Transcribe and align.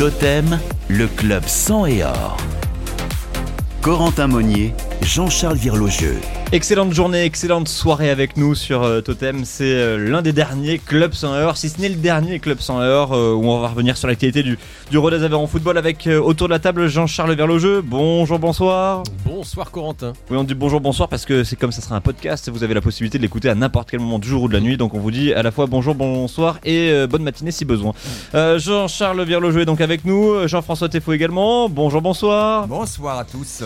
Totem, 0.00 0.58
le 0.88 1.06
club 1.06 1.42
sang 1.46 1.84
et 1.84 2.02
or. 2.02 2.38
Corentin 3.82 4.28
Monnier, 4.28 4.72
Jean-Charles 5.02 5.58
Virlogeux. 5.58 6.16
Excellente 6.52 6.92
journée, 6.92 7.22
excellente 7.22 7.68
soirée 7.68 8.10
avec 8.10 8.36
nous 8.36 8.56
sur 8.56 8.82
euh, 8.82 9.00
Totem. 9.00 9.44
C'est 9.44 9.72
euh, 9.72 9.96
l'un 9.96 10.20
des 10.20 10.32
derniers 10.32 10.78
clubs 10.78 11.12
sans 11.12 11.32
heure, 11.32 11.56
si 11.56 11.68
ce 11.68 11.80
n'est 11.80 11.88
le 11.88 11.94
dernier 11.94 12.40
club 12.40 12.58
sans 12.58 12.80
heure, 12.80 13.12
euh, 13.12 13.32
où 13.34 13.44
on 13.44 13.60
va 13.60 13.68
revenir 13.68 13.96
sur 13.96 14.08
l'actualité 14.08 14.42
du, 14.42 14.58
du 14.90 14.98
Rodez 14.98 15.22
Aveyron 15.22 15.46
Football 15.46 15.78
avec 15.78 16.08
autour 16.08 16.48
de 16.48 16.52
la 16.52 16.58
table 16.58 16.88
Jean-Charles 16.88 17.34
Verlogeux. 17.34 17.82
Bonjour, 17.82 18.40
bonsoir. 18.40 19.04
Bonsoir 19.24 19.70
Corentin. 19.70 20.12
Oui, 20.28 20.36
on 20.36 20.42
dit 20.42 20.56
bonjour, 20.56 20.80
bonsoir 20.80 21.08
parce 21.08 21.24
que 21.24 21.44
c'est 21.44 21.54
comme 21.54 21.70
ça 21.70 21.82
sera 21.82 21.94
un 21.94 22.00
podcast. 22.00 22.50
Vous 22.50 22.64
avez 22.64 22.74
la 22.74 22.80
possibilité 22.80 23.18
de 23.18 23.22
l'écouter 23.22 23.48
à 23.48 23.54
n'importe 23.54 23.88
quel 23.88 24.00
moment 24.00 24.18
du 24.18 24.26
jour 24.26 24.42
ou 24.42 24.48
de 24.48 24.52
la 24.54 24.60
nuit. 24.60 24.76
Donc 24.76 24.94
on 24.94 24.98
vous 24.98 25.12
dit 25.12 25.32
à 25.32 25.44
la 25.44 25.52
fois 25.52 25.66
bonjour, 25.66 25.94
bonsoir 25.94 26.58
et 26.64 27.06
bonne 27.06 27.22
matinée 27.22 27.52
si 27.52 27.64
besoin. 27.64 27.92
Jean-Charles 28.34 29.22
Verlogeux 29.22 29.60
est 29.60 29.66
donc 29.66 29.80
avec 29.80 30.04
nous. 30.04 30.48
Jean-François 30.48 30.88
Tefo 30.88 31.12
également. 31.12 31.68
Bonjour, 31.68 32.02
bonsoir. 32.02 32.66
Bonsoir 32.66 33.20
à 33.20 33.24
tous. 33.24 33.62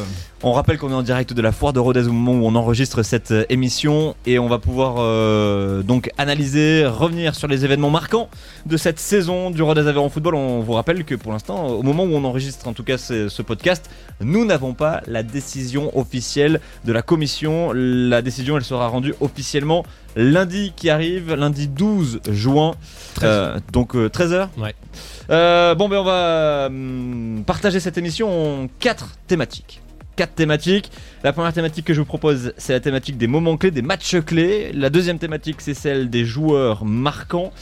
On 0.47 0.53
rappelle 0.53 0.77
qu'on 0.77 0.91
est 0.91 0.95
en 0.95 1.03
direct 1.03 1.33
de 1.33 1.41
la 1.41 1.53
foire 1.53 1.73
de 1.73 1.81
Rodez 1.81 2.07
au 2.07 2.13
moment 2.13 2.39
où 2.39 2.47
on 2.47 2.55
enregistre 2.55 3.03
cette 3.03 3.31
euh, 3.31 3.47
émission 3.49 4.15
et 4.27 4.39
on 4.39 4.47
va 4.47 4.59
pouvoir 4.59 4.97
euh, 4.99 5.81
donc 5.83 6.11
analyser, 6.19 6.85
revenir 6.85 7.35
sur 7.35 7.49
les 7.49 7.65
événements 7.65 7.89
marquants 7.89 8.29
de 8.67 8.77
cette 8.77 8.99
saison 8.99 9.51
du 9.51 9.63
Rodez 9.63 9.89
Aveyron 9.89 10.11
Football. 10.11 10.35
On 10.35 10.61
vous 10.61 10.75
rappelle 10.75 11.07
que 11.07 11.15
pour 11.15 11.33
l'instant, 11.33 11.69
au 11.69 11.83
moment 11.83 12.05
où 12.05 12.15
on 12.15 12.25
enregistre 12.25 12.69
en 12.69 12.75
tout 12.75 12.85
cas 12.85 12.99
ce, 12.99 13.41
podcast, 13.41 13.91
nous 14.21 14.45
n'avons 14.45 14.75
pas 14.75 15.01
la 15.07 15.23
décision 15.23 15.97
officielle 15.99 16.61
de 16.85 16.93
la 16.93 17.01
commission. 17.01 17.73
La 17.73 18.21
décision, 18.21 18.59
elle 18.59 18.65
sera 18.65 18.89
rendue 18.89 19.15
officiellement 19.23 19.83
lundi 20.15 20.75
qui 20.77 20.91
arrive, 20.91 21.33
lundi 21.33 21.69
12 21.69 22.21
juin. 22.29 22.75
Euh, 23.23 23.59
donc 23.73 23.95
13h 23.95 24.49
Ouais. 24.59 24.75
bon, 25.75 25.89
ben 25.89 25.97
on 25.97 26.05
va 26.05 26.67
hum, 26.67 27.45
partager 27.47 27.81
cette 27.81 27.97
émission 27.97 28.65
en 28.65 28.69
quatre 28.79 29.17
thématiques 29.27 29.81
quatre 30.17 30.35
thématiques. 30.35 30.91
La 31.23 31.33
première 31.33 31.53
thématique 31.53 31.85
que 31.85 31.95
je 31.95 32.01
vous 32.01 32.07
propose, 32.07 32.53
c'est 32.57 32.73
la 32.73 32.81
thématique 32.81 33.17
des 33.17 33.27
moments 33.27 33.57
clés, 33.57 33.71
des 33.71 33.83
matchs 33.83 34.17
clés. 34.21 34.73
La 34.73 34.91
deuxième 34.91 35.19
thématique, 35.19 35.61
c'est 35.61 35.75
celle 35.75 36.11
des 36.11 36.25
joueurs 36.25 36.85
marquants. 36.85 37.53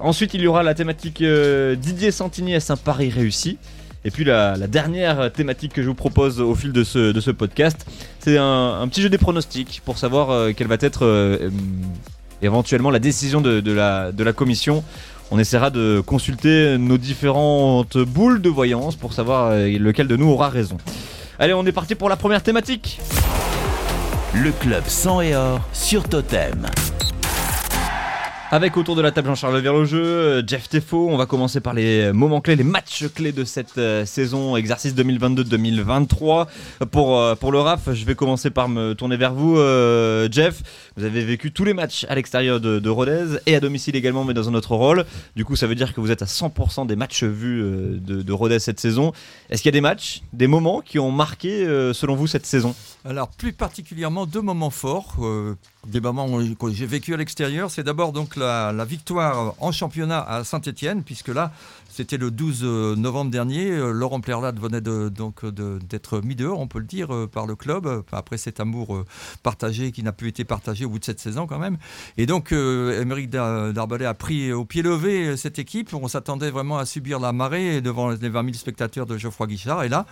Ensuite, 0.00 0.34
il 0.34 0.40
y 0.40 0.46
aura 0.46 0.62
la 0.62 0.74
thématique 0.74 1.22
euh, 1.22 1.76
Didier 1.76 2.10
Santini 2.10 2.52
est 2.52 2.70
un 2.70 2.76
pari 2.76 3.10
réussi? 3.10 3.58
Et 4.04 4.10
puis 4.10 4.24
la, 4.24 4.56
dernière 4.66 5.32
thématique 5.32 5.72
que 5.72 5.82
je 5.82 5.88
vous 5.88 5.94
propose 5.94 6.38
au 6.38 6.54
fil 6.54 6.72
de 6.72 6.84
ce, 6.84 7.30
podcast, 7.30 7.86
c'est 8.18 8.36
un, 8.36 8.86
petit 8.88 9.00
jeu 9.00 9.08
des 9.08 9.16
pronostics 9.16 9.80
pour 9.82 9.96
savoir 9.96 10.30
euh, 10.30 10.52
quelle 10.54 10.66
va 10.66 10.76
être 10.78 11.06
euh, 11.06 11.48
éventuellement 12.42 12.90
la 12.90 12.98
décision 12.98 13.40
de, 13.40 13.72
la, 13.72 14.12
de 14.12 14.22
la 14.22 14.32
commission. 14.34 14.84
On 15.30 15.38
essaiera 15.38 15.70
de 15.70 16.02
consulter 16.04 16.76
nos 16.76 16.98
différentes 16.98 17.96
boules 17.96 18.42
de 18.42 18.50
voyance 18.50 18.94
pour 18.94 19.14
savoir 19.14 19.56
lequel 19.56 20.06
de 20.06 20.16
nous 20.16 20.28
aura 20.28 20.50
raison. 20.50 20.76
Allez, 21.38 21.52
on 21.52 21.66
est 21.66 21.72
parti 21.72 21.94
pour 21.94 22.08
la 22.08 22.16
première 22.16 22.42
thématique. 22.42 23.00
Le 24.34 24.52
club 24.52 24.84
sang 24.86 25.20
et 25.20 25.34
or 25.34 25.60
sur 25.72 26.04
Totem. 26.08 26.66
Avec 28.50 28.76
autour 28.76 28.94
de 28.94 29.00
la 29.00 29.10
table 29.10 29.28
Jean-Charles 29.28 29.58
Verlogeux, 29.60 30.04
euh, 30.04 30.42
Jeff 30.46 30.68
Tefo, 30.68 31.08
on 31.08 31.16
va 31.16 31.24
commencer 31.26 31.60
par 31.60 31.72
les 31.72 32.12
moments 32.12 32.40
clés, 32.40 32.56
les 32.56 32.62
matchs 32.62 33.06
clés 33.12 33.32
de 33.32 33.42
cette 33.42 33.78
euh, 33.78 34.04
saison, 34.04 34.56
exercice 34.56 34.94
2022-2023. 34.94 36.46
Pour, 36.90 37.18
euh, 37.18 37.34
pour 37.34 37.52
le 37.52 37.60
RAF, 37.60 37.92
je 37.92 38.04
vais 38.04 38.14
commencer 38.14 38.50
par 38.50 38.68
me 38.68 38.92
tourner 38.92 39.16
vers 39.16 39.32
vous, 39.32 39.56
Jeff. 40.30 40.62
Vous 40.96 41.04
avez 41.04 41.24
vécu 41.24 41.52
tous 41.52 41.64
les 41.64 41.74
matchs 41.74 42.04
à 42.08 42.14
l'extérieur 42.14 42.60
de, 42.60 42.88
Rodez 42.88 43.38
et 43.46 43.56
à 43.56 43.60
domicile 43.60 43.96
également, 43.96 44.24
mais 44.24 44.34
dans 44.34 44.48
un 44.48 44.54
autre 44.54 44.76
rôle. 44.76 45.04
Du 45.34 45.44
coup, 45.44 45.56
ça 45.56 45.66
veut 45.66 45.74
dire 45.74 45.94
que 45.94 46.00
vous 46.00 46.10
êtes 46.10 46.22
à 46.22 46.26
100% 46.26 46.86
des 46.86 46.96
matchs 46.96 47.24
vus 47.24 47.62
de, 47.62 48.22
de 48.22 48.32
Rodez 48.32 48.58
cette 48.58 48.78
saison. 48.78 49.12
Est-ce 49.50 49.62
qu'il 49.62 49.70
y 49.70 49.74
a 49.74 49.78
des 49.78 49.80
matchs, 49.80 50.22
des 50.32 50.46
moments 50.46 50.80
qui 50.80 50.98
ont 50.98 51.10
marqué, 51.10 51.64
selon 51.92 52.14
vous, 52.14 52.26
cette 52.26 52.46
saison? 52.46 52.74
Alors, 53.04 53.28
plus 53.28 53.52
particulièrement 53.52 54.26
deux 54.26 54.42
moments 54.42 54.70
forts 54.70 55.16
des 55.86 56.00
moments 56.00 56.26
que 56.38 56.70
j'ai 56.72 56.86
vécu 56.86 57.14
à 57.14 57.16
l'extérieur, 57.16 57.70
c'est 57.70 57.82
d'abord 57.82 58.12
donc 58.12 58.36
victoire 58.86 59.54
en 59.60 59.72
championnat 59.72 60.22
à 60.22 60.44
Saint-Etienne, 60.44 61.02
puisque 61.02 61.28
là, 61.28 61.52
c'était 61.94 62.16
le 62.16 62.32
12 62.32 62.62
euh, 62.64 62.96
novembre 62.96 63.30
dernier. 63.30 63.70
Euh, 63.70 63.92
Laurent 63.92 64.20
Plerlat 64.20 64.50
venait 64.50 64.80
donc 64.80 65.46
d'être 65.46 66.20
mis 66.22 66.34
dehors, 66.34 66.58
on 66.58 66.66
peut 66.66 66.80
le 66.80 66.86
dire, 66.86 67.14
euh, 67.14 67.28
par 67.28 67.46
le 67.46 67.54
club, 67.54 68.02
après 68.10 68.36
cet 68.36 68.58
amour 68.58 69.04
partagé 69.44 69.92
qui 69.92 70.02
n'a 70.02 70.10
plus 70.10 70.26
été 70.26 70.44
partagé 70.44 70.84
au 70.84 70.88
bout 70.88 70.98
de 70.98 71.04
cette 71.04 71.20
saison 71.20 71.46
quand 71.46 71.60
même. 71.60 71.78
Et 72.16 72.26
donc, 72.26 72.50
Émeric 72.50 73.30
Darbalet 73.30 74.06
a 74.06 74.14
pris 74.14 74.52
au 74.52 74.64
pied 74.64 74.82
levé 74.82 75.36
cette 75.36 75.60
équipe. 75.60 75.94
On 75.94 76.08
s'attendait 76.08 76.50
vraiment 76.50 76.78
à 76.78 76.84
subir 76.84 77.20
la 77.20 77.32
marée 77.32 77.80
devant 77.80 78.10
les 78.10 78.28
20 78.28 78.42
000 78.42 78.54
spectateurs 78.54 79.06
de 79.06 79.16
Geoffroy 79.16 79.46
Guichard. 79.46 79.84
Et 79.84 79.88
là, 79.88 80.06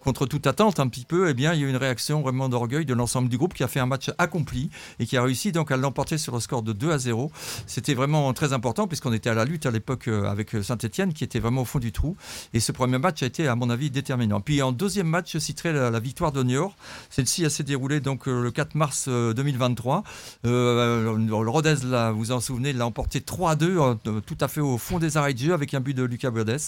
contre 0.00 0.26
toute 0.26 0.46
attente 0.46 0.80
un 0.80 0.88
petit 0.88 1.04
peu, 1.04 1.28
eh 1.28 1.34
bien, 1.34 1.54
il 1.54 1.60
y 1.60 1.64
a 1.64 1.66
eu 1.66 1.70
une 1.70 1.76
réaction 1.76 2.22
vraiment 2.22 2.48
d'orgueil 2.48 2.86
de 2.86 2.94
l'ensemble 2.94 3.28
du 3.28 3.36
groupe 3.36 3.54
qui 3.54 3.64
a 3.64 3.68
fait 3.68 3.80
un 3.80 3.86
match 3.86 4.10
accompli 4.18 4.70
et 4.98 5.06
qui 5.06 5.16
a 5.16 5.22
réussi 5.22 5.52
donc 5.52 5.70
à 5.70 5.76
l'emporter 5.76 6.18
sur 6.18 6.34
le 6.34 6.40
score 6.40 6.62
de 6.62 6.72
2 6.72 6.90
à 6.90 6.98
0. 6.98 7.30
C'était 7.66 7.94
vraiment 7.94 8.32
très 8.32 8.52
important 8.52 8.86
puisqu'on 8.86 9.12
était 9.12 9.30
à 9.30 9.34
la 9.34 9.44
lutte 9.44 9.66
à 9.66 9.70
l'époque 9.70 10.08
euh, 10.08 10.24
avec 10.24 10.54
euh, 10.54 10.62
Saint-Etienne 10.62 11.12
qui 11.12 11.24
était 11.24 11.40
vraiment 11.40 11.62
au 11.62 11.64
fond 11.64 11.78
du 11.78 11.92
trou. 11.92 12.16
Et 12.54 12.60
ce 12.60 12.72
premier 12.72 12.98
match 12.98 13.22
a 13.22 13.26
été, 13.26 13.48
à 13.48 13.56
mon 13.56 13.70
avis, 13.70 13.90
déterminant. 13.90 14.40
Puis 14.40 14.62
en 14.62 14.72
deuxième 14.72 15.08
match, 15.08 15.32
je 15.32 15.38
citerai 15.38 15.72
la, 15.72 15.98
victoire 15.98 16.32
de 16.32 16.42
Niort. 16.42 16.76
Celle-ci 17.10 17.50
s'est 17.50 17.64
déroulée 17.64 18.00
donc 18.00 18.28
euh, 18.28 18.42
le 18.42 18.50
4 18.50 18.74
mars 18.76 19.08
2023. 19.08 20.04
le 20.44 21.48
Rodez, 21.48 21.74
là, 21.84 22.12
vous 22.12 22.32
en 22.32 22.40
souvenez, 22.40 22.72
l'a 22.72 22.86
emporté 22.86 23.20
3 23.20 23.52
à 23.52 23.56
2, 23.56 23.78
tout 24.26 24.36
à 24.40 24.48
fait 24.48 24.60
au 24.60 24.78
fond 24.78 24.98
des 24.98 25.16
arrêts 25.16 25.34
de 25.34 25.38
jeu 25.38 25.52
avec 25.52 25.74
un 25.74 25.80
but 25.80 25.94
de 25.94 26.02
Lucas 26.04 26.30
Berdes. 26.30 26.58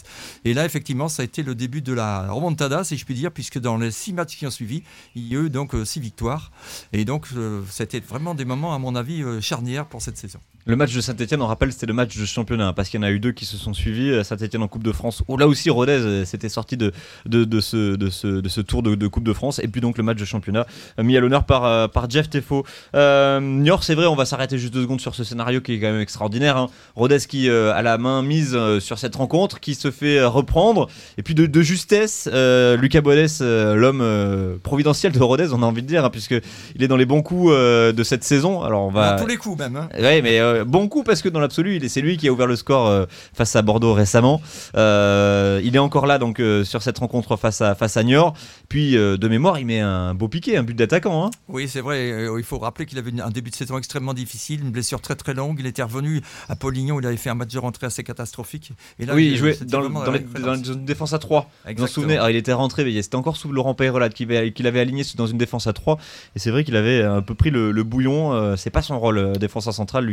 Et 0.44 0.54
là, 0.54 0.64
effectivement, 0.64 1.08
ça 1.08 1.22
a 1.22 1.24
été 1.24 1.42
le 1.42 1.54
début 1.54 1.82
de 1.82 1.92
la 1.92 2.30
remontada, 2.30 2.84
si 2.84 2.96
je 2.96 3.04
puis 3.04 3.14
dire 3.14 3.19
puisque 3.28 3.58
dans 3.58 3.76
les 3.76 3.90
six 3.90 4.14
matchs 4.14 4.38
qui 4.38 4.46
ont 4.46 4.50
suivi, 4.50 4.82
il 5.14 5.28
y 5.28 5.36
a 5.36 5.40
eu 5.40 5.50
donc 5.50 5.74
euh, 5.74 5.84
six 5.84 6.00
victoires. 6.00 6.50
Et 6.94 7.04
donc, 7.04 7.26
euh, 7.36 7.62
c'était 7.68 8.00
vraiment 8.00 8.34
des 8.34 8.46
moments, 8.46 8.74
à 8.74 8.78
mon 8.78 8.94
avis, 8.94 9.22
euh, 9.22 9.42
charnières 9.42 9.86
pour 9.86 10.00
cette 10.00 10.16
saison. 10.16 10.40
Le 10.70 10.76
match 10.76 10.94
de 10.94 11.00
Saint-Etienne, 11.00 11.42
on 11.42 11.46
rappelle, 11.46 11.72
c'était 11.72 11.86
le 11.86 11.92
match 11.92 12.16
de 12.16 12.24
championnat, 12.24 12.68
hein, 12.68 12.72
parce 12.72 12.88
qu'il 12.88 13.00
y 13.00 13.02
en 13.02 13.06
a 13.06 13.10
eu 13.10 13.20
deux 13.20 13.32
qui 13.32 13.44
se 13.44 13.56
sont 13.56 13.74
suivis. 13.74 14.24
Saint-Etienne 14.24 14.62
en 14.62 14.68
Coupe 14.68 14.82
de 14.82 14.92
France, 14.92 15.22
où 15.28 15.36
là 15.36 15.46
aussi 15.46 15.70
Rodez 15.70 16.24
s'était 16.24 16.48
sorti 16.48 16.76
de, 16.76 16.92
de, 17.26 17.60
ce, 17.60 17.96
de, 17.96 18.10
ce, 18.10 18.26
de 18.26 18.48
ce 18.48 18.60
tour 18.60 18.82
de, 18.82 19.06
Coupe 19.06 19.24
de 19.24 19.32
France. 19.32 19.58
Et 19.58 19.68
puis 19.68 19.80
donc 19.80 19.98
le 19.98 20.04
match 20.04 20.18
de 20.18 20.24
championnat, 20.24 20.66
mis 20.98 21.16
à 21.16 21.20
l'honneur 21.20 21.44
par, 21.44 21.90
par 21.90 22.08
Jeff 22.08 22.30
Tefo. 22.30 22.64
Euh, 22.94 23.40
Niort, 23.40 23.84
c'est 23.84 23.94
vrai, 23.94 24.06
on 24.06 24.16
va 24.16 24.24
s'arrêter 24.24 24.58
juste 24.58 24.72
deux 24.72 24.82
secondes 24.82 25.00
sur 25.00 25.14
ce 25.14 25.24
scénario 25.24 25.60
qui 25.60 25.74
est 25.74 25.80
quand 25.80 25.90
même 25.90 26.00
extraordinaire. 26.00 26.56
Hein. 26.56 26.68
Rodez 26.94 27.18
qui 27.28 27.50
a 27.50 27.82
la 27.82 27.98
main 27.98 28.22
mise 28.22 28.58
sur 28.78 28.98
cette 28.98 29.16
rencontre, 29.16 29.60
qui 29.60 29.74
se 29.74 29.90
fait 29.90 30.22
reprendre. 30.24 30.88
Et 31.18 31.22
puis 31.22 31.34
de, 31.34 31.62
justesse, 31.62 32.28
Lucas 32.28 33.00
Bodes 33.00 33.20
euh, 33.40 33.74
l'homme 33.74 34.00
euh, 34.02 34.56
providentiel 34.62 35.12
de 35.12 35.22
Rodez, 35.22 35.48
on 35.52 35.62
a 35.62 35.66
envie 35.66 35.82
de 35.82 35.86
dire, 35.86 36.04
hein, 36.04 36.10
puisque 36.10 36.34
il 36.74 36.82
est 36.82 36.88
dans 36.88 36.96
les 36.96 37.04
bons 37.04 37.22
coups 37.22 37.50
euh, 37.52 37.92
de 37.92 38.02
cette 38.02 38.24
saison. 38.24 38.62
Alors 38.62 38.84
on 38.84 38.90
va. 38.90 39.12
Dans 39.12 39.22
tous 39.22 39.28
les 39.28 39.36
coups 39.36 39.58
même. 39.58 39.76
Hein. 39.76 39.88
Oui, 39.98 40.22
mais 40.22 40.40
bon 40.66 40.88
coup 40.88 41.02
parce 41.02 41.22
que 41.22 41.28
dans 41.28 41.40
l'absolu, 41.40 41.80
c'est 41.88 42.00
lui 42.00 42.16
qui 42.16 42.28
a 42.28 42.32
ouvert 42.32 42.46
le 42.46 42.56
score 42.56 43.06
face 43.34 43.56
à 43.56 43.62
Bordeaux 43.62 43.94
récemment. 43.94 44.40
il 44.74 45.70
est 45.74 45.78
encore 45.78 46.06
là 46.06 46.18
donc 46.18 46.42
sur 46.64 46.82
cette 46.82 46.98
rencontre 46.98 47.36
face 47.36 47.60
à 47.60 47.74
face 47.74 47.96
à 47.96 48.02
Niort. 48.02 48.34
Puis 48.68 48.92
de 48.92 49.28
mémoire, 49.28 49.58
il 49.58 49.66
met 49.66 49.80
un 49.80 50.14
beau 50.14 50.28
piqué, 50.28 50.56
un 50.56 50.62
but 50.62 50.74
d'attaquant. 50.74 51.26
Hein. 51.26 51.30
Oui, 51.48 51.68
c'est 51.68 51.80
vrai. 51.80 52.28
il 52.36 52.44
faut 52.44 52.58
rappeler 52.58 52.86
qu'il 52.86 52.98
avait 52.98 53.20
un 53.20 53.30
début 53.30 53.50
de 53.50 53.56
saison 53.56 53.78
extrêmement 53.78 54.14
difficile, 54.14 54.60
une 54.60 54.70
blessure 54.70 55.00
très 55.00 55.16
très 55.16 55.34
longue. 55.34 55.56
Il 55.60 55.66
était 55.66 55.82
revenu 55.82 56.20
à 56.48 56.56
Polignon, 56.56 57.00
il 57.00 57.06
avait 57.06 57.16
fait 57.16 57.30
un 57.30 57.34
match 57.34 57.52
de 57.52 57.58
rentrée 57.58 57.86
assez 57.86 58.04
catastrophique. 58.04 58.72
Et 58.98 59.06
là, 59.06 59.14
oui, 59.14 59.28
il, 59.32 59.36
jouait 59.36 59.56
dans, 59.64 59.82
une 59.82 60.84
défense 60.84 61.12
à 61.12 61.18
3. 61.18 61.50
Vous 61.66 61.74
vous 61.76 61.86
souvenez 61.86 62.18
Il 62.28 62.36
était 62.36 62.52
rentré, 62.52 62.84
mais 62.84 63.00
c'était 63.02 63.16
encore 63.16 63.36
sous 63.36 63.52
Laurent 63.52 63.74
Peyrolat 63.74 64.10
qu'il 64.10 64.32
avait, 64.66 64.80
aligné 64.80 65.04
dans 65.16 65.26
une 65.26 65.38
défense 65.38 65.66
à 65.66 65.72
3 65.72 65.98
et 66.36 66.38
c'est 66.38 66.50
vrai 66.50 66.64
qu'il 66.64 66.76
avait 66.76 67.02
un 67.02 67.22
peu 67.22 67.34
pris 67.34 67.50
le, 67.50 67.82
bouillon 67.82 68.32
euh, 68.32 68.56
c'est 68.56 68.70
pas 68.70 68.82
son 68.82 68.98
rôle 68.98 69.18
euh, 69.18 69.32
défenseur 69.32 69.72
central 69.72 70.04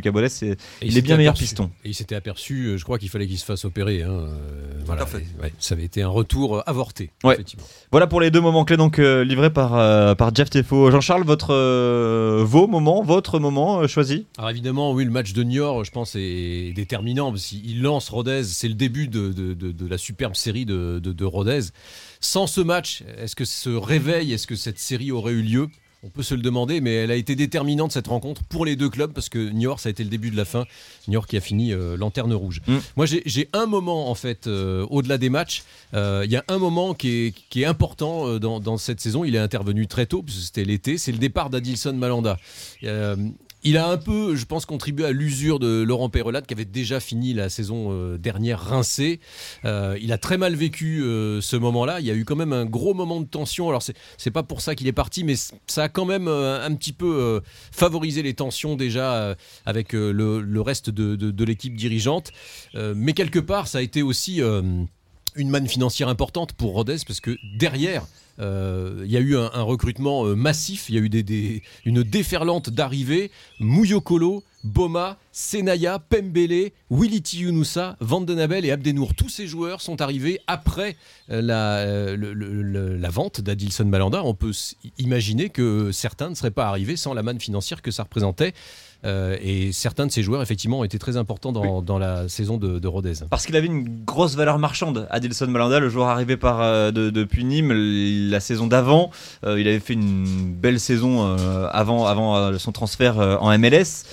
Il 0.82 0.98
est 0.98 1.02
bien 1.02 1.18
meilleur 1.18 1.34
piston. 1.34 1.72
Et 1.84 1.90
il 1.90 1.96
s'était 1.96 2.16
aperçu 2.16 2.66
euh, 2.68 2.78
je 2.78 2.84
crois 2.84 2.98
qu'il 3.00 3.10
fallait 3.10 3.28
qu'il 3.28 3.38
se 3.38 3.46
fasse 3.46 3.66
opérer 3.66 4.04
hein, 4.04 4.28
voilà, 4.86 5.06
ça 5.60 5.76
avait 5.76 5.84
été 5.84 6.02
un 6.02 6.08
retour 6.08 6.64
avorté 6.68 7.12
voilà 7.92 8.08
pour 8.08 8.22
les 8.22 8.32
deux 8.32 8.42
moments 8.42 8.66
clés 8.66 8.78
donc 8.78 8.98
livrés 8.98 9.52
par, 9.52 10.16
par 10.16 10.34
Jeff 10.34 10.50
Tefo 10.50 10.92
Jean-Charles 10.92 11.24
votre 11.24 11.54
vos 12.44 12.68
moments 12.68 13.04
votre 13.04 13.40
moment 13.40 13.88
choisi 13.88 14.26
alors 14.38 14.50
évidemment 14.50 14.94
oui 14.94 15.06
le 15.06 15.12
match 15.12 15.34
de 15.34 15.44
Niort 15.44 15.84
je 15.84 15.92
pense 15.92 16.16
est 16.16 16.74
déterminant 16.74 17.32
parce 17.32 17.48
qu'il 17.48 17.82
lance 17.82 18.10
Rodez 18.10 18.44
c'est 18.44 18.68
le 18.68 18.74
début 18.74 19.08
de, 19.08 19.32
de, 19.32 19.88
la 19.88 19.98
superbe 19.98 20.36
série 20.36 20.66
de, 20.66 21.00
de 21.00 21.26
Rodez. 21.26 21.62
Sans 22.20 22.48
ce 22.48 22.62
match, 22.62 23.04
est-ce 23.18 23.36
que 23.36 23.46
ce 23.46 23.70
réveil, 23.70 24.34
est-ce 24.34 24.48
que 24.48 24.56
cette 24.56 24.80
série 24.80 25.12
aurait 25.12 25.34
eu 25.34 25.42
lieu? 25.42 25.68
On 26.04 26.10
peut 26.10 26.24
se 26.24 26.36
le 26.36 26.42
demander, 26.42 26.80
mais 26.80 26.94
elle 26.94 27.12
a 27.12 27.16
été 27.16 27.36
déterminante 27.36 27.92
cette 27.92 28.08
rencontre 28.08 28.44
pour 28.44 28.66
les 28.66 28.76
deux 28.76 28.90
clubs 28.90 29.12
parce 29.12 29.30
que 29.30 29.50
Niort, 29.50 29.80
ça 29.80 29.90
a 29.90 29.92
été 29.92 30.04
le 30.04 30.10
début 30.10 30.30
de 30.30 30.38
la 30.38 30.46
fin. 30.46 30.66
Niort 31.08 31.26
qui 31.26 31.38
a 31.38 31.42
fini 31.42 31.74
euh, 31.74 31.98
lanterne 31.98 32.34
rouge. 32.34 32.62
Mm. 32.68 32.78
Moi, 32.96 33.06
j'ai 33.08 33.50
un 33.54 33.66
moment 33.66 34.10
en 34.10 34.16
fait 34.16 34.46
euh, 34.48 34.86
au-delà 34.90 35.18
des 35.18 35.30
matchs. 35.30 35.64
Euh, 35.94 36.22
il 36.26 36.32
y 36.32 36.36
a 36.36 36.44
un 36.48 36.60
moment 36.60 36.94
qui 36.94 37.34
est, 37.56 37.66
important 37.66 38.38
dans, 38.38 38.78
cette 38.78 39.02
saison. 39.02 39.26
Il 39.26 39.36
est 39.36 39.40
intervenu 39.40 39.88
très 39.88 40.06
tôt 40.06 40.22
parce 40.22 40.38
que 40.38 40.44
c'était 40.44 40.66
l'été. 40.66 40.98
C'est 40.98 41.12
le 41.12 41.18
départ 41.18 41.50
d'Adilson 41.50 41.94
Malanda 41.94 42.38
il 43.68 43.78
a 43.78 43.90
un 43.90 43.98
peu, 43.98 44.38
je 44.38 44.46
pense, 44.46 44.66
contribué 44.66 45.04
à 45.04 45.12
l'usure 45.12 45.60
de 45.60 45.82
Laurent 45.82 46.10
Perrelade 46.10 46.46
qui 46.46 46.54
avait 46.54 46.64
déjà 46.64 47.02
fini 47.02 47.34
la 47.34 47.50
saison 47.50 47.90
euh, 47.92 48.18
dernière 48.18 48.62
rincé. 48.62 49.20
Euh, 49.66 49.98
il 50.02 50.14
a 50.14 50.18
très 50.18 50.38
mal 50.38 50.56
vécu 50.56 51.04
euh, 51.04 51.42
ce 51.42 51.58
moment-là. 51.58 52.00
Il 52.00 52.06
y 52.06 52.12
a 52.12 52.14
eu 52.14 52.24
quand 52.24 52.38
même 52.38 52.54
un 52.54 52.64
gros 52.64 52.94
moment 52.94 53.20
de 53.20 53.26
tension. 53.26 53.68
Alors 53.68 53.84
c'est 53.84 54.32
pas 54.32 54.44
pour 54.44 54.62
ça 54.62 54.74
qu'il 54.74 54.88
est 54.88 54.94
parti, 54.94 55.26
mais 55.26 55.36
ça 55.68 55.84
a 55.84 55.90
quand 55.90 56.06
même 56.06 56.30
un 56.30 56.74
petit 56.76 56.94
peu 56.94 57.42
favorisé 57.74 58.24
les 58.24 58.34
tensions 58.34 58.78
déjà 58.78 59.36
avec 59.66 59.92
le, 59.92 60.62
reste 60.62 60.90
de, 60.90 61.16
de 61.18 61.44
l'équipe 61.44 61.76
dirigeante. 61.76 62.32
mais 62.74 63.12
quelque 63.14 63.40
part, 63.40 63.68
ça 63.68 63.80
a 63.80 63.82
été 63.82 64.02
aussi 64.02 64.40
une 64.40 65.50
manne 65.50 65.68
financière 65.68 66.08
importante 66.08 66.54
pour 66.54 66.74
Rodez 66.74 66.98
parce 67.06 67.20
que 67.20 67.36
derrière, 67.58 68.06
il 68.40 69.12
y 69.12 69.18
a 69.18 69.20
eu 69.20 69.36
un, 69.36 69.62
recrutement 69.62 70.26
euh, 70.26 70.36
massif, 70.36 70.90
il 70.90 70.96
y 70.96 70.98
a 70.98 71.02
eu 71.02 71.62
une 71.86 72.04
déferlante 72.04 72.70
d'arrivées. 72.70 73.32
Mouyokolo, 73.60 74.44
Boma, 74.64 75.18
Senaya, 75.32 76.00
Pembele, 76.00 76.72
Willy 76.90 77.24
Yunusa, 77.34 77.96
Vandenabel 78.00 78.66
et 78.66 78.72
Abdenour. 78.72 79.16
Tous 79.16 79.30
ces 79.30 79.48
joueurs 79.48 79.82
sont 79.82 80.02
arrivés 80.02 80.40
après 80.48 80.96
euh, 81.30 81.42
la, 81.42 82.16
la 82.16 83.10
vente 83.10 83.42
d'Adilson 83.42 83.86
Malanda. 83.86 84.24
On 84.24 84.34
peut 84.34 84.52
imaginer 84.98 85.50
que 85.50 85.92
certains 85.92 86.30
ne 86.30 86.36
seraient 86.36 86.52
pas 86.52 86.68
arrivés 86.68 86.96
sans 86.96 87.14
la 87.14 87.24
manne 87.24 87.40
financière 87.40 87.82
que 87.82 87.92
ça 87.92 88.04
représentait. 88.04 88.54
Euh, 89.06 89.38
et 89.42 89.72
certains 89.72 90.06
de 90.06 90.12
ces 90.12 90.24
joueurs, 90.24 90.42
effectivement, 90.42 90.80
ont 90.80 90.84
été 90.84 91.00
très 91.00 91.18
importants 91.18 91.52
dans, 91.52 91.98
la 91.98 92.28
saison 92.30 92.58
de, 92.58 92.88
Rodez. 92.88 93.14
Parce 93.30 93.46
qu'il 93.46 93.56
avait 93.56 93.68
une 93.68 94.04
grosse 94.06 94.36
valeur 94.36 94.60
marchande, 94.60 95.08
Adilson 95.10 95.48
Malanda, 95.48 95.80
le 95.80 95.90
joueur 95.90 96.08
arrivé 96.08 96.38
par, 96.38 96.62
euh, 96.62 96.92
de, 96.92 97.10
depuis 97.10 97.44
Nîmes 97.44 97.74
la 98.30 98.40
saison 98.40 98.68
d'avant. 98.68 99.12
Euh, 99.46 99.60
il 99.60 99.68
avait 99.68 99.80
fait 99.80 99.94
une 99.94 100.54
belle 100.54 100.80
saison 100.80 101.36
avant, 101.72 102.06
avant 102.06 102.58
son 102.58 102.72
transfert 102.72 103.18
en 103.18 103.58
MLS. 103.58 104.06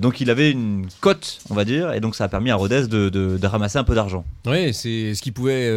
donc 0.00 0.20
il 0.20 0.30
avait 0.30 0.50
une 0.50 0.86
cote, 1.00 1.38
on 1.50 1.54
va 1.54 1.64
dire, 1.64 1.92
et 1.92 2.00
donc 2.00 2.14
ça 2.14 2.24
a 2.24 2.28
permis 2.28 2.50
à 2.50 2.56
Rodez 2.56 2.86
de, 2.88 3.08
de 3.08 3.46
ramasser 3.46 3.78
un 3.78 3.84
peu 3.84 3.94
d'argent. 3.94 4.24
Oui, 4.46 4.72
c'est 4.72 5.14
ce 5.14 5.22
qui 5.22 5.32
pouvait 5.32 5.70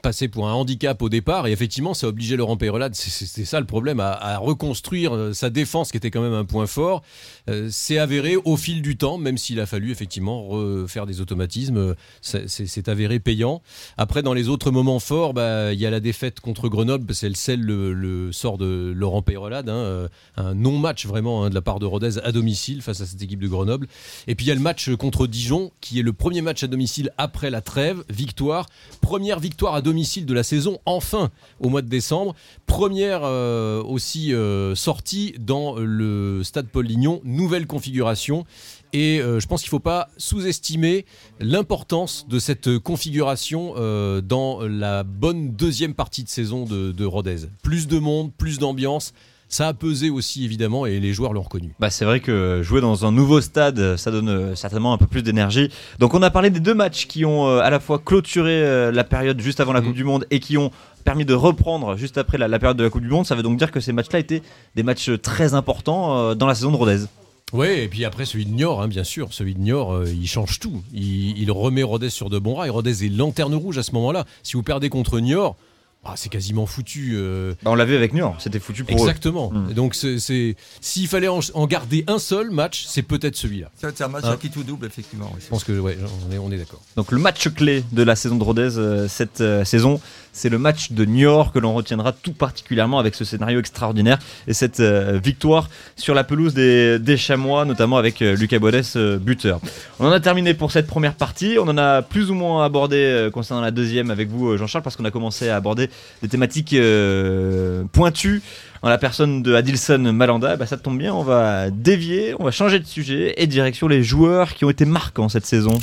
passé 0.00 0.28
pour 0.28 0.48
un 0.48 0.52
handicap 0.52 1.00
au 1.02 1.08
départ 1.08 1.46
et 1.46 1.52
effectivement 1.52 1.94
ça 1.94 2.08
obligeait 2.08 2.36
Laurent 2.36 2.56
Peyrelade, 2.56 2.94
c'était 2.94 3.44
ça 3.44 3.60
le 3.60 3.66
problème, 3.66 4.00
à, 4.00 4.38
reconstruire 4.38 5.14
euh, 5.14 5.32
sa 5.32 5.50
défense 5.50 5.90
qui 5.90 5.96
était 5.96 6.10
quand 6.10 6.22
même 6.22 6.32
un 6.32 6.44
point 6.44 6.66
fort. 6.66 7.02
Euh, 7.48 7.68
c'est 7.70 7.98
avéré 7.98 8.36
au 8.36 8.56
fil 8.56 8.82
du 8.82 8.96
temps, 8.96 9.18
même 9.18 9.38
s'il 9.38 9.60
a 9.60 9.66
fallu 9.66 9.90
effectivement 9.90 10.44
refaire 10.44 11.06
des 11.06 11.20
automatismes, 11.20 11.76
euh, 11.76 11.94
c'est 12.20 12.88
avéré 12.88 13.20
payant. 13.20 13.62
Après 13.96 14.22
dans 14.22 14.34
les 14.34 14.48
autres 14.48 14.70
moments 14.70 14.98
forts, 14.98 15.34
bah, 15.34 15.72
il 15.72 15.78
y 15.78 15.86
a 15.86 15.90
la 15.90 16.00
défaite 16.00 16.40
contre 16.40 16.68
Grenoble, 16.68 17.14
c'est 17.14 17.28
le 17.28 17.34
sel 17.34 17.60
le, 17.60 18.32
sort 18.32 18.58
de 18.58 18.92
Laurent 18.94 19.22
Peyrelade, 19.22 19.68
hein, 19.68 20.08
un 20.36 20.54
non-match 20.54 21.06
vraiment 21.06 21.44
hein, 21.44 21.50
de 21.50 21.54
la 21.54 21.62
part 21.62 21.78
de 21.78 21.86
Rodez 21.86 22.18
à 22.22 22.32
domicile 22.32 22.82
face 22.82 23.00
à 23.00 23.06
cette 23.06 23.22
équipe 23.22 23.40
de 23.40 23.48
Grenoble. 23.48 23.86
Et 24.26 24.34
puis 24.34 24.46
il 24.46 24.48
y 24.48 24.52
a 24.52 24.54
le 24.54 24.60
match 24.60 24.94
contre 24.96 25.26
Dijon 25.26 25.70
qui 25.80 25.98
est 25.98 26.02
le 26.02 26.12
premier 26.12 26.42
match 26.42 26.62
à 26.62 26.66
domicile 26.66 27.10
après 27.18 27.50
la 27.50 27.60
trêve, 27.60 28.04
victoire, 28.08 28.66
première 29.00 29.38
victoire 29.40 29.74
à 29.74 29.82
domicile 29.82 29.89
domicile 29.90 30.24
de 30.24 30.34
la 30.34 30.44
saison, 30.44 30.78
enfin 30.86 31.30
au 31.58 31.68
mois 31.68 31.82
de 31.82 31.88
décembre. 31.88 32.36
Première 32.66 33.22
euh, 33.24 33.82
aussi 33.82 34.32
euh, 34.32 34.76
sortie 34.76 35.34
dans 35.40 35.74
le 35.74 36.42
stade 36.44 36.68
Paul 36.68 36.86
Lignon, 36.86 37.20
nouvelle 37.24 37.66
configuration. 37.66 38.44
Et 38.92 39.20
euh, 39.20 39.40
je 39.40 39.48
pense 39.48 39.62
qu'il 39.62 39.66
ne 39.68 39.70
faut 39.72 39.80
pas 39.80 40.08
sous-estimer 40.16 41.06
l'importance 41.40 42.28
de 42.28 42.38
cette 42.38 42.78
configuration 42.78 43.74
dans 44.22 44.60
la 44.62 45.02
bonne 45.02 45.56
deuxième 45.56 45.94
partie 45.94 46.22
de 46.22 46.28
saison 46.28 46.64
de 46.66 47.04
Rodez. 47.04 47.48
Plus 47.64 47.88
de 47.88 47.98
monde, 47.98 48.32
plus 48.32 48.60
d'ambiance, 48.60 49.12
ça 49.50 49.66
a 49.66 49.74
pesé 49.74 50.10
aussi 50.10 50.44
évidemment 50.44 50.86
et 50.86 51.00
les 51.00 51.12
joueurs 51.12 51.32
l'ont 51.32 51.42
reconnu. 51.42 51.74
Bah, 51.80 51.90
c'est 51.90 52.04
vrai 52.04 52.20
que 52.20 52.62
jouer 52.62 52.80
dans 52.80 53.04
un 53.04 53.12
nouveau 53.12 53.40
stade, 53.40 53.96
ça 53.96 54.10
donne 54.10 54.28
euh, 54.28 54.54
certainement 54.54 54.92
un 54.92 54.98
peu 54.98 55.06
plus 55.06 55.22
d'énergie. 55.22 55.70
Donc 55.98 56.14
on 56.14 56.22
a 56.22 56.30
parlé 56.30 56.50
des 56.50 56.60
deux 56.60 56.72
matchs 56.72 57.06
qui 57.06 57.24
ont 57.24 57.48
euh, 57.48 57.58
à 57.58 57.68
la 57.68 57.80
fois 57.80 57.98
clôturé 57.98 58.62
euh, 58.62 58.92
la 58.92 59.02
période 59.02 59.40
juste 59.40 59.58
avant 59.58 59.72
la 59.72 59.80
mm. 59.80 59.84
Coupe 59.84 59.94
du 59.94 60.04
Monde 60.04 60.24
et 60.30 60.38
qui 60.38 60.56
ont 60.56 60.70
permis 61.04 61.24
de 61.24 61.34
reprendre 61.34 61.96
juste 61.96 62.16
après 62.16 62.38
la, 62.38 62.58
période 62.60 62.76
de 62.76 62.84
la 62.84 62.90
Coupe 62.90 63.02
du 63.02 63.08
Monde. 63.08 63.26
Ça 63.26 63.34
veut 63.34 63.42
donc 63.42 63.58
dire 63.58 63.72
que 63.72 63.80
ces 63.80 63.92
matchs-là 63.92 64.20
étaient 64.20 64.42
des 64.76 64.84
matchs 64.84 65.10
très 65.20 65.54
importants 65.54 66.34
dans 66.36 66.46
la 66.46 66.54
saison 66.54 66.70
de 66.70 66.76
Rodez. 66.76 67.06
Oui, 67.52 67.66
et 67.66 67.88
puis 67.88 68.04
après 68.04 68.26
celui 68.26 68.46
de 68.46 68.52
Niort, 68.52 68.80
hein, 68.80 68.86
bien 68.86 69.02
sûr, 69.02 69.32
celui 69.32 69.54
de 69.54 69.60
Niort, 69.60 70.04
il 70.06 70.28
change 70.28 70.60
tout. 70.60 70.82
Il, 70.92 71.50
remet 71.50 71.82
Rodez 71.82 72.10
sur 72.10 72.30
de 72.30 72.38
bons 72.38 72.54
rails. 72.54 72.70
Rodez 72.70 73.04
est 73.04 73.08
lanterne 73.08 73.54
rouge 73.54 73.78
à 73.78 73.82
ce 73.82 73.92
moment-là. 73.92 74.24
Si 74.44 74.52
vous 74.52 74.62
perdez 74.62 74.88
contre 74.88 75.18
Niort, 75.18 75.56
ah, 76.02 76.14
c'est 76.16 76.30
quasiment 76.30 76.64
foutu. 76.64 77.12
Euh. 77.14 77.52
Bah, 77.62 77.70
on 77.70 77.74
l'avait 77.74 77.94
avec 77.94 78.14
Niort, 78.14 78.36
c'était 78.38 78.58
foutu 78.58 78.84
pour 78.84 78.98
Exactement. 78.98 79.50
eux. 79.52 79.58
Exactement. 79.58 79.70
Mm. 79.70 79.74
Donc 79.74 79.94
c'est, 79.94 80.56
s'il 80.80 81.08
fallait 81.08 81.28
en, 81.28 81.40
garder 81.66 82.04
un 82.06 82.18
seul 82.18 82.50
match, 82.50 82.86
c'est 82.88 83.02
peut-être 83.02 83.36
celui-là. 83.36 83.70
C'est 83.76 84.00
un 84.00 84.08
match 84.08 84.24
hein 84.24 84.38
qui 84.40 84.48
tout 84.48 84.62
double, 84.62 84.86
effectivement. 84.86 85.30
Je 85.38 85.46
pense 85.48 85.62
que 85.62 85.78
ouais, 85.78 85.98
on 86.28 86.32
est, 86.32 86.38
on 86.38 86.50
est 86.50 86.56
d'accord. 86.56 86.80
Donc 86.96 87.12
le 87.12 87.18
match 87.18 87.48
clé 87.50 87.84
de 87.92 88.02
la 88.02 88.16
saison 88.16 88.36
de 88.36 88.44
Rodez 88.44 88.78
euh, 88.78 89.08
cette 89.08 89.42
euh, 89.42 89.64
saison, 89.66 90.00
c'est 90.32 90.48
le 90.48 90.58
match 90.58 90.92
de 90.92 91.04
Niort 91.04 91.52
que 91.52 91.58
l'on 91.58 91.74
retiendra 91.74 92.12
tout 92.12 92.32
particulièrement 92.32 92.98
avec 92.98 93.14
ce 93.14 93.26
scénario 93.26 93.60
extraordinaire 93.60 94.18
et 94.46 94.54
cette 94.54 94.80
victoire 94.80 95.68
sur 95.96 96.14
la 96.14 96.24
pelouse 96.24 96.54
des, 96.54 96.98
des 96.98 97.16
Chamois, 97.16 97.64
notamment 97.64 97.98
avec 97.98 98.20
Lucas 98.20 98.60
Bodès 98.60 98.96
buteur. 98.96 99.60
On 99.98 100.06
en 100.06 100.12
a 100.12 100.20
terminé 100.20 100.54
pour 100.54 100.70
cette 100.70 100.86
première 100.86 101.14
partie. 101.14 101.56
On 101.58 101.66
en 101.66 101.76
a 101.76 102.02
plus 102.02 102.30
ou 102.30 102.34
moins 102.34 102.64
abordé 102.64 103.28
concernant 103.32 103.60
la 103.60 103.72
deuxième 103.72 104.12
avec 104.12 104.28
vous, 104.28 104.56
Jean-Charles, 104.56 104.84
parce 104.84 104.96
qu'on 104.96 105.04
a 105.04 105.10
commencé 105.10 105.48
à 105.48 105.56
aborder 105.56 105.89
des 106.22 106.28
thématiques 106.28 106.72
euh, 106.72 107.84
pointues 107.92 108.42
en 108.82 108.88
la 108.88 108.98
personne 108.98 109.42
de 109.42 109.54
Adilson 109.54 109.98
Malanda, 109.98 110.56
bah 110.56 110.66
ça 110.66 110.78
tombe 110.78 110.98
bien, 110.98 111.12
on 111.12 111.22
va 111.22 111.70
dévier, 111.70 112.34
on 112.38 112.44
va 112.44 112.50
changer 112.50 112.78
de 112.78 112.86
sujet 112.86 113.34
et 113.36 113.46
direction 113.46 113.88
les 113.88 114.02
joueurs 114.02 114.54
qui 114.54 114.64
ont 114.64 114.70
été 114.70 114.86
marquants 114.86 115.28
cette 115.28 115.46
saison. 115.46 115.78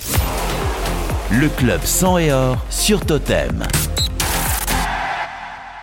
Le 1.32 1.50
club 1.50 1.82
sang 1.84 2.18
et 2.18 2.32
or 2.32 2.58
sur 2.70 3.06
Totem. 3.06 3.64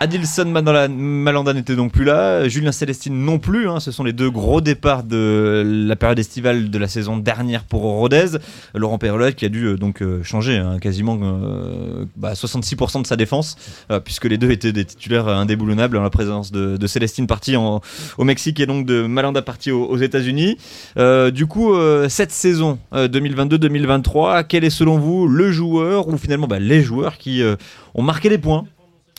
Adilson 0.01 0.45
Malanda 0.45 1.53
n'était 1.53 1.75
donc 1.75 1.93
plus 1.93 2.03
là, 2.03 2.49
Julien 2.49 2.73
Célestine 2.73 3.17
non 3.17 3.39
plus. 3.39 3.69
Hein. 3.69 3.79
ce 3.79 3.91
sont 3.91 4.03
les 4.03 4.11
deux 4.11 4.29
gros 4.29 4.59
départs 4.59 5.03
de 5.03 5.63
la 5.65 5.95
période 5.95 6.19
estivale 6.19 6.69
de 6.69 6.77
la 6.77 6.89
saison 6.89 7.15
dernière 7.15 7.63
pour 7.63 7.81
Rodez. 7.81 8.37
Laurent 8.73 8.97
Perlotte 8.97 9.35
qui 9.35 9.45
a 9.45 9.49
dû 9.49 9.65
euh, 9.65 9.77
donc 9.77 10.01
euh, 10.01 10.21
changer 10.21 10.57
hein, 10.57 10.79
quasiment 10.79 11.17
66% 11.17 12.07
bah, 12.17 13.01
de 13.01 13.07
sa 13.07 13.15
défense, 13.15 13.55
euh, 13.89 14.01
puisque 14.01 14.25
les 14.25 14.37
deux 14.37 14.51
étaient 14.51 14.73
des 14.73 14.83
titulaires 14.83 15.29
indéboulonnables 15.29 15.95
en 15.97 16.03
la 16.03 16.09
présence 16.09 16.51
de, 16.51 16.85
Célestine 16.87 17.25
parti 17.25 17.55
au 17.55 18.23
Mexique 18.23 18.59
et 18.59 18.65
donc 18.67 18.85
de 18.85 19.07
Malanda 19.07 19.41
parti 19.41 19.71
aux, 19.71 19.97
États-Unis. 19.97 20.57
du 21.33 21.47
coup, 21.47 21.73
cette 22.09 22.31
saison 22.31 22.77
2022-2023, 22.93 24.45
quel 24.47 24.63
est 24.63 24.69
selon 24.69 24.99
vous 24.99 25.27
le 25.27 25.51
joueur 25.51 26.07
ou 26.07 26.17
finalement 26.17 26.47
bah, 26.47 26.59
les 26.59 26.83
joueurs 26.83 27.17
qui 27.17 27.41
ont 27.95 28.03
marqué 28.03 28.29
les 28.29 28.37
points? 28.37 28.65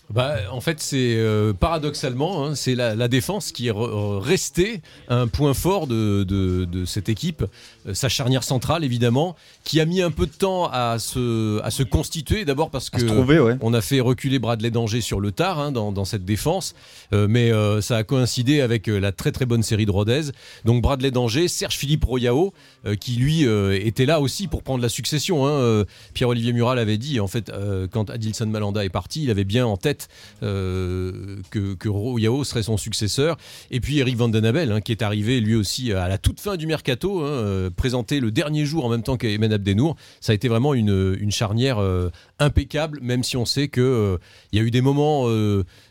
Bah, 0.09 0.37
en 0.53 0.61
fait, 0.61 0.81
c'est 0.81 1.17
euh, 1.17 1.53
paradoxalement, 1.53 2.47
hein, 2.47 2.55
c'est 2.55 2.77
la, 2.77 3.09
défense 3.09 3.51
qui 3.51 3.69
est 3.69 3.73
restée 3.75 4.81
un 5.09 5.27
point 5.27 5.53
fort 5.53 5.87
de, 5.87 6.23
de, 6.25 6.85
cette 6.85 7.09
équipe. 7.09 7.45
Euh, 7.87 7.95
sa 7.95 8.09
charnière 8.09 8.45
centrale, 8.45 8.85
évidemment, 8.85 9.37
qui 9.65 9.81
a 9.81 9.85
mis 9.85 10.03
un 10.03 10.11
peu 10.11 10.27
de 10.27 10.33
temps 10.33 10.69
à 10.73 10.99
se, 10.99 11.61
à 11.63 11.71
se 11.71 11.83
constituer. 11.83 12.45
D'abord 12.45 12.71
parce 12.71 12.91
que 12.91 13.57
on 13.61 13.75
a 13.75 13.81
fait 13.81 14.01
reculer 14.01 14.39
Bradley 14.39 14.71
Danger 14.71 15.01
sur 15.01 15.19
le 15.19 15.33
tard 15.33 15.59
hein, 15.59 15.73
dans, 15.73 15.91
dans, 15.91 16.05
cette 16.05 16.25
défense, 16.25 16.75
euh, 17.13 17.27
mais 17.29 17.51
ça 17.81 17.97
a 17.97 18.05
coïncidé 18.05 18.61
avec 18.61 18.87
la 18.87 19.13
très 19.13 19.33
très 19.33 19.47
bonne 19.47 19.63
série 19.63 19.87
de 19.87 19.91
Rodez. 19.91 20.31
Donc 20.65 20.83
Bradley 20.83 21.11
Danger, 21.11 21.49
Serge 21.49 21.77
Philippe 21.77 22.05
Royao, 22.05 22.53
qui 23.01 23.17
lui 23.17 23.43
était 23.43 24.07
là 24.07 24.21
aussi 24.21 24.47
pour 24.47 24.63
prendre 24.63 24.83
la 24.83 24.89
succession. 24.89 25.47
Hein. 25.47 25.85
Pierre-Olivier 26.15 26.53
Mural 26.53 26.79
avait 26.79 26.99
dit, 26.99 27.19
en 27.19 27.27
fait, 27.27 27.51
quand 27.91 28.11
Adilson 28.11 28.47
Malanda 28.47 28.85
est 28.85 28.91
parti, 28.91 29.25
il 29.25 29.31
avait 29.31 29.45
bien 29.45 29.67
en 29.67 29.77
tête 29.77 29.96
euh, 30.43 31.37
que, 31.51 31.75
que 31.75 31.89
Yao 32.21 32.45
serait 32.45 32.63
son 32.63 32.77
successeur. 32.77 33.37
Et 33.71 33.81
puis 33.81 33.99
Eric 33.99 34.17
Van 34.17 34.29
Den 34.29 34.45
hein, 34.45 34.81
qui 34.81 34.93
est 34.93 35.03
arrivé 35.03 35.41
lui 35.41 35.55
aussi 35.55 35.93
à 35.93 36.09
la 36.09 36.19
toute 36.19 36.41
fin 36.41 36.57
du 36.57 36.67
mercato, 36.67 37.21
hein, 37.21 37.27
euh, 37.27 37.71
présenté 37.71 38.21
le 38.21 38.31
dernier 38.31 38.65
jour 38.65 38.85
en 38.85 38.89
même 38.89 39.03
temps 39.03 39.17
qu'Emen 39.17 39.53
Abdenour. 39.53 39.97
Ça 40.21 40.33
a 40.33 40.35
été 40.35 40.49
vraiment 40.49 40.75
une, 40.75 41.17
charnière 41.31 41.79
euh, 41.79 42.11
impeccable, 42.39 43.01
même 43.03 43.23
si 43.23 43.37
on 43.37 43.45
sait 43.45 43.69
qu'il 43.69 44.19
il 44.53 44.59
y 44.59 44.63
a 44.63 44.65
eu 44.65 44.71
des 44.71 44.81
moments 44.81 45.27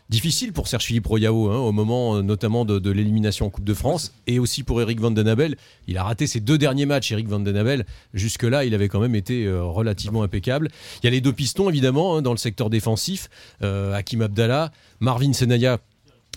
difficiles 0.08 0.52
pour 0.52 0.68
Serge 0.68 0.84
Philippe 0.84 1.06
Royao, 1.06 1.50
hein, 1.50 1.58
au 1.58 1.72
moment 1.72 2.22
notamment 2.22 2.64
de, 2.64 2.90
l'élimination 2.90 3.46
en 3.46 3.50
Coupe 3.50 3.64
de 3.64 3.74
France, 3.74 4.12
et 4.26 4.38
aussi 4.38 4.62
pour 4.62 4.80
Eric 4.80 5.00
Van 5.00 5.10
Den 5.10 5.28
Abel. 5.28 5.56
Il 5.88 5.98
a 5.98 6.04
raté 6.04 6.26
ses 6.26 6.40
deux 6.40 6.58
derniers 6.58 6.86
matchs, 6.86 7.12
Eric 7.12 7.28
Van 7.28 7.40
Den 7.40 7.56
Abel. 7.56 7.86
Jusque-là, 8.14 8.64
il 8.64 8.74
avait 8.74 8.88
quand 8.88 9.00
même 9.00 9.14
été 9.14 9.50
relativement 9.50 10.22
impeccable. 10.22 10.68
Il 11.02 11.06
y 11.06 11.08
a 11.08 11.10
les 11.10 11.20
deux 11.20 11.32
pistons, 11.32 11.68
évidemment, 11.68 12.22
dans 12.22 12.32
le 12.32 12.38
secteur 12.38 12.70
défensif. 12.70 13.28
Hakim 13.60 14.22
Abdallah, 14.22 14.72
Marvin 15.00 15.32
Senaya 15.32 15.78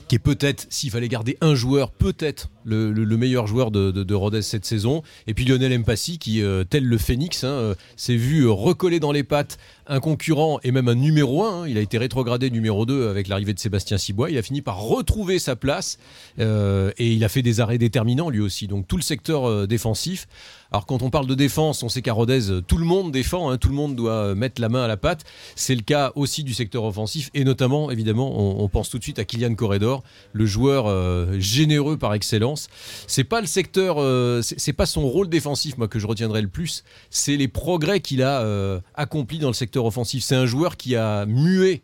qui 0.10 0.16
est 0.16 0.20
peut-être, 0.20 0.66
s'il 0.72 0.90
fallait 0.90 1.08
garder 1.08 1.38
un 1.40 1.54
joueur, 1.54 1.92
peut-être 1.92 2.50
le, 2.66 2.92
meilleur 3.16 3.46
joueur 3.46 3.70
de, 3.70 3.92
de, 3.92 4.16
Rodez 4.16 4.42
cette 4.42 4.66
saison. 4.66 5.04
Et 5.28 5.36
puis 5.36 5.46
Lionel 5.46 5.78
Mpassi, 5.80 6.18
qui, 6.18 6.42
euh, 6.42 6.64
tel 6.64 6.84
le 6.84 6.98
phénix, 6.98 7.44
hein, 7.44 7.50
euh, 7.50 7.76
s'est 7.96 8.16
vu 8.16 8.48
recoller 8.48 9.00
dans 9.00 9.12
les 9.12 9.24
pattes 9.24 9.60
un 9.86 10.00
concurrent 10.00 10.60
et 10.64 10.72
même 10.72 10.88
un 10.88 10.96
numéro 10.96 11.44
1. 11.44 11.62
Hein. 11.62 11.68
Il 11.68 11.78
a 11.78 11.82
été 11.82 12.00
rétrogradé 12.00 12.50
numéro 12.50 12.88
2 12.88 13.08
avec 13.08 13.28
l'arrivée 13.28 13.54
de 13.54 13.60
Sébastien 13.60 14.00
Cibois. 14.00 14.32
Il 14.32 14.38
a 14.40 14.42
fini 14.42 14.64
par 14.64 14.82
retrouver 14.82 15.38
sa 15.38 15.56
place 15.56 16.00
euh, 16.40 16.92
et 16.98 17.14
il 17.14 17.24
a 17.24 17.30
fait 17.30 17.44
des 17.44 17.60
arrêts 17.60 17.78
déterminants 17.78 18.32
lui 18.32 18.40
aussi. 18.40 18.68
Donc 18.68 18.88
tout 18.88 18.98
le 18.98 19.04
secteur 19.04 19.68
défensif 19.68 20.28
alors 20.72 20.86
quand 20.86 21.02
on 21.02 21.10
parle 21.10 21.26
de 21.26 21.34
défense, 21.34 21.82
on 21.82 21.90
sait 21.90 22.02
qu'à 22.02 22.14
Rodez, 22.14 22.62
tout 22.68 22.78
le 22.78 22.86
monde 22.86 23.12
défend, 23.12 23.50
hein, 23.50 23.58
tout 23.58 23.70
le 23.70 23.76
monde 23.76 23.96
doit 23.96 24.36
mettre 24.36 24.62
la 24.62 24.70
main 24.70 24.84
à 24.84 24.88
la 24.88 24.98
pâte. 24.98 25.26
C'est 25.56 25.74
le 25.74 25.82
cas 25.82 26.12
aussi 26.16 26.44
du 26.44 26.54
secteur 26.54 26.84
offensif 26.84 27.32
et 27.34 27.44
notamment, 27.44 27.90
évidemment, 27.90 28.62
on, 28.62 28.70
pense 28.70 28.90
tout 28.90 29.00
de 29.00 29.04
suite 29.04 29.18
à 29.18 29.26
Kylian 29.26 29.56
Corredor, 29.56 30.04
le 30.32 30.46
joueur 30.46 30.86
euh, 30.86 31.40
généreux 31.40 31.98
par 31.98 32.14
excellence. 32.14 32.68
C'est 33.08 33.24
pas 33.24 33.42
le 33.42 33.48
secteur, 33.48 33.96
euh, 34.00 34.42
c'est 34.44 34.74
pas 34.74 34.86
son 34.86 35.08
rôle 35.08 35.28
défensif, 35.28 35.78
moi 35.78 35.88
que 35.88 35.98
je 35.98 36.06
retiendrai 36.06 36.42
le 36.42 36.50
plus. 36.50 36.84
C'est 37.10 37.36
les 37.36 37.48
progrès 37.48 38.00
qu'il 38.00 38.22
a 38.22 38.42
euh, 38.42 38.80
accomplis 38.94 39.40
dans 39.40 39.48
le 39.48 39.54
secteur 39.54 39.86
offensif. 39.86 40.24
C'est 40.24 40.36
un 40.36 40.46
joueur 40.46 40.78
qui 40.78 40.96
a 40.96 41.26
mué. 41.26 41.82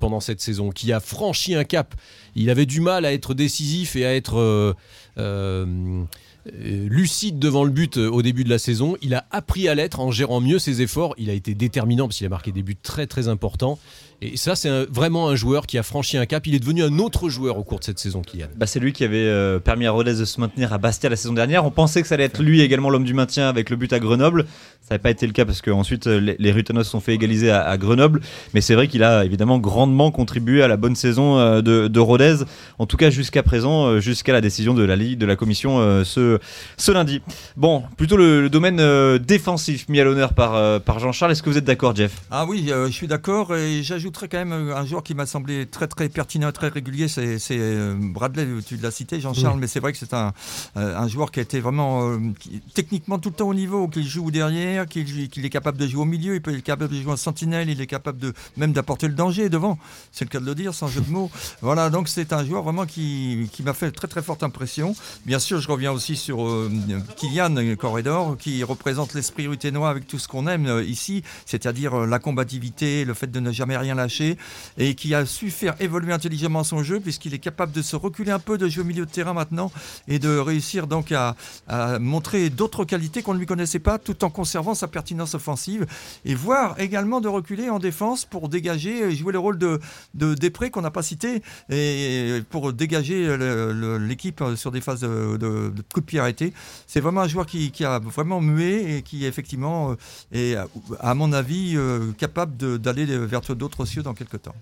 pendant 0.00 0.20
cette 0.20 0.40
saison, 0.40 0.70
qui 0.70 0.92
a 0.92 1.00
franchi 1.00 1.56
un 1.56 1.64
cap. 1.64 1.96
Il 2.36 2.48
avait 2.48 2.64
du 2.64 2.80
mal 2.80 3.04
à 3.04 3.12
être 3.12 3.34
décisif 3.34 3.96
et 3.96 4.06
à 4.06 4.14
être 4.14 4.76
euh, 5.18 6.04
lucide 6.52 7.38
devant 7.38 7.64
le 7.64 7.70
but 7.70 7.98
euh, 7.98 8.08
au 8.10 8.22
début 8.22 8.44
de 8.44 8.50
la 8.50 8.58
saison. 8.58 8.96
Il 9.02 9.14
a 9.14 9.26
appris 9.30 9.68
à 9.68 9.74
l'être 9.74 10.00
en 10.00 10.10
gérant 10.10 10.40
mieux 10.40 10.58
ses 10.58 10.82
efforts. 10.82 11.14
Il 11.18 11.30
a 11.30 11.32
été 11.32 11.54
déterminant 11.54 12.06
parce 12.06 12.18
qu'il 12.18 12.26
a 12.26 12.30
marqué 12.30 12.52
des 12.52 12.62
buts 12.62 12.76
très 12.80 13.06
très 13.06 13.28
importants. 13.28 13.78
Et 14.20 14.36
ça, 14.36 14.56
c'est 14.56 14.84
vraiment 14.90 15.28
un 15.28 15.36
joueur 15.36 15.64
qui 15.64 15.78
a 15.78 15.84
franchi 15.84 16.18
un 16.18 16.26
cap. 16.26 16.44
Il 16.48 16.54
est 16.56 16.58
devenu 16.58 16.82
un 16.82 16.98
autre 16.98 17.28
joueur 17.28 17.56
au 17.56 17.62
cours 17.62 17.78
de 17.78 17.84
cette 17.84 18.00
saison, 18.00 18.20
Kylian. 18.20 18.48
Bah, 18.56 18.66
c'est 18.66 18.80
lui 18.80 18.92
qui 18.92 19.04
avait 19.04 19.16
euh, 19.18 19.60
permis 19.60 19.86
à 19.86 19.92
Rodez 19.92 20.14
de 20.14 20.24
se 20.24 20.40
maintenir 20.40 20.72
à 20.72 20.78
Bastia 20.78 21.08
la 21.08 21.14
saison 21.14 21.34
dernière. 21.34 21.64
On 21.64 21.70
pensait 21.70 22.02
que 22.02 22.08
ça 22.08 22.16
allait 22.16 22.24
être 22.24 22.42
lui 22.42 22.60
également 22.60 22.90
l'homme 22.90 23.04
du 23.04 23.14
maintien 23.14 23.48
avec 23.48 23.70
le 23.70 23.76
but 23.76 23.92
à 23.92 24.00
Grenoble. 24.00 24.46
Ça 24.80 24.94
n'avait 24.94 25.02
pas 25.02 25.10
été 25.10 25.24
le 25.24 25.32
cas 25.32 25.44
parce 25.44 25.62
qu'ensuite 25.62 26.06
les, 26.06 26.34
les 26.36 26.50
Rutanos 26.50 26.88
sont 26.88 26.98
fait 26.98 27.14
égaliser 27.14 27.52
à, 27.52 27.76
Grenoble. 27.76 28.20
Mais 28.54 28.60
c'est 28.60 28.74
vrai 28.74 28.88
qu'il 28.88 29.04
a 29.04 29.24
évidemment 29.24 29.58
grandement 29.58 30.10
contribué 30.10 30.62
à 30.62 30.68
la 30.68 30.76
bonne 30.76 30.96
saison 30.96 31.60
de, 31.60 31.86
de 31.86 32.00
Rodez. 32.00 32.38
En 32.80 32.86
tout 32.86 32.96
cas, 32.96 33.10
jusqu'à 33.10 33.44
présent, 33.44 34.00
jusqu'à 34.00 34.32
la 34.32 34.40
décision 34.40 34.74
de 34.74 34.82
la 34.82 34.96
Ligue, 34.96 35.18
de 35.18 35.26
la 35.26 35.36
commission 35.36 36.04
ce, 36.04 36.38
ce 36.76 36.92
lundi. 36.92 37.20
Bon, 37.56 37.84
plutôt 37.96 38.16
le, 38.16 38.48
domaine 38.48 38.80
euh, 38.80 39.18
défensif 39.18 39.88
mis 39.88 40.00
à 40.00 40.04
l'honneur 40.04 40.32
par, 40.32 40.80
par 40.80 40.98
Jean-Charles. 40.98 41.32
Est-ce 41.32 41.42
que 41.42 41.50
vous 41.50 41.58
êtes 41.58 41.64
d'accord, 41.64 41.94
Jeff? 41.94 42.22
Ah 42.30 42.46
oui, 42.46 42.68
je 42.68 42.90
suis 42.90 43.06
d'accord. 43.06 43.54
Et 43.54 43.82
j'ajoute 43.82 44.07
j'ajouterais 44.08 44.28
quand 44.28 44.38
même 44.38 44.70
euh, 44.70 44.76
un 44.76 44.86
joueur 44.86 45.02
qui 45.02 45.14
m'a 45.14 45.26
semblé 45.26 45.66
très 45.66 45.86
très 45.86 46.08
pertinent, 46.08 46.50
très 46.50 46.68
régulier, 46.68 47.08
c'est 47.08 47.38
euh, 47.50 47.94
Bradley, 47.98 48.46
tu 48.66 48.76
l'as 48.76 48.90
cité, 48.90 49.20
Jean-Charles, 49.20 49.58
mais 49.58 49.66
c'est 49.66 49.80
vrai 49.80 49.92
que 49.92 49.98
c'est 49.98 50.14
un, 50.14 50.32
euh, 50.76 50.96
un, 50.96 51.08
joueur 51.08 51.30
qui 51.30 51.40
a 51.40 51.42
été 51.42 51.60
vraiment 51.60 52.18
techniquement 52.74 53.18
tout 53.18 53.28
le 53.28 53.34
temps 53.34 53.48
au 53.48 53.54
niveau, 53.54 53.88
qu'il 53.88 54.06
joue 54.06 54.30
derrière, 54.30 54.86
qu'il 54.86 55.44
est 55.44 55.50
capable 55.50 55.76
de 55.76 55.86
jouer 55.86 56.02
au 56.02 56.06
milieu, 56.06 56.34
il 56.34 56.40
peut 56.40 56.54
être 56.54 56.62
capable 56.62 56.94
de 56.94 57.02
jouer 57.02 57.12
en 57.12 57.16
sentinelle, 57.16 57.68
il 57.68 57.80
est 57.80 57.86
capable 57.86 58.18
de 58.18 58.32
même 58.56 58.72
d'apporter 58.72 59.08
le 59.08 59.14
danger 59.14 59.50
devant, 59.50 59.78
c'est 60.10 60.24
le 60.24 60.30
cas 60.30 60.40
de 60.40 60.46
le 60.46 60.54
dire, 60.54 60.72
sans 60.72 60.88
jeu 60.88 61.00
de 61.00 61.10
mots. 61.10 61.30
Voilà, 61.60 61.90
donc 61.90 62.08
c'est 62.08 62.32
un 62.32 62.44
joueur 62.44 62.62
vraiment 62.62 62.86
qui, 62.86 63.48
qui 63.52 63.62
m'a 63.62 63.74
fait 63.74 63.90
très 63.90 64.06
très 64.06 64.22
forte 64.22 64.42
impression. 64.42 64.94
Bien 65.26 65.38
sûr, 65.38 65.60
je 65.60 65.68
reviens 65.68 65.92
aussi 65.92 66.16
sur 66.16 66.38
Kylian 67.16 67.76
Corridor, 67.76 68.36
qui 68.38 68.62
représente 68.62 69.12
l'esprit 69.14 69.48
ruténois 69.48 69.90
avec 69.90 70.06
tout 70.06 70.18
ce 70.18 70.28
qu'on 70.28 70.46
aime 70.46 70.82
ici, 70.86 71.22
c'est-à-dire 71.46 72.06
la 72.06 72.18
combativité, 72.18 73.04
le 73.04 73.12
fait 73.12 73.30
de 73.30 73.40
ne 73.40 73.50
jamais 73.50 73.76
rien 73.76 73.97
lâché 73.98 74.38
et 74.78 74.94
qui 74.94 75.14
a 75.14 75.26
su 75.26 75.50
faire 75.50 75.74
évoluer 75.80 76.12
intelligemment 76.12 76.64
son 76.64 76.82
jeu 76.82 77.00
puisqu'il 77.00 77.34
est 77.34 77.38
capable 77.38 77.72
de 77.72 77.82
se 77.82 77.96
reculer 77.96 78.30
un 78.30 78.38
peu, 78.38 78.56
de 78.56 78.68
jouer 78.68 78.82
au 78.82 78.86
milieu 78.86 79.04
de 79.04 79.10
terrain 79.10 79.34
maintenant 79.34 79.70
et 80.06 80.18
de 80.18 80.38
réussir 80.38 80.86
donc 80.86 81.12
à, 81.12 81.36
montrer 82.00 82.50
d'autres 82.50 82.84
qualités 82.84 83.22
qu'on 83.22 83.34
ne 83.34 83.38
lui 83.38 83.46
connaissait 83.46 83.78
pas 83.78 83.98
tout 83.98 84.24
en 84.24 84.30
conservant 84.30 84.74
sa 84.74 84.88
pertinence 84.88 85.34
offensive 85.34 85.86
et 86.24 86.34
voire 86.34 86.78
également 86.80 87.20
de 87.20 87.28
reculer 87.28 87.68
en 87.70 87.78
défense 87.78 88.24
pour 88.24 88.48
dégager 88.48 89.02
et 89.02 89.14
jouer 89.14 89.32
le 89.32 89.38
rôle 89.38 89.58
de, 89.58 89.80
de 90.14 90.34
Després 90.34 90.70
qu'on 90.70 90.82
n'a 90.82 90.90
pas 90.90 91.02
cité 91.02 91.42
et 91.68 92.42
pour 92.50 92.72
dégager 92.72 93.36
l'équipe 94.00 94.42
sur 94.56 94.70
des 94.70 94.80
phases 94.80 95.00
de, 95.00 95.36
de, 95.36 95.72
de 95.74 96.00
pied 96.00 96.20
arrêtés. 96.20 96.52
C'est 96.86 97.00
vraiment 97.00 97.22
un 97.22 97.28
joueur 97.28 97.46
qui, 97.46 97.72
a 97.84 97.98
vraiment 97.98 98.40
mué 98.40 98.96
et 98.96 99.02
qui 99.02 99.24
effectivement 99.26 99.94
est 100.32 100.56
à 101.00 101.14
mon 101.14 101.32
avis 101.32 101.74
euh, 101.76 102.12
capable 102.12 102.78
d'aller 102.78 103.04
vers 103.04 103.40
d'autres 103.40 103.87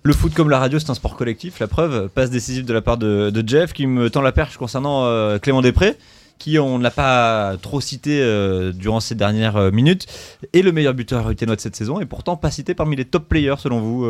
Le 0.02 0.12
foot 0.12 0.34
comme 0.34 0.50
la 0.50 0.58
radio, 0.58 0.78
c'est 0.78 0.90
un 0.90 0.94
sport 0.94 1.16
collectif. 1.16 1.58
La 1.58 1.66
preuve, 1.66 2.08
passe 2.08 2.30
décisive 2.30 2.64
de 2.64 2.72
la 2.72 2.82
part 2.82 2.98
de, 2.98 3.44
Jeff 3.46 3.72
qui 3.72 3.86
me 3.86 4.10
tend 4.10 4.22
la 4.22 4.32
perche 4.32 4.56
concernant 4.56 5.04
euh, 5.04 5.38
Clément 5.38 5.62
Després 5.62 5.96
qui 6.38 6.58
on 6.58 6.76
ne 6.76 6.82
l'a 6.82 6.90
pas 6.90 7.56
trop 7.62 7.80
cité 7.80 8.20
euh, 8.20 8.70
durant 8.70 9.00
ces 9.00 9.14
dernières 9.14 9.56
euh, 9.56 9.70
minutes, 9.70 10.06
est 10.52 10.60
le 10.60 10.70
meilleur 10.70 10.92
buteur 10.92 11.24
ruténois 11.24 11.56
de 11.56 11.62
cette 11.62 11.76
saison 11.76 11.98
et 11.98 12.04
pourtant 12.04 12.36
pas 12.36 12.50
cité 12.50 12.74
parmi 12.74 12.94
les 12.94 13.06
top 13.06 13.26
players 13.26 13.54
selon 13.56 13.80
vous, 13.80 14.06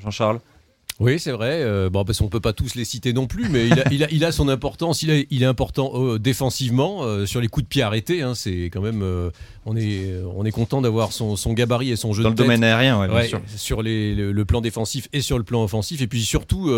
Jean-Charles? 0.00 0.40
Oui, 1.00 1.20
c'est 1.20 1.30
vrai. 1.30 1.62
Euh, 1.62 1.90
bon, 1.90 2.04
parce 2.04 2.18
qu'on 2.18 2.28
peut 2.28 2.40
pas 2.40 2.52
tous 2.52 2.74
les 2.74 2.84
citer 2.84 3.12
non 3.12 3.28
plus, 3.28 3.48
mais 3.48 3.68
il 3.68 3.80
a, 3.80 3.84
il 3.92 4.04
a, 4.04 4.10
il 4.10 4.24
a 4.24 4.32
son 4.32 4.48
importance. 4.48 5.02
Il, 5.02 5.26
il 5.30 5.42
est 5.44 5.46
important 5.46 5.92
euh, 5.94 6.18
défensivement 6.18 7.04
euh, 7.04 7.24
sur 7.24 7.40
les 7.40 7.46
coups 7.46 7.64
de 7.64 7.68
pied 7.68 7.82
arrêtés. 7.82 8.22
Hein, 8.22 8.34
c'est 8.34 8.64
quand 8.64 8.80
même, 8.80 9.04
on 9.64 9.76
est, 9.76 10.12
on 10.34 10.44
est 10.44 10.50
content 10.50 10.80
d'avoir 10.82 11.12
son, 11.12 11.36
son, 11.36 11.52
gabarit 11.52 11.90
et 11.90 11.96
son 11.96 12.12
jeu 12.12 12.24
dans 12.24 12.30
le 12.30 12.34
domaine 12.34 12.64
aérien, 12.64 13.00
ouais, 13.00 13.08
bien 13.08 13.22
sûr. 13.24 13.40
sur 13.56 13.82
les, 13.82 14.14
le, 14.14 14.44
plan 14.44 14.60
défensif 14.60 15.08
et 15.12 15.20
sur 15.20 15.38
le 15.38 15.44
plan 15.44 15.62
offensif. 15.62 16.02
Et 16.02 16.08
puis 16.08 16.22
surtout, 16.22 16.72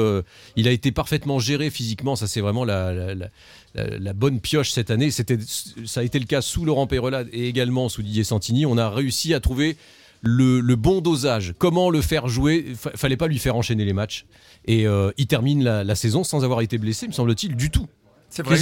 il 0.57 0.69
a 0.69 0.71
été 0.71 0.93
parfaitement 0.93 1.39
géré 1.39 1.71
physiquement. 1.71 2.15
Ça, 2.15 2.27
c'est 2.27 2.41
vraiment 2.41 2.65
la, 2.65 2.93
la, 2.93 3.15
la 3.15 3.29
la 3.75 4.13
bonne 4.13 4.41
pioche 4.41 4.71
cette 4.73 4.91
année. 4.91 5.13
C'était, 5.13 5.39
ça 5.87 6.01
a 6.01 6.03
été 6.03 6.19
le 6.19 6.25
cas 6.25 6.43
sous 6.43 6.65
Laurent 6.65 6.89
Peyrelade 6.89 7.29
et 7.33 7.47
également 7.47 7.89
sous 7.89 8.03
Didier 8.03 8.25
Santini. 8.25 8.67
On 8.67 8.77
a 8.77 8.91
réussi 8.91 9.33
à 9.33 9.39
trouver 9.39 9.77
le, 10.23 10.75
bon 10.75 11.01
dosage, 11.01 11.55
comment 11.59 11.91
le 11.91 12.01
faire 12.01 12.29
jouer? 12.29 12.75
Fallait 12.75 13.17
pas 13.17 13.29
lui 13.29 13.39
faire 13.39 13.57
enchaîner 13.57 13.85
les 13.85 13.93
matchs. 13.93 14.27
Et 14.67 14.87
euh, 14.87 15.11
il 15.17 15.27
termine 15.27 15.63
la, 15.65 15.95
saison 15.95 16.25
sans 16.25 16.45
avoir 16.45 16.61
été 16.61 16.79
blessé, 16.79 17.07
me 17.07 17.13
semble-t-il, 17.13 17.57
du 17.57 17.71
tout. 17.71 17.87
C'est 18.31 18.45
vrai, 18.45 18.57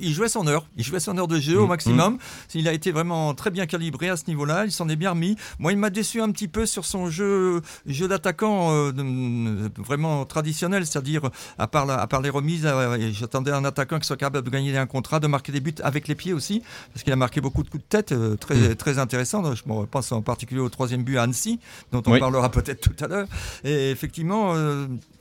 il, 0.00 0.12
jouait 0.14 0.28
son 0.28 0.46
heure. 0.46 0.66
Il 0.76 0.82
jouait 0.82 1.00
son 1.00 1.16
heure 1.18 1.28
de 1.28 1.38
jeu 1.38 1.60
au 1.60 1.66
mmh. 1.66 1.68
maximum. 1.68 2.14
Mmh. 2.14 2.18
Il 2.54 2.66
a 2.66 2.72
été 2.72 2.92
vraiment 2.92 3.34
très 3.34 3.50
bien 3.50 3.66
calibré 3.66 4.08
à 4.08 4.16
ce 4.16 4.24
niveau-là. 4.28 4.64
Il 4.64 4.72
s'en 4.72 4.88
est 4.88 4.96
bien 4.96 5.10
remis. 5.10 5.36
Moi, 5.58 5.72
il 5.72 5.78
m'a 5.78 5.90
déçu 5.90 6.22
un 6.22 6.30
petit 6.30 6.48
peu 6.48 6.64
sur 6.64 6.86
son 6.86 7.10
jeu, 7.10 7.60
jeu 7.84 8.08
d'attaquant 8.08 8.72
euh, 8.72 9.68
vraiment 9.76 10.24
traditionnel, 10.24 10.86
c'est-à-dire 10.86 11.30
à 11.58 11.66
part, 11.66 11.88
à 11.90 12.06
part 12.06 12.22
les 12.22 12.30
remises, 12.30 12.64
euh, 12.64 13.10
j'attendais 13.12 13.50
un 13.50 13.64
attaquant 13.64 13.98
qui 13.98 14.06
soit 14.06 14.16
capable 14.16 14.46
de 14.46 14.50
gagner 14.50 14.76
un 14.78 14.86
contrat, 14.86 15.20
de 15.20 15.26
marquer 15.26 15.52
des 15.52 15.60
buts 15.60 15.74
avec 15.82 16.08
les 16.08 16.14
pieds 16.14 16.32
aussi, 16.32 16.62
parce 16.92 17.02
qu'il 17.02 17.12
a 17.12 17.16
marqué 17.16 17.42
beaucoup 17.42 17.62
de 17.62 17.68
coups 17.68 17.84
de 17.84 17.88
tête 17.88 18.12
euh, 18.12 18.36
très, 18.36 18.54
mmh. 18.54 18.76
très 18.76 18.98
intéressants. 18.98 19.54
Je 19.54 19.62
pense 19.90 20.10
en 20.12 20.22
particulier 20.22 20.60
au 20.60 20.70
troisième 20.70 21.02
but 21.02 21.18
à 21.18 21.24
Annecy, 21.24 21.60
dont 21.92 22.02
on 22.06 22.18
parlera 22.18 22.50
peut-être 22.50 22.80
tout 22.80 23.04
à 23.04 23.08
l'heure. 23.08 23.28
Et 23.62 23.90
effectivement, 23.90 24.54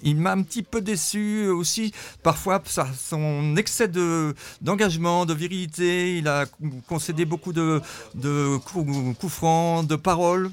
il 0.01 0.15
m'a 0.15 0.31
un 0.31 0.43
petit 0.43 0.63
peu 0.63 0.81
déçu 0.81 1.47
aussi. 1.47 1.91
Parfois, 2.23 2.61
ça, 2.65 2.87
son 2.97 3.57
excès 3.65 3.87
d'engagement, 4.61 5.25
de, 5.25 5.33
virilité. 5.33 6.17
Il 6.19 6.27
a 6.27 6.45
concédé 6.87 7.25
beaucoup 7.25 7.51
de, 7.51 7.81
de 8.13 8.57
coups, 8.57 9.33
francs, 9.33 9.87
de 9.87 9.95
paroles 9.95 10.51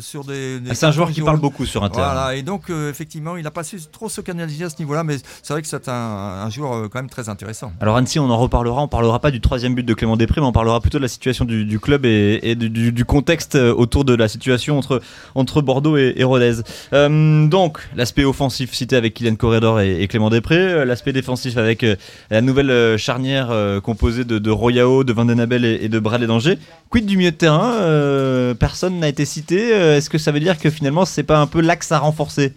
sur 0.00 0.24
des. 0.24 0.60
Ah, 0.68 0.74
c'est 0.74 0.86
un 0.86 0.92
joueur 0.92 1.10
qui 1.10 1.20
parle 1.20 1.40
beaucoup 1.40 1.66
sur 1.66 1.84
un 1.84 1.90
terrain. 1.90 2.12
Voilà, 2.12 2.34
et 2.34 2.42
donc 2.42 2.70
euh, 2.70 2.90
effectivement, 2.90 3.36
il 3.36 3.42
n'a 3.42 3.50
pas 3.50 3.64
su 3.64 3.78
trop 3.90 4.08
se 4.08 4.20
canaliser 4.20 4.64
à 4.64 4.70
ce 4.70 4.76
niveau-là, 4.78 5.04
mais 5.04 5.16
c'est 5.42 5.52
vrai 5.52 5.62
que 5.62 5.68
c'est 5.68 5.88
un, 5.88 6.48
joueur 6.50 6.72
euh, 6.72 6.88
quand 6.88 6.98
même 6.98 7.10
très 7.10 7.28
intéressant. 7.28 7.72
Alors 7.80 7.96
Annecy, 7.96 8.18
on 8.18 8.30
en 8.30 8.38
reparlera. 8.38 8.82
On 8.82 8.88
parlera 8.88 9.20
pas 9.20 9.30
du 9.30 9.40
troisième 9.40 9.74
but 9.74 9.84
de 9.84 9.94
Clément 9.94 10.16
Després, 10.16 10.40
mais 10.40 10.46
on 10.46 10.52
parlera 10.52 10.80
plutôt 10.80 10.98
de 10.98 11.02
la 11.02 11.08
situation 11.08 11.44
du, 11.44 11.80
club 11.80 12.04
et, 12.04 12.54
du, 12.54 13.04
contexte 13.04 13.54
autour 13.56 14.04
de 14.04 14.14
la 14.14 14.28
situation 14.28 14.78
entre, 14.78 15.00
entre 15.34 15.62
Bordeaux 15.62 15.96
et, 15.96 16.24
Rodez. 16.24 16.62
donc 16.92 17.78
l'aspect 17.94 18.24
offensif 18.24 18.72
cité 18.72 18.96
avec 18.96 19.14
Kylian 19.14 19.36
Corredor 19.36 19.80
et, 19.80 20.06
Clément 20.08 20.30
Després, 20.30 20.84
l'aspect 20.84 21.12
défensif 21.12 21.56
avec 21.56 21.84
la 22.30 22.40
nouvelle 22.40 22.96
charnière 22.98 23.52
composée 23.82 24.24
de, 24.24 24.38
de 24.38 24.50
Royao, 24.50 25.04
de 25.04 25.12
Vandenabel 25.12 25.64
et, 25.64 25.78
et 25.82 25.88
de 25.88 25.98
Bradley 25.98 26.26
Danger. 26.26 26.58
Quid 26.90 27.06
du 27.06 27.16
milieu 27.16 27.30
de 27.30 27.36
terrain 27.36 28.54
Personne 28.58 28.98
n'a 28.98 29.08
été 29.08 29.24
cité. 29.24 29.57
Euh, 29.60 29.96
est-ce 29.96 30.10
que 30.10 30.18
ça 30.18 30.32
veut 30.32 30.40
dire 30.40 30.58
que 30.58 30.70
finalement 30.70 31.04
c'est 31.04 31.22
pas 31.22 31.38
un 31.38 31.46
peu 31.46 31.60
l'axe 31.60 31.92
à 31.92 31.98
renforcer 31.98 32.52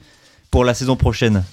pour 0.49 0.63
la 0.63 0.73
saison 0.73 0.95
prochaine? 0.95 1.43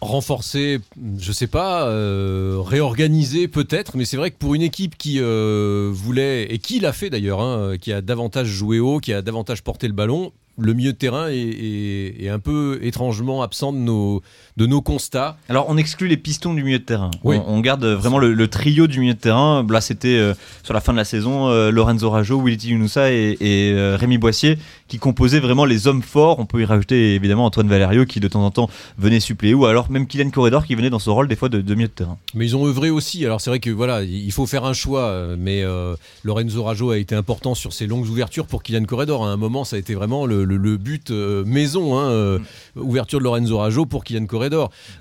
Renforcer, 0.00 0.80
je 1.18 1.30
sais 1.30 1.46
pas, 1.46 1.86
euh, 1.86 2.58
réorganiser 2.64 3.48
peut-être, 3.48 3.96
mais 3.96 4.06
c'est 4.06 4.16
vrai 4.16 4.30
que 4.30 4.38
pour 4.38 4.54
une 4.54 4.62
équipe 4.62 4.96
qui 4.96 5.18
euh, 5.20 5.90
voulait, 5.92 6.44
et 6.44 6.58
qui 6.58 6.80
l'a 6.80 6.94
fait 6.94 7.10
d'ailleurs, 7.10 7.42
hein, 7.42 7.76
qui 7.78 7.92
a 7.92 8.00
davantage 8.00 8.46
joué 8.46 8.78
haut, 8.78 8.98
qui 8.98 9.12
a 9.12 9.20
davantage 9.20 9.62
porté 9.62 9.88
le 9.88 9.92
ballon, 9.92 10.32
le 10.60 10.74
milieu 10.74 10.92
de 10.92 10.96
terrain 10.96 11.28
est, 11.30 12.28
un 12.28 12.38
peu 12.38 12.78
étrangement 12.82 13.42
absent 13.42 13.72
de 13.72 13.78
nos, 13.78 14.22
de 14.60 14.66
nos 14.66 14.82
constats. 14.82 15.36
Alors 15.48 15.66
on 15.68 15.76
exclut 15.78 16.06
les 16.06 16.16
pistons 16.18 16.52
du 16.52 16.62
milieu 16.62 16.78
de 16.78 16.84
terrain. 16.84 17.10
On, 17.24 17.60
garde 17.60 17.84
vraiment 17.84 18.18
le, 18.18 18.48
trio 18.48 18.86
du 18.86 19.00
milieu 19.00 19.14
de 19.14 19.18
terrain. 19.18 19.66
Là 19.68 19.80
c'était 19.80 20.18
euh, 20.18 20.34
sur 20.62 20.74
la 20.74 20.80
fin 20.80 20.92
de 20.92 20.98
la 20.98 21.04
saison 21.04 21.48
Lorenzo 21.70 22.10
Rajo, 22.10 22.40
Willy 22.42 22.68
Yunusa 22.68 23.10
et, 23.10 23.36
et 23.40 23.94
Rémi 23.96 24.18
Boissier 24.18 24.58
qui 24.88 24.98
composaient 24.98 25.40
vraiment 25.40 25.64
les 25.64 25.86
hommes 25.86 26.02
forts. 26.02 26.38
On 26.40 26.46
peut 26.46 26.60
y 26.60 26.64
rajouter 26.64 27.14
évidemment 27.14 27.46
Antoine 27.46 27.68
Valerio 27.68 28.04
qui 28.04 28.20
de 28.20 28.28
temps 28.28 28.44
en 28.44 28.50
temps 28.50 28.68
venait 28.98 29.20
suppléer, 29.20 29.54
ou 29.54 29.64
alors 29.66 29.90
même 29.90 30.06
Kylian 30.06 30.30
Corredor 30.30 30.66
qui 30.66 30.74
venait 30.74 30.90
dans 30.90 30.98
ce 30.98 31.08
rôle 31.10 31.28
des 31.28 31.36
fois 31.36 31.48
de, 31.48 31.60
de 31.60 31.74
milieu 31.74 31.88
de 31.88 31.92
terrain. 31.92 32.18
Mais 32.34 32.44
ils 32.46 32.56
ont 32.56 32.66
œuvré 32.66 32.90
aussi. 32.90 33.24
Alors 33.24 33.40
c'est 33.40 33.50
vrai 33.50 33.60
que 33.60 33.70
voilà, 33.70 34.02
il 34.02 34.32
faut 34.32 34.46
faire 34.46 34.64
un 34.64 34.72
choix. 34.74 35.04
euh, 35.04 35.36
Mais 35.38 35.62
euh, 35.62 35.94
Lorenzo 36.24 36.62
Rajo 36.64 36.90
a 36.90 36.98
été 36.98 37.14
important 37.14 37.54
sur 37.54 37.72
ses 37.72 37.86
longues 37.86 38.08
ouvertures 38.08 38.46
pour 38.46 38.62
Kylian 38.62 38.84
Corredor. 38.84 39.24
À 39.26 39.30
un 39.30 39.36
moment, 39.36 39.64
ça 39.64 39.76
a 39.76 39.78
été 39.78 39.94
vraiment 39.94 40.26
le, 40.26 40.44
le- 40.44 40.56
le 40.56 40.76
but 40.76 41.10
euh, 41.10 41.44
maison. 41.46 41.98
hein, 41.98 42.10
euh, 42.10 42.38
ouverture 42.76 43.18
de 43.20 43.24
Lorenzo 43.24 43.58
Rajo 43.58 43.86
pour 43.86 44.04
Kylian 44.04 44.26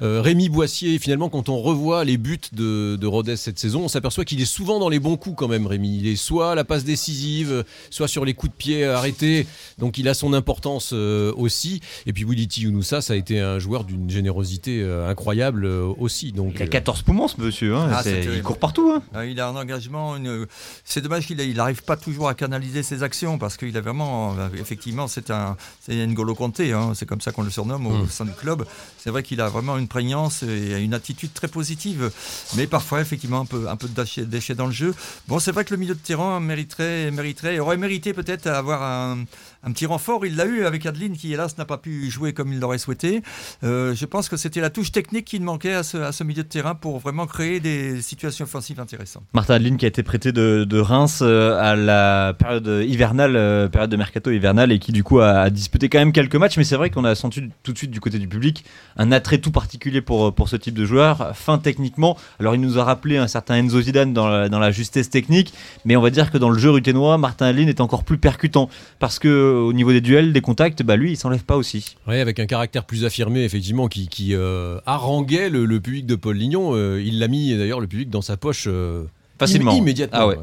Euh, 0.01 0.21
Rémi 0.21 0.49
Boissier, 0.49 0.97
finalement, 0.99 1.29
quand 1.29 1.49
on 1.49 1.59
revoit 1.59 2.03
les 2.03 2.17
buts 2.17 2.39
de, 2.53 2.97
de 2.99 3.07
Rodez 3.07 3.35
cette 3.37 3.59
saison, 3.59 3.81
on 3.83 3.87
s'aperçoit 3.87 4.25
qu'il 4.25 4.41
est 4.41 4.45
souvent 4.45 4.79
dans 4.79 4.89
les 4.89 4.99
bons 4.99 5.17
coups 5.17 5.35
quand 5.37 5.47
même, 5.47 5.65
Rémi. 5.67 5.97
Il 5.99 6.07
est 6.07 6.15
soit 6.15 6.51
à 6.51 6.55
la 6.55 6.63
passe 6.63 6.83
décisive, 6.83 7.63
soit 7.89 8.07
sur 8.07 8.25
les 8.25 8.33
coups 8.33 8.51
de 8.51 8.57
pied 8.57 8.85
arrêtés. 8.85 9.47
Donc 9.77 9.97
il 9.97 10.07
a 10.07 10.13
son 10.13 10.33
importance 10.33 10.91
euh, 10.93 11.33
aussi. 11.35 11.81
Et 12.05 12.13
puis 12.13 12.23
Willy 12.23 12.47
Younoussa, 12.57 13.01
ça 13.01 13.13
a 13.13 13.15
été 13.15 13.39
un 13.39 13.59
joueur 13.59 13.83
d'une 13.83 14.09
générosité 14.09 14.81
euh, 14.81 15.09
incroyable 15.09 15.65
euh, 15.65 15.91
aussi. 15.97 16.31
Donc, 16.31 16.53
Il 16.55 16.61
a 16.61 16.65
euh, 16.65 16.67
14 16.69 17.01
poumons 17.03 17.27
ce 17.27 17.39
monsieur, 17.41 17.75
hein. 17.75 17.89
Ah, 17.93 18.01
C'est- 18.03 18.23
c'est 18.23 18.35
il 18.35 18.43
court 18.43 18.57
partout. 18.59 18.91
hein. 18.95 19.01
Ah, 19.13 19.25
Il 19.25 19.39
a 19.39 19.47
un 19.47 19.55
engagement. 19.55 20.15
une- 20.17 20.45
C'est 20.83 21.01
dommage 21.01 21.25
qu'il 21.27 21.37
n'arrive 21.55 21.83
pas 21.83 21.97
toujours 21.97 22.27
à 22.29 22.33
canaliser 22.33 22.83
ses 22.83 23.03
actions 23.03 23.37
parce 23.37 23.57
qu'il 23.57 23.75
a 23.77 23.81
vraiment, 23.81 24.35
effectivement, 24.59 25.07
c'est 25.07 25.29
un, 25.31 25.55
c'est 25.81 26.05
N'Golo 26.07 26.35
Kanté, 26.35 26.73
hein, 26.73 26.93
c'est 26.95 27.05
comme 27.05 27.21
ça 27.21 27.31
qu'on 27.31 27.43
le 27.43 27.49
surnomme 27.49 27.85
au 27.87 27.91
Mm. 28.03 28.09
sein 28.09 28.25
du 28.25 28.31
club. 28.31 28.65
C'est 28.97 29.09
vrai 29.09 29.23
qu'il 29.29 29.41
a 29.41 29.47
vraiment 29.47 29.77
une 29.77 29.87
prégnance 29.87 30.41
et 30.41 30.81
une 30.81 30.95
attitude 30.95 31.31
très 31.33 31.47
positive, 31.47 32.11
mais 32.55 32.65
parfois 32.65 32.99
effectivement 32.99 33.41
un 33.41 33.45
peu, 33.45 33.69
un 33.69 33.75
de 33.75 33.87
déchet, 33.87 34.25
déchet 34.25 34.55
dans 34.55 34.65
le 34.65 34.71
jeu. 34.71 34.95
Bon, 35.27 35.37
c'est 35.37 35.51
vrai 35.51 35.65
que 35.65 35.73
le 35.73 35.79
milieu 35.79 35.93
de 35.93 35.99
terrain 35.99 36.39
mériterait, 36.39 37.11
mériterait, 37.11 37.59
aurait 37.59 37.77
mérité 37.77 38.13
peut-être 38.13 38.47
avoir 38.47 38.81
un, 38.81 39.25
un 39.63 39.71
petit 39.71 39.85
renfort. 39.85 40.25
Il 40.25 40.35
l'a 40.35 40.45
eu 40.45 40.65
avec 40.65 40.85
Adeline 40.85 41.15
qui 41.15 41.33
hélas 41.33 41.57
n'a 41.57 41.65
pas 41.65 41.77
pu 41.77 42.09
jouer 42.09 42.33
comme 42.33 42.53
il 42.53 42.59
l'aurait 42.59 42.77
souhaité. 42.77 43.21
Euh, 43.63 43.93
je 43.93 44.05
pense 44.05 44.29
que 44.29 44.37
c'était 44.37 44.61
la 44.61 44.69
touche 44.69 44.91
technique 44.91 45.25
qui 45.25 45.39
manquait 45.39 45.73
à 45.73 45.83
ce, 45.83 46.23
milieu 46.23 46.43
de 46.43 46.47
terrain 46.47 46.75
pour 46.75 46.99
vraiment 46.99 47.25
créer 47.27 47.59
des 47.59 48.01
situations 48.01 48.45
offensives 48.45 48.79
intéressantes. 48.79 49.23
Martin 49.33 49.55
Adeline 49.55 49.77
qui 49.77 49.85
a 49.85 49.87
été 49.87 50.03
prêté 50.03 50.31
de, 50.31 50.79
Reims 50.79 51.19
euh, 51.21 51.59
à 51.59 51.75
la 51.75 52.33
période 52.37 52.83
hivernale, 52.87 53.35
euh, 53.35 53.67
période 53.67 53.89
de 53.89 53.97
mercato 53.97 54.31
hivernale 54.31 54.71
et 54.71 54.79
qui 54.79 54.91
du 54.91 55.03
coup 55.03 55.19
a, 55.19 55.31
a 55.31 55.49
disputé 55.49 55.89
quand 55.89 55.99
même 55.99 56.13
quelques 56.13 56.35
matchs. 56.35 56.57
Mais 56.57 56.63
c'est 56.63 56.77
vrai 56.77 56.89
qu'on 56.89 57.03
a 57.03 57.15
senti 57.15 57.43
tout 57.63 57.73
de 57.73 57.77
suite 57.77 57.91
du 57.91 57.99
côté 57.99 58.17
du 58.17 58.27
public 58.27 58.63
un 58.97 59.11
attrait 59.11 59.39
tout 59.39 59.51
particulier 59.51 60.01
pour, 60.01 60.33
pour 60.33 60.49
ce 60.49 60.55
type 60.55 60.73
de 60.73 60.85
joueur. 60.85 61.31
Fin 61.35 61.57
techniquement, 61.57 62.17
alors 62.39 62.55
il 62.55 62.61
nous 62.61 62.79
a 62.79 62.83
rappelé 62.83 63.17
un 63.17 63.27
certain 63.27 63.55
Enzo 63.55 63.81
Zidane 63.81 64.13
dans 64.13 64.27
la, 64.27 64.49
dans 64.49 64.59
la 64.59 64.71
justesse 64.71 65.09
technique, 65.09 65.53
mais 65.85 65.95
on 65.95 66.01
va 66.01 66.09
dire 66.09 66.31
que 66.31 66.37
dans 66.37 66.49
le 66.49 66.59
jeu 66.59 66.69
ruténois, 66.69 67.17
Martin 67.17 67.47
Adeline 67.47 67.69
est 67.69 67.81
encore 67.81 68.03
plus 68.03 68.17
percutant 68.17 68.69
parce 68.99 69.19
que 69.19 69.48
au 69.49 69.73
niveau 69.73 69.91
des 69.91 70.01
duels, 70.01 70.33
des 70.33 70.41
contacts, 70.41 70.83
bah 70.83 70.95
lui 70.95 71.11
il 71.11 71.17
s'enlève 71.17 71.43
pas 71.43 71.57
aussi. 71.57 71.95
Ouais, 72.07 72.19
avec 72.19 72.39
un 72.39 72.45
caractère 72.45 72.85
plus 72.85 73.05
affirmé, 73.05 73.43
effectivement, 73.43 73.87
qui, 73.87 74.07
qui 74.07 74.33
euh, 74.35 74.79
haranguait 74.85 75.49
le, 75.49 75.65
le 75.65 75.79
public 75.79 76.05
de 76.05 76.15
Paul 76.15 76.35
Lignon. 76.37 76.71
Euh, 76.75 77.01
il 77.03 77.19
l'a 77.19 77.27
mis 77.27 77.57
d'ailleurs 77.57 77.79
le 77.81 77.87
public 77.87 78.09
dans 78.09 78.21
sa 78.21 78.37
poche 78.37 78.65
euh, 78.67 79.03
Facilement. 79.39 79.71
im- 79.71 79.75
immédiatement. 79.77 80.19
Ah 80.19 80.27
ouais. 80.27 80.37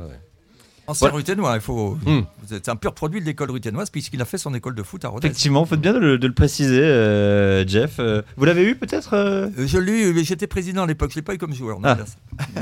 Ancien 0.89 1.09
Voilà. 1.09 1.17
ruténois, 1.17 1.55
il 1.57 1.61
faut. 1.61 1.99
Hmm. 2.07 2.21
C'est 2.47 2.69
un 2.69 2.77
pur 2.77 2.95
produit 2.95 3.21
de 3.21 3.27
l'école 3.27 3.51
ruténoise 3.51 3.91
puisqu'il 3.91 4.23
a 4.23 4.25
fait 4.25 4.39
son 4.39 4.55
école 4.55 4.77
de 4.77 4.85
foot 4.85 5.05
à 5.05 5.09
Rodez. 5.09 5.27
Effectivement, 5.27 5.65
faut 5.65 5.77
bien 5.77 5.93
de 5.93 5.99
le, 5.99 6.17
de 6.17 6.27
le 6.29 6.33
préciser, 6.33 6.79
euh, 6.81 7.67
Jeff. 7.67 7.99
Vous 8.37 8.45
l'avez 8.45 8.63
eu 8.63 8.77
peut-être 8.77 9.15
euh 9.15 9.49
Je 9.59 9.79
l'ai 9.79 10.01
eu, 10.11 10.13
mais 10.13 10.23
j'étais 10.23 10.47
président 10.47 10.85
à 10.85 10.87
l'époque, 10.87 11.11
je 11.11 11.17
l'ai 11.17 11.23
pas 11.23 11.35
eu 11.35 11.39
comme 11.39 11.53
joueur. 11.53 11.81
non, 11.81 11.89
Ah. 11.89 11.97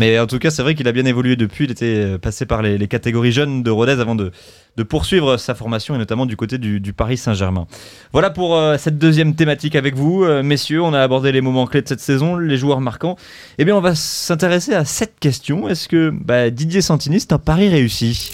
Mais 0.00 0.18
en 0.18 0.26
tout 0.26 0.38
cas, 0.38 0.50
c'est 0.50 0.62
vrai 0.62 0.74
qu'il 0.74 0.88
a 0.88 0.92
bien 0.92 1.04
évolué 1.04 1.36
depuis. 1.36 1.64
Il 1.66 1.70
était 1.72 2.16
passé 2.18 2.46
par 2.46 2.62
les, 2.62 2.78
les 2.78 2.88
catégories 2.88 3.30
jeunes 3.32 3.62
de 3.62 3.70
Rodez 3.70 3.92
avant 4.00 4.14
de, 4.14 4.32
de 4.76 4.82
poursuivre 4.82 5.36
sa 5.36 5.54
formation 5.54 5.94
et 5.94 5.98
notamment 5.98 6.26
du 6.26 6.36
côté 6.36 6.58
du, 6.58 6.80
du 6.80 6.92
Paris 6.92 7.16
Saint-Germain. 7.16 7.66
Voilà 8.12 8.30
pour 8.30 8.56
euh, 8.56 8.76
cette 8.78 8.98
deuxième 8.98 9.34
thématique 9.34 9.76
avec 9.76 9.94
vous, 9.94 10.24
euh, 10.24 10.42
messieurs. 10.42 10.82
On 10.82 10.92
a 10.92 11.00
abordé 11.00 11.32
les 11.32 11.40
moments 11.40 11.66
clés 11.66 11.82
de 11.82 11.88
cette 11.88 12.00
saison, 12.00 12.36
les 12.36 12.56
joueurs 12.56 12.80
marquants. 12.80 13.16
Eh 13.58 13.64
bien, 13.64 13.76
on 13.76 13.80
va 13.80 13.94
s'intéresser 13.94 14.74
à 14.74 14.84
cette 14.84 15.18
question. 15.20 15.68
Est-ce 15.68 15.88
que 15.88 16.10
bah, 16.10 16.50
Didier 16.50 16.80
Santini, 16.80 17.20
c'est 17.20 17.32
un 17.32 17.38
pari 17.38 17.68
réussi? 17.68 18.32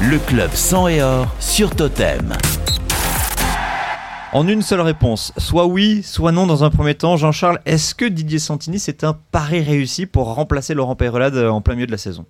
Le 0.00 0.18
club 0.18 0.50
sang 0.54 0.88
et 0.88 1.02
or 1.02 1.26
sur 1.40 1.74
Totem. 1.74 2.34
En 4.32 4.46
une 4.46 4.62
seule 4.62 4.80
réponse, 4.80 5.32
soit 5.38 5.66
oui, 5.66 6.02
soit 6.04 6.30
non 6.30 6.46
dans 6.46 6.62
un 6.62 6.70
premier 6.70 6.94
temps. 6.94 7.16
Jean-Charles, 7.16 7.58
est-ce 7.66 7.96
que 7.96 8.04
Didier 8.04 8.38
Santini, 8.38 8.78
c'est 8.78 9.02
un 9.02 9.18
pari 9.32 9.60
réussi 9.60 10.06
pour 10.06 10.32
remplacer 10.32 10.72
Laurent 10.72 10.94
Peyrelade 10.94 11.34
euh, 11.34 11.50
en 11.50 11.60
plein 11.60 11.74
milieu 11.74 11.88
de 11.88 11.92
la 11.92 11.98
saison? 11.98 12.26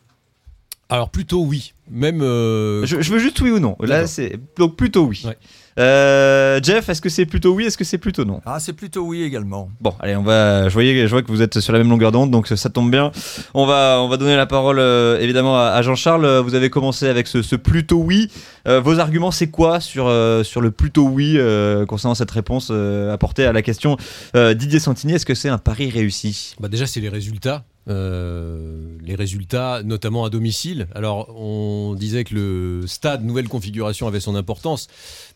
Alors 0.90 1.10
plutôt 1.10 1.42
oui. 1.42 1.72
Même. 1.90 2.20
euh, 2.22 2.84
Je, 2.86 3.00
je 3.00 3.12
veux 3.12 3.18
juste 3.18 3.40
oui 3.40 3.50
ou 3.50 3.58
non. 3.58 3.76
Là, 3.80 4.06
c'est 4.06 4.38
donc 4.58 4.76
plutôt 4.76 5.04
oui. 5.04 5.22
Ouais. 5.24 5.36
Euh, 5.78 6.60
Jeff, 6.62 6.88
est-ce 6.88 7.00
que 7.00 7.08
c'est 7.08 7.26
plutôt 7.26 7.54
oui 7.54 7.64
Est-ce 7.64 7.78
que 7.78 7.84
c'est 7.84 7.96
plutôt 7.98 8.24
non? 8.24 8.40
Ah, 8.44 8.58
c'est 8.60 8.72
plutôt 8.74 9.02
oui 9.02 9.22
également. 9.22 9.70
Bon, 9.80 9.94
allez, 10.00 10.14
on 10.16 10.22
va. 10.22 10.68
Je 10.68 10.74
voyais, 10.74 11.06
je 11.06 11.10
vois 11.10 11.22
que 11.22 11.28
vous 11.28 11.42
êtes 11.42 11.60
sur 11.60 11.72
la 11.72 11.78
même 11.78 11.88
longueur 11.88 12.12
d'onde, 12.12 12.30
donc 12.30 12.48
ça 12.48 12.68
tombe 12.68 12.90
bien. 12.90 13.12
On 13.54 13.66
va, 13.66 13.98
on 14.02 14.08
va 14.08 14.16
donner 14.16 14.36
la 14.36 14.46
parole 14.46 14.78
euh, 14.78 15.18
évidemment 15.20 15.56
à, 15.58 15.68
à 15.70 15.82
Jean-Charles. 15.82 16.40
Vous 16.40 16.54
avez 16.54 16.70
commencé 16.70 17.08
avec 17.08 17.26
ce, 17.28 17.40
ce 17.42 17.56
plutôt 17.56 17.98
oui. 17.98 18.30
Euh, 18.68 18.80
vos 18.80 18.98
arguments, 18.98 19.30
c'est 19.30 19.48
quoi 19.50 19.80
sur 19.80 20.06
euh, 20.08 20.42
sur 20.44 20.60
le 20.60 20.70
plutôt 20.70 21.06
oui 21.08 21.34
euh, 21.38 21.86
concernant 21.86 22.14
cette 22.14 22.30
réponse 22.32 22.68
euh, 22.70 23.12
apportée 23.14 23.44
à 23.46 23.52
la 23.52 23.62
question 23.62 23.96
euh, 24.36 24.54
Didier 24.54 24.80
Santini? 24.80 25.14
Est-ce 25.14 25.26
que 25.26 25.34
c'est 25.34 25.48
un 25.48 25.58
pari 25.58 25.88
réussi? 25.88 26.54
Bah 26.60 26.68
déjà, 26.68 26.86
c'est 26.86 27.00
les 27.00 27.08
résultats. 27.08 27.64
Euh, 27.88 28.98
les 29.02 29.14
résultats, 29.14 29.82
notamment 29.82 30.24
à 30.24 30.30
domicile. 30.30 30.86
Alors, 30.94 31.34
on 31.34 31.94
disait 31.94 32.24
que 32.24 32.34
le 32.34 32.86
stade, 32.86 33.24
nouvelle 33.24 33.48
configuration, 33.48 34.06
avait 34.06 34.20
son 34.20 34.34
importance, 34.34 34.86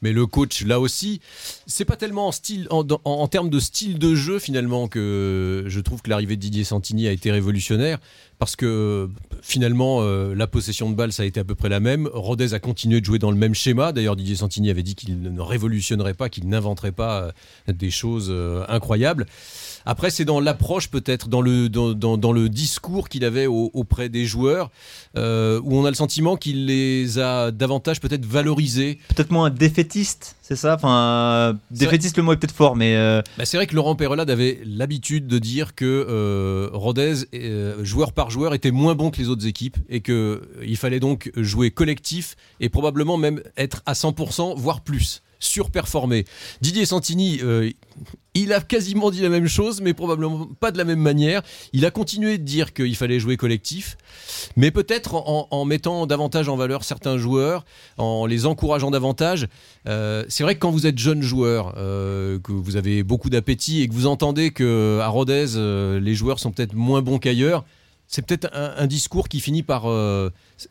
mais 0.03 0.13
le 0.13 0.27
coach, 0.27 0.63
là 0.63 0.79
aussi, 0.79 1.21
c'est 1.67 1.87
pas 1.87 1.97
tellement 1.97 2.31
en, 2.71 3.29
termes 3.29 3.49
de 3.49 3.59
style 3.59 3.99
de 3.99 4.15
jeu, 4.15 4.39
finalement, 4.39 4.89
que 4.89 5.65
je 5.67 5.81
trouve 5.81 6.03
que 6.03 6.11
l'arrivée 6.11 6.37
de 6.37 6.43
Didier 6.43 6.65
Santini 6.65 7.09
a 7.09 7.13
été 7.13 7.33
révolutionnaire, 7.33 7.99
parce 8.39 8.57
que 8.57 9.09
finalement, 9.41 10.03
euh, 10.03 10.35
la 10.35 10.47
possession 10.47 10.91
de 10.91 10.95
balle, 10.95 11.13
ça 11.13 11.23
a 11.23 11.27
été 11.27 11.41
à 11.41 11.45
peu 11.45 11.55
près 11.55 11.71
la 11.71 11.81
même. 11.81 12.09
Rodez 12.13 12.53
a 12.53 12.61
continué 12.61 13.01
de 13.01 13.07
jouer 13.07 13.19
dans 13.19 13.31
le 13.31 13.39
même 13.39 13.55
schéma. 13.55 13.93
D'ailleurs, 13.93 14.17
Didier 14.17 14.37
Santini 14.37 14.71
avait 14.71 14.83
dit 14.83 14.95
qu'il 14.95 15.23
ne 15.23 15.41
révolutionnerait 15.41 16.15
pas, 16.15 16.29
qu'il 16.29 16.47
n'inventerait 16.49 16.93
pas 16.93 17.33
euh, 17.69 17.73
des 17.73 17.91
choses 17.91 18.33
incroyables. 18.69 19.27
Après, 19.87 20.11
c'est 20.11 20.25
dans 20.25 20.41
l'approche 20.41 20.89
peut-être, 20.89 21.29
dans 21.29 21.41
le, 21.41 21.69
dans, 21.69 21.93
dans- 21.93 22.17
dans 22.17 22.33
le 22.33 22.49
discours 22.49 23.09
qu'il 23.09 23.25
avait 23.25 23.47
au- 23.47 23.71
auprès 23.75 24.09
des 24.09 24.25
joueurs, 24.27 24.71
euh, 25.17 25.61
où 25.65 25.77
on 25.77 25.85
a 25.85 25.91
le 25.91 25.95
sentiment 25.97 26.37
qu'il 26.37 26.67
les 26.67 27.19
a 27.19 27.51
davantage 27.51 28.01
peut-être 28.01 28.25
valorisés. 28.27 28.99
Peut-être 29.15 29.31
moins 29.31 29.51
défaitiste, 29.51 30.37
c'est 30.43 30.57
ça? 30.57 30.75
Enfin, 30.75 31.59
défaitiste, 31.71 32.17
le 32.17 32.23
mot 32.23 32.33
est 32.33 32.37
peut-être 32.37 32.55
fort, 32.55 32.77
mais 32.77 32.97
euh, 32.97 33.21
Bah, 33.39 33.45
c'est 33.45 33.57
vrai 33.57 33.67
que 33.67 33.75
Laurent 33.75 33.95
Perrelade 33.97 34.31
avait 34.31 34.61
l'habitude 34.65 35.27
de 35.27 35.39
dire 35.39 35.75
que 35.75 35.85
euh, 36.09 36.69
Rodez, 36.73 37.15
joueur 37.83 38.13
par 38.13 38.31
joueur, 38.31 38.55
était 38.55 38.71
moins 38.71 38.95
bon 38.95 39.11
que 39.11 39.19
les 39.19 39.29
autres 39.29 39.47
équipes 39.47 39.77
et 39.89 40.01
qu'il 40.01 40.77
fallait 40.77 41.01
donc 41.01 41.31
jouer 41.37 41.71
collectif 41.71 42.37
et 42.61 42.69
probablement 42.69 43.17
même 43.17 43.43
être 43.57 43.83
à 43.87 43.93
100%, 43.95 44.55
voire 44.57 44.81
plus, 44.83 45.23
surperformer. 45.39 46.25
Didier 46.61 46.87
Santini, 46.87 47.41
euh, 47.43 47.71
il 48.35 48.53
a 48.53 48.61
quasiment 48.61 49.11
dit 49.11 49.21
la 49.21 49.29
même 49.29 49.47
chose, 49.47 49.81
mais 49.81 49.95
probablement 49.95 50.49
pas 50.59 50.71
de 50.71 50.79
la 50.79 50.85
même 50.85 50.99
manière. 50.99 51.43
Il 51.73 51.87
a 51.87 51.91
continué 51.91 52.39
de 52.39 52.43
dire 52.43 52.73
qu'il 52.73 52.97
fallait 52.97 53.21
jouer 53.21 53.37
collectif, 53.37 53.97
mais 54.57 54.71
peut-être 54.71 55.15
en, 55.15 55.65
mettant 55.65 56.07
davantage 56.07 56.49
en 56.49 56.57
valeur 56.57 56.85
certains 56.85 57.17
joueurs, 57.17 57.65
en 57.97 58.27
les 58.27 58.47
encourageant 58.47 58.91
davantage. 58.91 59.49
Euh, 59.87 60.25
c'est 60.29 60.43
vrai 60.43 60.55
que 60.55 60.61
quand 60.61 60.71
vous 60.71 60.87
êtes 60.87 60.99
jeune 60.99 61.23
joueur, 61.23 61.75
euh, 61.77 62.39
que 62.41 62.53
vous 62.53 62.77
avez 62.77 63.03
beaucoup 63.03 63.31
d'appétit 63.31 63.83
et 63.83 63.89
que 63.89 63.95
vous 63.95 64.07
entendez 64.07 64.51
que 64.51 64.99
à 65.01 65.09
Rodez, 65.09 65.47
les 66.01 66.15
joueurs 66.15 66.39
sont 66.41 66.51
peut-être 66.51 66.75
moins 66.75 67.03
bons 67.03 67.19
qu'ailleurs, 67.19 67.65
c'est 68.09 68.27
peut-être 68.27 68.51
un, 68.53 68.87
discours 68.87 69.29
qui 69.29 69.41
finit 69.41 69.63
par. 69.63 69.85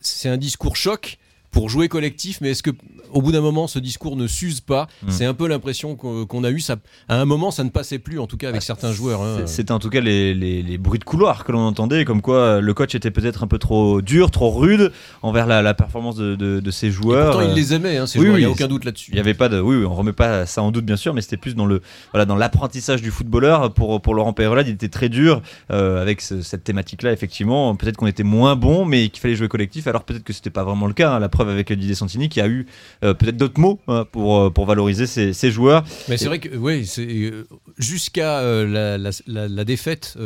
c'est 0.01 0.29
un 0.29 0.37
discours 0.37 0.75
choc 0.75 1.17
pour 1.53 1.69
jouer 1.69 1.87
collectif, 1.87 2.39
mais 2.41 2.49
est-ce 2.51 2.63
que 2.63 2.71
au 3.13 3.21
bout 3.21 3.31
d'un 3.31 3.39
moment 3.41 3.67
ce 3.67 3.79
discours 3.79 4.17
ne 4.17 4.27
s'use 4.27 4.59
pas 4.59 4.87
Mm. 5.03 5.09
C'est 5.11 5.25
un 5.25 5.33
peu 5.33 5.47
l'impression 5.47 5.95
qu'on 5.95 6.43
a 6.43 6.49
eu. 6.49 6.59
Ça, 6.59 6.75
à 7.07 7.15
un 7.21 7.25
moment, 7.25 7.51
ça 7.51 7.63
ne 7.63 7.69
passait 7.69 7.99
plus, 7.99 8.19
en 8.19 8.27
tout 8.27 8.35
cas 8.37 8.49
avec 8.49 8.61
certains 8.63 8.91
joueurs. 8.91 9.21
hein. 9.21 9.41
C'était 9.45 9.71
en 9.71 9.79
tout 9.79 9.89
cas 9.89 10.01
les, 10.01 10.33
les- 10.33 10.61
les 10.63 10.77
bruits 10.77 10.99
de 10.99 11.03
couloir 11.03 11.43
que 11.45 11.51
l'on 11.51 11.59
entendait, 11.61 12.03
comme 12.05 12.21
quoi 12.21 12.37
euh, 12.37 12.61
le 12.61 12.73
coach 12.73 12.95
était 12.95 13.11
peut-être 13.11 13.43
un 13.43 13.47
peu 13.47 13.59
trop 13.59 14.01
dur, 14.01 14.31
trop 14.31 14.49
rude 14.51 14.91
envers 15.21 15.45
la, 15.47 15.61
la 15.61 15.73
performance 15.73 16.15
de, 16.15 16.35
de- 16.35 16.59
de 16.59 16.71
ses 16.71 16.87
Et 16.87 16.91
joueurs. 16.91 17.31
pourtant, 17.31 17.45
il 17.47 17.51
Euh, 17.51 17.55
les 17.55 17.73
aimait, 17.73 17.97
hein, 17.97 18.07
ces 18.07 18.17
oui, 18.19 18.25
joueurs, 18.25 18.37
il 18.37 18.41
n'y 18.41 18.45
a 18.45 18.49
oui, 18.49 18.53
aucun 18.53 18.67
doute 18.67 18.83
là-dessus. 18.85 19.11
Il 19.11 19.17
y 19.17 19.19
avait 19.19 19.33
pas 19.35 19.47
de, 19.49 19.59
oui, 19.61 19.75
oui, 19.77 19.85
on 19.85 19.93
remet 19.93 20.11
pas 20.13 20.45
ça 20.47 20.61
en 20.63 20.71
doute 20.71 20.85
bien 20.85 20.97
sûr, 20.97 21.13
mais 21.13 21.21
c'était 21.21 21.37
plus 21.37 21.53
dans 21.55 21.65
le, 21.67 21.81
voilà, 22.11 22.25
dans 22.25 22.35
l'apprentissage 22.35 23.01
du 23.01 23.11
footballeur 23.11 23.73
pour 23.73 24.01
pour 24.01 24.15
Laurent 24.15 24.33
Peyrelade, 24.33 24.67
il 24.67 24.73
était 24.73 24.89
très 24.89 25.09
dur 25.09 25.41
euh, 25.71 26.01
avec 26.01 26.21
ce- 26.21 26.41
cette 26.41 26.63
thématique-là. 26.63 27.11
Effectivement, 27.11 27.75
peut-être 27.75 27.97
qu'on 27.97 28.07
était 28.07 28.23
moins 28.23 28.55
bon, 28.55 28.85
mais 28.85 29.09
qu'il 29.09 29.21
fallait 29.21 29.35
jouer 29.35 29.47
collectif. 29.47 29.85
Alors 29.87 30.03
peut-être 30.03 30.23
que 30.23 30.33
c'était 30.33 30.49
pas 30.49 30.63
vraiment 30.63 30.87
le 30.87 30.93
cas. 30.93 31.11
hein. 31.13 31.19
La 31.19 31.29
preuve 31.29 31.42
avec 31.49 31.71
Didier 31.71 31.95
Santini 31.95 32.29
qui 32.29 32.41
a 32.41 32.47
eu 32.47 32.65
euh, 33.03 33.13
peut-être 33.13 33.37
d'autres 33.37 33.59
mots 33.59 33.79
hein, 33.87 34.05
pour 34.11 34.39
euh, 34.39 34.49
pour 34.49 34.65
valoriser 34.65 35.07
ses, 35.07 35.51
joueurs. 35.51 35.83
Mais 36.09 36.17
c'est 36.17 36.25
vrai 36.25 36.39
que 36.39 36.55
oui, 36.55 36.89
euh, 36.99 37.43
jusqu'à 37.77 38.41
la, 38.43 39.63
défaite 39.63 40.17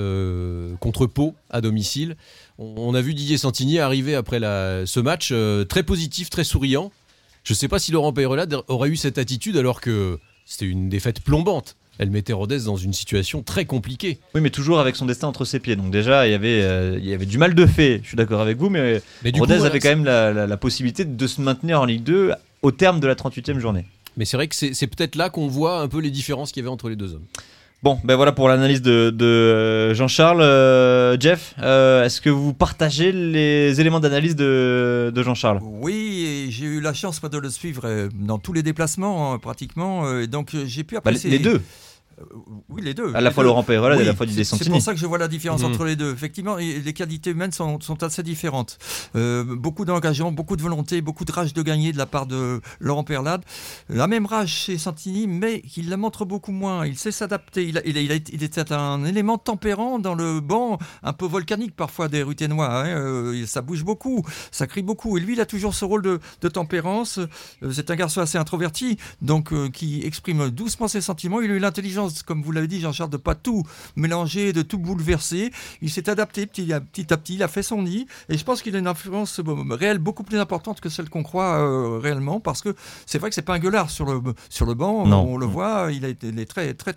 contre 0.80 1.06
Pau 1.06 1.36
à 1.50 1.62
domicile, 1.62 2.16
on, 2.58 2.76
on 2.78 2.94
a 2.94 3.02
vu 3.02 3.14
Didier 3.14 3.38
Santini 3.38 3.80
arriver 3.80 4.16
après 4.16 4.40
ce 4.40 5.00
match 5.00 5.34
très 5.68 5.84
positif, 5.84 6.30
très 6.30 6.44
souriant. 6.44 6.92
Je 7.44 7.54
ne 7.54 7.56
sais 7.56 7.68
pas 7.68 7.80
si 7.80 7.92
Laurent 7.92 8.12
Peyrelade 8.12 8.58
aurait 8.68 8.90
eu 8.90 8.98
cette 8.98 9.18
attitude 9.18 9.56
alors 9.56 9.80
que 9.80 10.20
c'était 10.46 10.66
une 10.66 10.90
défaite 10.90 11.22
plombante. 11.22 11.78
Elle 12.00 12.12
mettait 12.12 12.34
Rodez 12.34 12.60
dans 12.66 12.76
une 12.78 12.94
situation 12.94 13.42
très 13.44 13.66
compliquée. 13.66 14.20
Oui, 14.36 14.42
mais 14.42 14.50
toujours 14.50 14.80
avec 14.80 14.96
son 14.96 15.06
destin 15.06 15.28
entre 15.28 15.46
ses 15.46 15.60
pieds. 15.60 15.76
Donc 15.76 15.92
déjà, 15.92 16.28
il 16.28 16.32
y 16.32 16.36
avait, 16.36 16.62
euh, 16.64 16.98
il 17.00 17.06
y 17.08 17.14
avait 17.14 17.26
du 17.26 17.38
mal 17.38 17.56
de 17.56 17.66
fait. 17.66 18.02
Je 18.04 18.08
suis 18.10 18.18
d'accord 18.18 18.42
avec 18.42 18.58
vous, 18.58 18.70
mais, 18.70 19.02
Mais 19.24 19.32
Rodez 19.32 19.54
coup, 19.56 19.60
voilà, 19.60 19.66
avait 19.66 19.80
quand 19.80 19.90
même 19.90 20.06
la, 20.06 20.32
la- 20.34 20.48
la 20.48 20.58
possibilité 20.58 21.06
de 21.06 21.28
se 21.28 21.42
maintenir 21.42 21.82
en 21.82 21.86
Ligue 21.86 22.04
2 22.04 22.34
au 22.62 22.72
terme 22.72 23.00
de 23.00 23.08
la 23.08 23.16
38e 23.16 23.60
journée. 23.60 23.86
Mais 24.16 24.26
c'est 24.26 24.38
vrai 24.38 24.48
que 24.48 24.56
c'est 24.56 24.88
peut-être 24.88 25.16
là 25.16 25.30
qu'on 25.30 25.48
voit 25.48 25.80
un 25.80 25.88
peu 25.88 26.00
les 26.00 26.10
différences 26.12 26.52
qu'il 26.52 26.62
y 26.62 26.66
avait 26.66 26.74
entre 26.74 26.90
les 26.90 26.96
deux 26.96 27.14
hommes. 27.14 27.26
Bon, 27.84 28.00
ben 28.04 28.16
voilà 28.16 28.32
pour 28.32 28.50
l'analyse 28.50 28.82
de, 28.82 29.12
de, 29.12 29.26
euh, 29.26 29.94
Jean-Charles. 29.94 30.42
Euh, 30.42 31.16
Jeff, 31.20 31.54
euh, 31.62 32.04
est-ce 32.04 32.22
que 32.22 32.30
vous 32.32 32.52
partagez 32.54 33.12
les 33.12 33.80
éléments 33.80 34.00
d'analyse 34.00 34.36
de, 34.36 35.12
de 35.14 35.24
Jean-Charles? 35.24 35.60
Oui, 35.62 36.48
j'ai 36.50 36.66
eu 36.66 36.82
la 36.82 36.94
chance 36.94 37.22
de 37.22 37.38
le 37.38 37.50
suivre 37.52 38.10
dans 38.16 38.40
tous 38.40 38.52
les 38.54 38.64
déplacements 38.64 39.32
hein, 39.34 39.38
pratiquement, 39.38 40.20
et 40.20 40.26
donc 40.26 40.56
j'ai 40.66 40.84
pu 40.84 40.96
Bah, 40.96 41.02
les, 41.06 41.10
apprécier. 41.18 41.30
les 41.30 41.40
deux, 41.40 41.62
oui, 42.70 42.82
les 42.84 42.94
deux. 42.94 43.14
à 43.16 43.22
la 43.22 43.32
fois 43.32 43.44
deux. 43.44 43.48
Laurent 43.50 43.64
Peyrelade 43.64 44.00
et 44.00 44.04
à 44.04 44.06
la 44.06 44.16
fois 44.16 44.26
Didier 44.26 44.44
c'est- 44.44 44.52
C'est 44.52 44.58
Santini. 44.58 44.74
pour 44.76 44.82
ça 44.82 44.94
que 44.94 45.00
je 45.00 45.06
vois 45.06 45.18
la 45.18 45.28
différence 45.28 45.62
Mhm. 45.62 45.68
entre 45.72 45.86
les 45.86 45.96
deux. 45.96 46.12
Effectivement, 46.14 46.56
les 46.56 46.94
qualités 46.94 47.32
humaines 47.32 47.52
sont, 47.52 47.80
sont 47.80 48.02
assez 48.04 48.24
différentes. 48.24 48.78
Euh, 49.16 49.44
beaucoup 49.44 49.86
d'engagement, 49.86 50.32
beaucoup 50.32 50.56
de 50.56 50.62
volonté, 50.62 51.02
beaucoup 51.02 51.26
de 51.26 51.32
rage 51.32 51.54
de 51.54 51.62
gagner 51.62 51.92
de 51.94 51.98
la 51.98 52.06
part 52.06 52.26
de 52.26 52.60
Laurent 52.80 53.04
Perlade. 53.04 53.44
La 53.90 54.08
même 54.08 54.26
rage 54.26 54.50
chez 54.54 54.78
Santini, 54.78 55.28
mais 55.28 55.62
il 55.76 55.90
la 55.90 55.98
montre 55.98 56.26
beaucoup 56.26 56.52
moins. 56.52 56.86
Il 56.86 56.98
sait 56.98 57.12
s'adapter. 57.12 57.68
Il, 57.68 57.82
il, 57.86 57.98
il, 57.98 58.12
il 58.34 58.44
était 58.44 58.72
un 58.74 59.06
élément 59.06 59.38
tempérant 59.38 60.00
dans 60.00 60.16
le 60.16 60.40
banc, 60.40 60.80
un 61.04 61.14
peu 61.14 61.26
volcanique 61.26 61.76
parfois 61.76 62.08
des 62.08 62.24
Ruténois. 62.24 62.70
Hein. 62.84 62.88
Euh, 62.88 63.46
ça 63.46 63.62
bouge 63.62 63.84
beaucoup, 63.84 64.26
ça 64.52 64.66
crie 64.68 64.82
beaucoup. 64.82 65.18
Et 65.18 65.22
lui, 65.22 65.34
il 65.34 65.42
a 65.42 65.46
toujours 65.46 65.74
ce 65.76 65.86
rôle 65.86 66.02
de, 66.02 66.20
de 66.42 66.48
tempérance. 66.50 67.20
Euh, 67.20 67.28
C'est 67.72 67.92
un 67.92 67.96
garçon 67.96 68.22
assez 68.22 68.38
introverti, 68.38 68.98
donc 69.22 69.54
euh, 69.54 69.70
qui 69.70 70.02
exprime 70.04 70.50
doucement 70.50 70.88
ses 70.88 71.02
sentiments. 71.02 71.42
Il 71.42 71.52
a 71.52 71.56
eu 71.56 71.60
l'intelligence, 71.60 72.07
comme 72.26 72.42
vous 72.44 72.52
l'avez 72.52 72.68
dit, 72.68 72.80
Jean-Charles, 72.82 73.10
de 73.10 73.18
pas 73.18 73.36
tout 73.36 73.64
mélanger, 73.96 74.54
de 74.54 74.62
tout 74.62 74.78
bouleverser. 74.78 75.52
Il 75.82 75.90
s'est 75.90 76.10
adapté 76.10 76.46
petit 76.46 76.72
à 76.74 76.82
petit, 76.82 77.12
à 77.14 77.18
petit, 77.18 77.36
il 77.36 77.44
a 77.44 77.48
fait 77.48 77.64
son 77.64 77.82
nid. 77.84 78.06
Et 78.30 78.38
je 78.38 78.44
pense 78.44 78.62
qu'il 78.62 78.76
a 78.76 78.80
une 78.80 78.88
influence 78.88 79.40
euh, 79.40 79.44
réelle 79.72 80.00
beaucoup 80.00 80.24
plus 80.24 80.40
importante 80.40 80.82
que 80.82 80.90
celle 80.90 81.10
qu'on 81.10 81.24
croit 81.24 81.58
euh, 81.60 82.00
réellement, 82.00 82.40
parce 82.40 82.62
que 82.62 82.76
c'est 83.06 83.18
vrai 83.20 83.30
que 83.30 83.36
c'est 83.36 83.42
pas 83.42 83.56
un 83.56 83.60
gueulard 83.60 83.90
sur 83.90 84.06
le, 84.06 84.22
sur 84.50 84.66
le 84.66 84.74
banc. 84.74 85.06
Non. 85.08 85.22
On 85.28 85.38
le 85.38 85.46
voit, 85.46 85.90
il, 85.92 86.06
a 86.06 86.10
été, 86.10 86.28
il 86.28 86.40
est 86.40 86.46
très, 86.46 86.74
très 86.74 86.94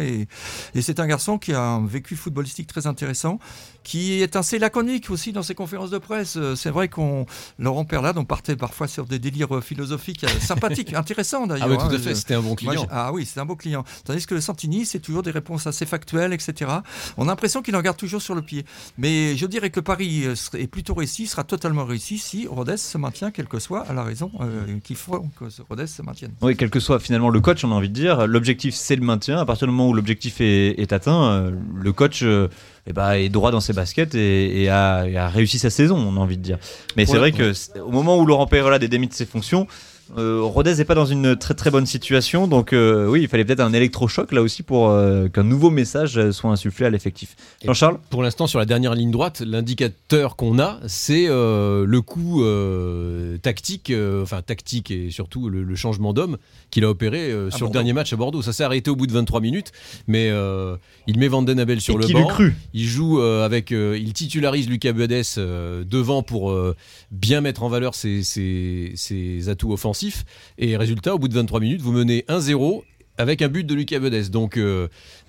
et, 0.00 0.28
et 0.74 0.82
c'est 0.82 1.00
un 1.00 1.06
garçon 1.06 1.38
qui 1.38 1.52
a 1.52 1.60
un 1.60 1.86
vécu 1.86 2.16
footballistique 2.16 2.66
très 2.66 2.86
intéressant, 2.86 3.38
qui 3.82 4.22
est 4.22 4.36
assez 4.36 4.58
laconique 4.58 5.10
aussi 5.10 5.32
dans 5.32 5.42
ses 5.42 5.54
conférences 5.54 5.90
de 5.90 5.98
presse. 5.98 6.36
Euh, 6.36 6.54
C'est 6.56 6.70
vrai 6.70 6.88
qu'on, 6.88 7.26
Laurent 7.58 7.84
Perlade, 7.84 8.16
on 8.18 8.24
partait 8.24 8.56
parfois 8.56 8.88
sur 8.88 9.04
des 9.06 9.18
délires 9.18 9.62
philosophiques 9.62 10.24
sympathiques, 10.40 10.94
intéressants 10.94 11.46
d'ailleurs. 11.46 11.68
Ah 11.68 11.70
oui, 11.70 11.76
tout 11.76 11.84
hein. 11.84 11.94
à 11.94 11.98
fait, 11.98 12.10
Je- 12.10 12.14
c'était 12.14 12.34
un 12.34 12.40
bon 12.42 12.54
client. 12.54 12.86
ah 12.90 13.12
oui, 13.12 13.26
c'est 13.26 13.40
un 13.40 13.44
beau 13.46 13.56
client. 13.56 13.84
Tandis 14.04 14.26
que 14.26 14.33
Santini, 14.40 14.86
c'est 14.86 15.00
toujours 15.00 15.22
des 15.22 15.30
réponses 15.30 15.66
assez 15.66 15.86
factuelles, 15.86 16.32
etc. 16.32 16.70
On 17.16 17.24
a 17.24 17.26
l'impression 17.26 17.62
qu'il 17.62 17.76
en 17.76 17.82
garde 17.82 17.96
toujours 17.96 18.22
sur 18.22 18.34
le 18.34 18.42
pied. 18.42 18.64
Mais 18.98 19.36
je 19.36 19.46
dirais 19.46 19.70
que 19.70 19.80
le 19.80 19.84
pari 19.84 20.24
euh, 20.26 20.34
est 20.58 20.66
plutôt 20.66 20.94
réussi, 20.94 21.26
sera 21.26 21.44
totalement 21.44 21.84
réussi 21.84 22.18
si 22.18 22.46
Rodez 22.46 22.76
se 22.76 22.98
maintient, 22.98 23.30
quelle 23.30 23.48
que 23.48 23.58
soit 23.58 23.86
la 23.92 24.02
raison 24.02 24.30
euh, 24.40 24.78
qui 24.82 24.94
que 24.94 25.62
Rodez 25.68 25.86
se 25.86 26.02
maintienne. 26.02 26.32
Oui, 26.42 26.56
quel 26.56 26.70
que 26.70 26.80
soit 26.80 26.98
finalement 26.98 27.30
le 27.30 27.40
coach, 27.40 27.64
on 27.64 27.72
a 27.72 27.74
envie 27.74 27.88
de 27.88 27.94
dire, 27.94 28.26
l'objectif 28.26 28.74
c'est 28.74 28.96
le 28.96 29.02
maintien. 29.02 29.38
À 29.38 29.44
partir 29.44 29.66
du 29.66 29.72
moment 29.72 29.88
où 29.88 29.94
l'objectif 29.94 30.40
est, 30.40 30.80
est 30.80 30.92
atteint, 30.92 31.24
euh, 31.24 31.50
le 31.74 31.92
coach 31.92 32.22
euh, 32.22 32.48
eh 32.86 32.92
ben, 32.92 33.12
est 33.12 33.28
droit 33.28 33.50
dans 33.50 33.60
ses 33.60 33.72
baskets 33.72 34.14
et, 34.14 34.62
et 34.62 34.68
a, 34.68 35.06
et 35.06 35.16
a 35.16 35.28
réussi 35.28 35.58
sa 35.58 35.70
saison, 35.70 35.96
on 35.96 36.16
a 36.16 36.20
envie 36.20 36.36
de 36.36 36.42
dire. 36.42 36.58
Mais 36.96 37.06
c'est 37.06 37.18
vrai 37.18 37.32
que 37.32 37.52
au 37.80 37.90
moment 37.90 38.18
où 38.18 38.26
Laurent 38.26 38.46
Peyrelade 38.46 38.82
est 38.82 38.88
démis 38.88 39.08
de 39.08 39.14
ses 39.14 39.26
fonctions, 39.26 39.66
euh, 40.18 40.40
Rodez 40.42 40.74
n'est 40.76 40.84
pas 40.84 40.94
dans 40.94 41.06
une 41.06 41.34
très 41.36 41.54
très 41.54 41.70
bonne 41.70 41.86
situation, 41.86 42.46
donc 42.46 42.72
euh, 42.72 43.06
oui, 43.08 43.22
il 43.22 43.28
fallait 43.28 43.44
peut-être 43.44 43.60
un 43.60 43.72
électrochoc 43.72 44.32
là 44.32 44.42
aussi 44.42 44.62
pour 44.62 44.88
euh, 44.90 45.28
qu'un 45.28 45.42
nouveau 45.44 45.70
message 45.70 46.30
soit 46.30 46.50
insufflé 46.50 46.86
à 46.86 46.90
l'effectif. 46.90 47.36
Jean-Charles 47.64 47.98
Pour 48.10 48.22
l'instant, 48.22 48.46
sur 48.46 48.58
la 48.58 48.66
dernière 48.66 48.94
ligne 48.94 49.10
droite, 49.10 49.40
l'indicateur 49.44 50.36
qu'on 50.36 50.58
a, 50.58 50.78
c'est 50.86 51.26
euh, 51.28 51.84
le 51.86 52.00
coup 52.02 52.42
tactique, 53.42 53.92
enfin 54.22 54.42
tactique 54.42 54.90
et 54.90 55.10
surtout 55.10 55.48
le, 55.48 55.62
le 55.62 55.74
changement 55.76 56.12
d'homme 56.12 56.36
qu'il 56.70 56.84
a 56.84 56.90
opéré 56.90 57.30
euh, 57.30 57.50
sur 57.50 57.66
le 57.66 57.72
dernier 57.72 57.92
match 57.92 58.12
à 58.12 58.16
Bordeaux. 58.16 58.42
Ça 58.42 58.52
s'est 58.52 58.64
arrêté 58.64 58.90
au 58.90 58.96
bout 58.96 59.06
de 59.06 59.12
23 59.12 59.40
minutes, 59.40 59.72
mais 60.06 60.30
il 61.06 61.18
met 61.18 61.28
Van 61.28 61.42
Den 61.42 61.58
Abel 61.60 61.80
sur 61.80 61.94
Et 61.94 61.98
le 61.98 62.06
qui 62.06 62.12
banc. 62.12 62.26
cru? 62.26 62.54
Il 62.72 62.84
joue 62.86 63.20
avec, 63.20 63.70
il 63.70 64.12
titularise 64.12 64.68
Lucas 64.68 64.92
Bedes 64.92 65.24
devant 65.88 66.22
pour 66.22 66.54
bien 67.10 67.40
mettre 67.40 67.62
en 67.62 67.68
valeur 67.68 67.94
ses, 67.94 68.22
ses- 68.22 68.92
ses 68.96 69.48
atouts 69.48 69.72
offensifs. 69.72 69.93
Et 70.58 70.76
résultat, 70.76 71.14
au 71.14 71.18
bout 71.18 71.28
de 71.28 71.34
23 71.34 71.60
minutes, 71.60 71.80
vous 71.80 71.92
menez 71.92 72.24
1-0 72.28 72.82
avec 73.16 73.42
un 73.42 73.48
but 73.48 73.62
de 73.64 73.74
Lucas 73.76 74.00
Bedes. 74.00 74.28
Donc 74.30 74.56
euh, 74.56 74.88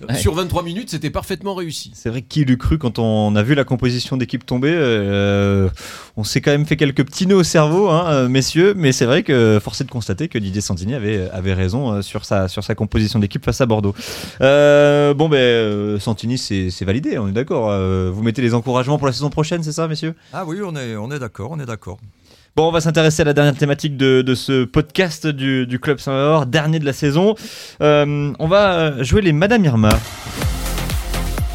Ouais. 0.09 0.15
sur 0.15 0.33
23 0.33 0.63
minutes, 0.63 0.89
c'était 0.89 1.11
parfaitement 1.11 1.53
réussi. 1.53 1.91
C'est 1.93 2.09
vrai 2.09 2.23
qui 2.23 2.43
l'eût 2.43 2.57
cru 2.57 2.77
quand 2.79 2.97
on 2.99 3.35
a 3.35 3.43
vu 3.43 3.53
la 3.53 3.63
composition 3.63 4.17
d'équipe 4.17 4.43
tomber. 4.45 4.71
euh, 4.73 5.69
on 6.17 6.23
s'est 6.23 6.41
quand 6.41 6.49
même 6.51 6.65
fait 6.65 6.77
quelques 6.77 7.05
petits 7.05 7.27
nœuds 7.27 7.35
au 7.37 7.43
cerveau, 7.43 7.89
hein, 7.89 8.05
euh, 8.11 8.27
messieurs. 8.27 8.73
Mais 8.75 8.91
c'est 8.91 9.05
vrai 9.05 9.21
que 9.21 9.59
force 9.63 9.81
est 9.81 9.83
de 9.83 9.91
constater 9.91 10.27
que 10.29 10.39
Didier 10.39 10.61
Santini 10.61 10.95
avait, 10.95 11.29
avait 11.29 11.53
raison 11.53 12.01
sur, 12.01 12.25
sa, 12.25 12.47
sur 12.47 12.63
sa 12.63 12.73
composition 12.73 13.19
d'équipe 13.19 13.45
face 13.45 13.61
à 13.61 13.67
Bordeaux. 13.67 13.93
Euh, 14.41 15.13
bon, 15.13 15.29
ben, 15.29 15.99
Santini, 15.99 16.39
c'est 16.39 16.85
validé, 16.85 17.19
on 17.19 17.27
est 17.27 17.33
d'accord. 17.33 17.69
Euh, 17.69 18.09
vous 18.11 18.23
mettez 18.23 18.41
les 18.41 18.55
encouragements 18.55 18.97
pour 18.97 19.05
la 19.07 19.13
saison 19.13 19.29
prochaine, 19.29 19.61
c'est 19.61 19.71
ça, 19.73 19.87
messieurs? 19.87 20.15
Ah 20.33 20.43
oui, 20.45 20.57
on 20.65 20.75
est, 20.75 20.95
on 20.95 21.11
est 21.11 21.19
d'accord, 21.19 21.51
on 21.51 21.59
est 21.59 21.65
d'accord. 21.67 21.99
Bon, 22.55 22.69
on 22.69 22.71
va 22.71 22.79
s'intéresser 22.79 23.23
à 23.23 23.25
la 23.25 23.33
dernière 23.33 23.55
thématique 23.55 23.97
de, 23.97 24.33
ce 24.33 24.63
podcast 24.63 25.27
du, 25.27 25.77
Club 25.81 25.99
Saint-Maur, 25.99 26.45
dernier 26.45 26.79
de 26.79 26.85
la 26.85 26.93
saison. 26.93 27.35
Euh, 27.81 28.31
on 28.39 28.47
va 28.47 29.03
jouer 29.03 29.21
les 29.21 29.33
Madame 29.33 29.65
Irma. 29.65 29.89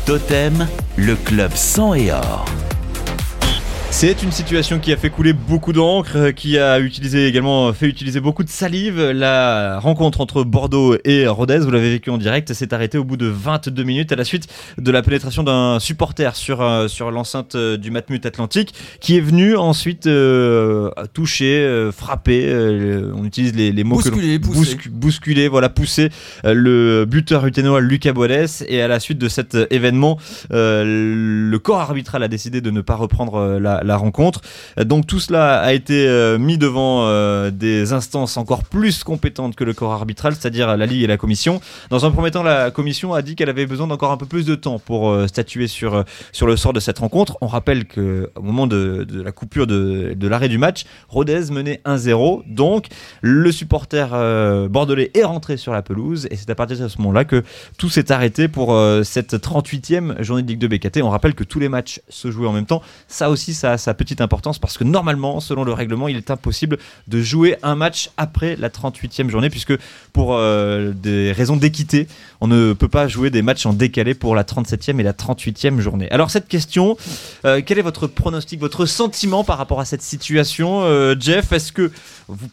Totem, 0.05 0.69
le 0.99 1.17
club 1.17 1.53
sang 1.55 1.95
et 1.95 2.13
or. 2.13 2.45
C'est 3.93 4.23
une 4.23 4.33
situation 4.33 4.79
qui 4.79 4.93
a 4.95 4.97
fait 4.97 5.11
couler 5.11 5.35
beaucoup 5.35 5.75
d'encre, 5.75 6.13
euh, 6.17 6.33
qui 6.33 6.57
a 6.57 6.79
utilisé 6.81 7.27
également 7.27 7.71
fait 7.75 7.87
utiliser 7.87 8.21
beaucoup 8.21 8.45
de 8.45 8.49
salive. 8.49 8.99
La 9.11 9.79
rencontre 9.79 10.23
entre 10.23 10.43
Bordeaux 10.43 10.97
et 11.05 11.27
Rodez, 11.27 11.59
vous 11.59 11.71
l'avez 11.71 11.91
vécu 11.91 12.09
en 12.09 12.17
direct, 12.17 12.55
s'est 12.55 12.73
arrêtée 12.73 12.97
au 12.97 13.05
bout 13.05 13.19
de 13.19 13.27
22 13.27 13.83
minutes 13.83 14.11
à 14.13 14.17
la 14.17 14.25
suite 14.25 14.47
de 14.79 14.91
la 14.91 15.03
pénétration 15.03 15.43
d'un 15.43 15.79
supporter 15.81 16.35
sur, 16.35 16.63
euh, 16.63 16.89
sur 16.89 17.11
l'enceinte 17.11 17.57
euh, 17.57 17.77
du 17.77 17.91
Matmut 17.91 18.25
Atlantique, 18.25 18.73
qui 19.01 19.19
est 19.19 19.21
venu 19.21 19.55
ensuite 19.57 20.07
euh, 20.07 20.91
toucher, 21.13 21.59
euh, 21.59 21.93
frapper. 21.93 22.47
euh, 22.49 23.13
on 23.15 23.25
utilise 23.27 23.55
les, 23.55 23.71
les 23.71 23.85
mots 23.85 23.97
Bousculer, 23.97 24.41
que 24.41 24.47
bouscu- 24.47 24.89
bousculer, 24.89 25.49
voilà, 25.49 25.69
pousser 25.69 26.09
euh, 26.47 26.55
le 26.55 27.05
buteur 27.05 27.45
uténois 27.45 27.81
Lucas 27.83 28.13
Boades. 28.15 28.31
Et 28.69 28.81
à 28.81 28.89
la 28.89 28.99
suite 28.99 29.19
de 29.19 29.29
cet 29.29 29.57
euh, 29.57 29.67
événement, 29.71 30.17
euh, 30.53 31.51
le 31.51 31.59
corps 31.59 31.81
arbitral 31.81 32.23
a 32.23 32.29
décidé 32.29 32.63
de 32.63 32.71
ne 32.71 32.81
pas 32.81 32.95
reprendre 32.95 33.35
euh, 33.35 33.59
la, 33.83 33.97
rencontre. 33.97 34.41
Donc 34.79 35.07
tout 35.07 35.21
cela 35.21 35.61
a 35.61 35.73
été 35.73 36.07
euh, 36.07 36.39
mis 36.39 36.59
devant 36.59 37.07
euh, 37.07 37.51
des 37.51 37.93
instances 37.93 38.37
encore 38.37 38.65
plus 38.65 39.05
compétentes 39.05 39.55
que 39.55 39.65
le 39.65 39.75
corps 39.75 39.93
arbitral, 39.93 40.35
c'est-à-dire 40.35 40.77
la 40.77 40.87
Ligue 40.87 41.03
et 41.03 41.07
la 41.07 41.17
Commission. 41.17 41.61
Dans 41.91 42.07
un 42.07 42.11
premier 42.11 42.31
temps, 42.31 42.43
la 42.43 42.71
Commission 42.71 43.13
a 43.15 43.23
dit 43.23 43.37
qu'elle 43.37 43.49
avait 43.49 43.67
besoin 43.67 43.87
d'encore 43.87 44.11
un 44.11 44.17
peu 44.17 44.27
plus 44.27 44.47
de 44.47 44.55
temps 44.55 44.79
pour 44.79 45.11
euh, 45.11 45.27
statuer 45.27 45.67
sur, 45.67 46.05
sur 46.33 46.47
le 46.47 46.57
sort 46.57 46.73
de 46.73 46.81
cette 46.81 46.99
rencontre. 46.99 47.37
On 47.41 47.47
rappelle 47.47 47.85
que 47.85 48.31
au 48.37 48.43
moment 48.43 48.67
de, 48.67 49.07
la 49.11 49.33
coupure 49.33 49.67
de, 49.67 50.15
de 50.17 50.29
l'arrêt 50.29 50.49
du 50.49 50.59
match, 50.59 50.85
Rodez 51.09 51.51
menait 51.51 51.81
1-0. 51.85 52.43
Donc 52.47 52.87
le 53.21 53.53
supporter 53.53 54.09
bordelais 54.69 55.11
est 55.15 55.25
rentré 55.25 55.57
sur 55.57 55.73
la 55.73 55.83
pelouse 55.83 56.27
et 56.31 56.37
c'est 56.37 56.51
à 56.51 56.55
partir 56.55 56.79
de 56.79 56.89
ce 56.89 56.99
moment-là 56.99 57.25
que 57.25 57.43
tout 57.79 57.89
s'est 57.89 58.13
arrêté 58.13 58.49
pour 58.49 58.79
cette 59.05 59.35
38e 59.35 60.23
journée 60.23 60.43
de 60.43 60.49
Ligue 60.49 60.59
2 60.59 60.69
BKT. 60.69 61.03
On 61.03 61.11
rappelle 61.11 61.35
que 61.35 61.45
tous 61.45 61.59
les 61.59 61.69
matchs 61.69 62.01
se 62.09 62.31
jouaient 62.31 62.49
en 62.49 62.53
même 62.53 62.67
temps. 62.67 62.83
Ça 63.09 63.31
aussi, 63.31 63.55
ça 63.55 63.70
sa 63.79 63.95
petite 63.95 64.21
importance 64.21 64.59
parce 64.59 64.79
que 64.79 64.85
normalement, 64.85 65.41
selon 65.41 65.65
le 65.65 65.73
règlement, 65.73 66.09
il 66.09 66.17
est 66.17 66.31
impossible 66.31 66.79
de 67.09 67.21
jouer 67.21 67.57
un 67.63 67.75
match 67.75 68.11
après 68.17 68.57
la 68.57 68.69
38e 68.69 69.29
journée 69.29 69.51
puisque 69.51 69.75
pour 70.13 70.35
euh, 70.35 70.93
des 70.93 71.33
raisons 71.33 71.57
d'équité, 71.57 72.07
on 72.41 72.47
ne 72.47 72.73
peut 72.73 72.89
pas 72.89 73.09
jouer 73.09 73.31
des 73.31 73.43
matchs 73.43 73.67
en 73.67 73.73
décalé 73.73 74.15
pour 74.15 74.35
la 74.35 74.45
37e 74.45 74.99
et 74.99 75.03
la 75.03 75.13
38e 75.13 75.81
journée. 75.81 76.11
Alors 76.11 76.31
cette 76.31 76.49
question, 76.49 76.97
euh, 77.45 77.61
quel 77.65 77.79
est 77.79 77.83
votre 77.83 78.07
pronostic, 78.07 78.61
votre 78.61 78.87
sentiment 78.87 79.45
par 79.45 79.59
rapport 79.59 79.81
à 79.81 79.85
cette 79.85 80.03
situation, 80.03 80.83
euh, 80.83 81.15
Jeff? 81.19 81.53
Est-ce 81.53 81.73
que, 81.73 81.91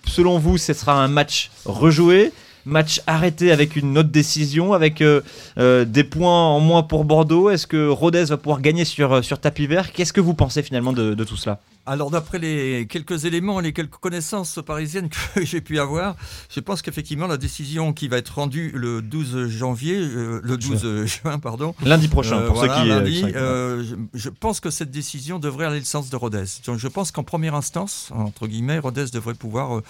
selon 0.06 0.40
vous, 0.40 0.58
ce 0.58 0.74
sera 0.74 0.94
un 0.94 1.08
match 1.08 1.52
rejoué? 1.66 2.32
Match 2.68 3.02
arrêté 3.08 3.52
avec 3.54 3.78
une 3.78 3.98
autre 3.98 4.10
décision, 4.10 4.74
avec 4.74 5.02
euh, 5.02 5.22
euh, 5.58 5.86
des 5.86 6.04
points 6.04 6.48
en 6.48 6.60
moins 6.60 6.84
pour 6.84 7.06
Bordeaux. 7.06 7.50
Est-ce 7.50 7.66
que 7.66 7.88
Rodez 7.88 8.26
va 8.26 8.36
pouvoir 8.36 8.60
gagner 8.60 8.84
sur, 8.84 9.14
euh, 9.14 9.22
sur 9.22 9.40
tapis 9.40 9.68
vert? 9.68 9.94
Qu'est-ce 9.94 10.12
que 10.12 10.20
vous 10.20 10.34
pensez 10.34 10.62
finalement 10.62 10.92
de, 10.92 11.14
de 11.14 11.24
tout 11.24 11.38
cela? 11.38 11.62
Alors, 11.90 12.12
d'après 12.12 12.38
les 12.38 12.86
quelques 12.86 13.24
éléments, 13.24 13.62
les 13.62 13.72
quelques 13.72 13.96
connaissances 13.96 14.60
parisiennes 14.66 15.08
que 15.36 15.46
j'ai 15.46 15.62
pu 15.62 15.80
avoir, 15.80 16.18
je 16.50 16.60
pense 16.60 16.82
qu'effectivement, 16.82 17.28
la 17.28 17.38
décision 17.38 17.94
qui 17.94 18.10
va 18.10 18.18
être 18.18 18.36
rendue 18.36 18.74
le 18.76 19.02
12 19.02 19.48
janvier, 19.48 19.96
euh, 19.96 20.42
le 20.44 20.58
12 20.58 21.06
juin, 21.06 21.40
pardon, 21.40 21.74
Lundi 21.86 22.10
prochain, 22.10 22.42
pour 22.42 22.56
voilà, 22.56 22.76
ceux 22.76 22.82
qui... 22.82 22.90
lundi, 22.90 23.24
euh, 23.34 23.86
je, 23.86 23.96
je 24.14 24.30
pense 24.30 24.60
que 24.60 24.70
cette 24.70 24.92
décision 24.92 25.40
devrait 25.40 25.66
aller 25.66 25.80
le 25.80 25.86
sens 25.86 26.10
de 26.10 26.16
Rodez. 26.18 26.44
Donc 26.66 26.78
je 26.78 26.88
pense 26.90 27.12
qu'en 27.12 27.24
première 27.24 27.56
instance, 27.56 28.10
entre 28.14 28.48
guillemets, 28.48 28.80
Rodez 28.80 29.06
devrait 29.14 29.34
pouvoir 29.34 29.82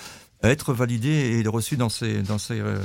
être 0.43 0.71
validé 0.73 1.41
et 1.43 1.47
reçu 1.47 1.77
dans 1.77 1.89
ses, 1.89 2.21
dans 2.21 2.37
ses 2.37 2.59
euh, 2.59 2.77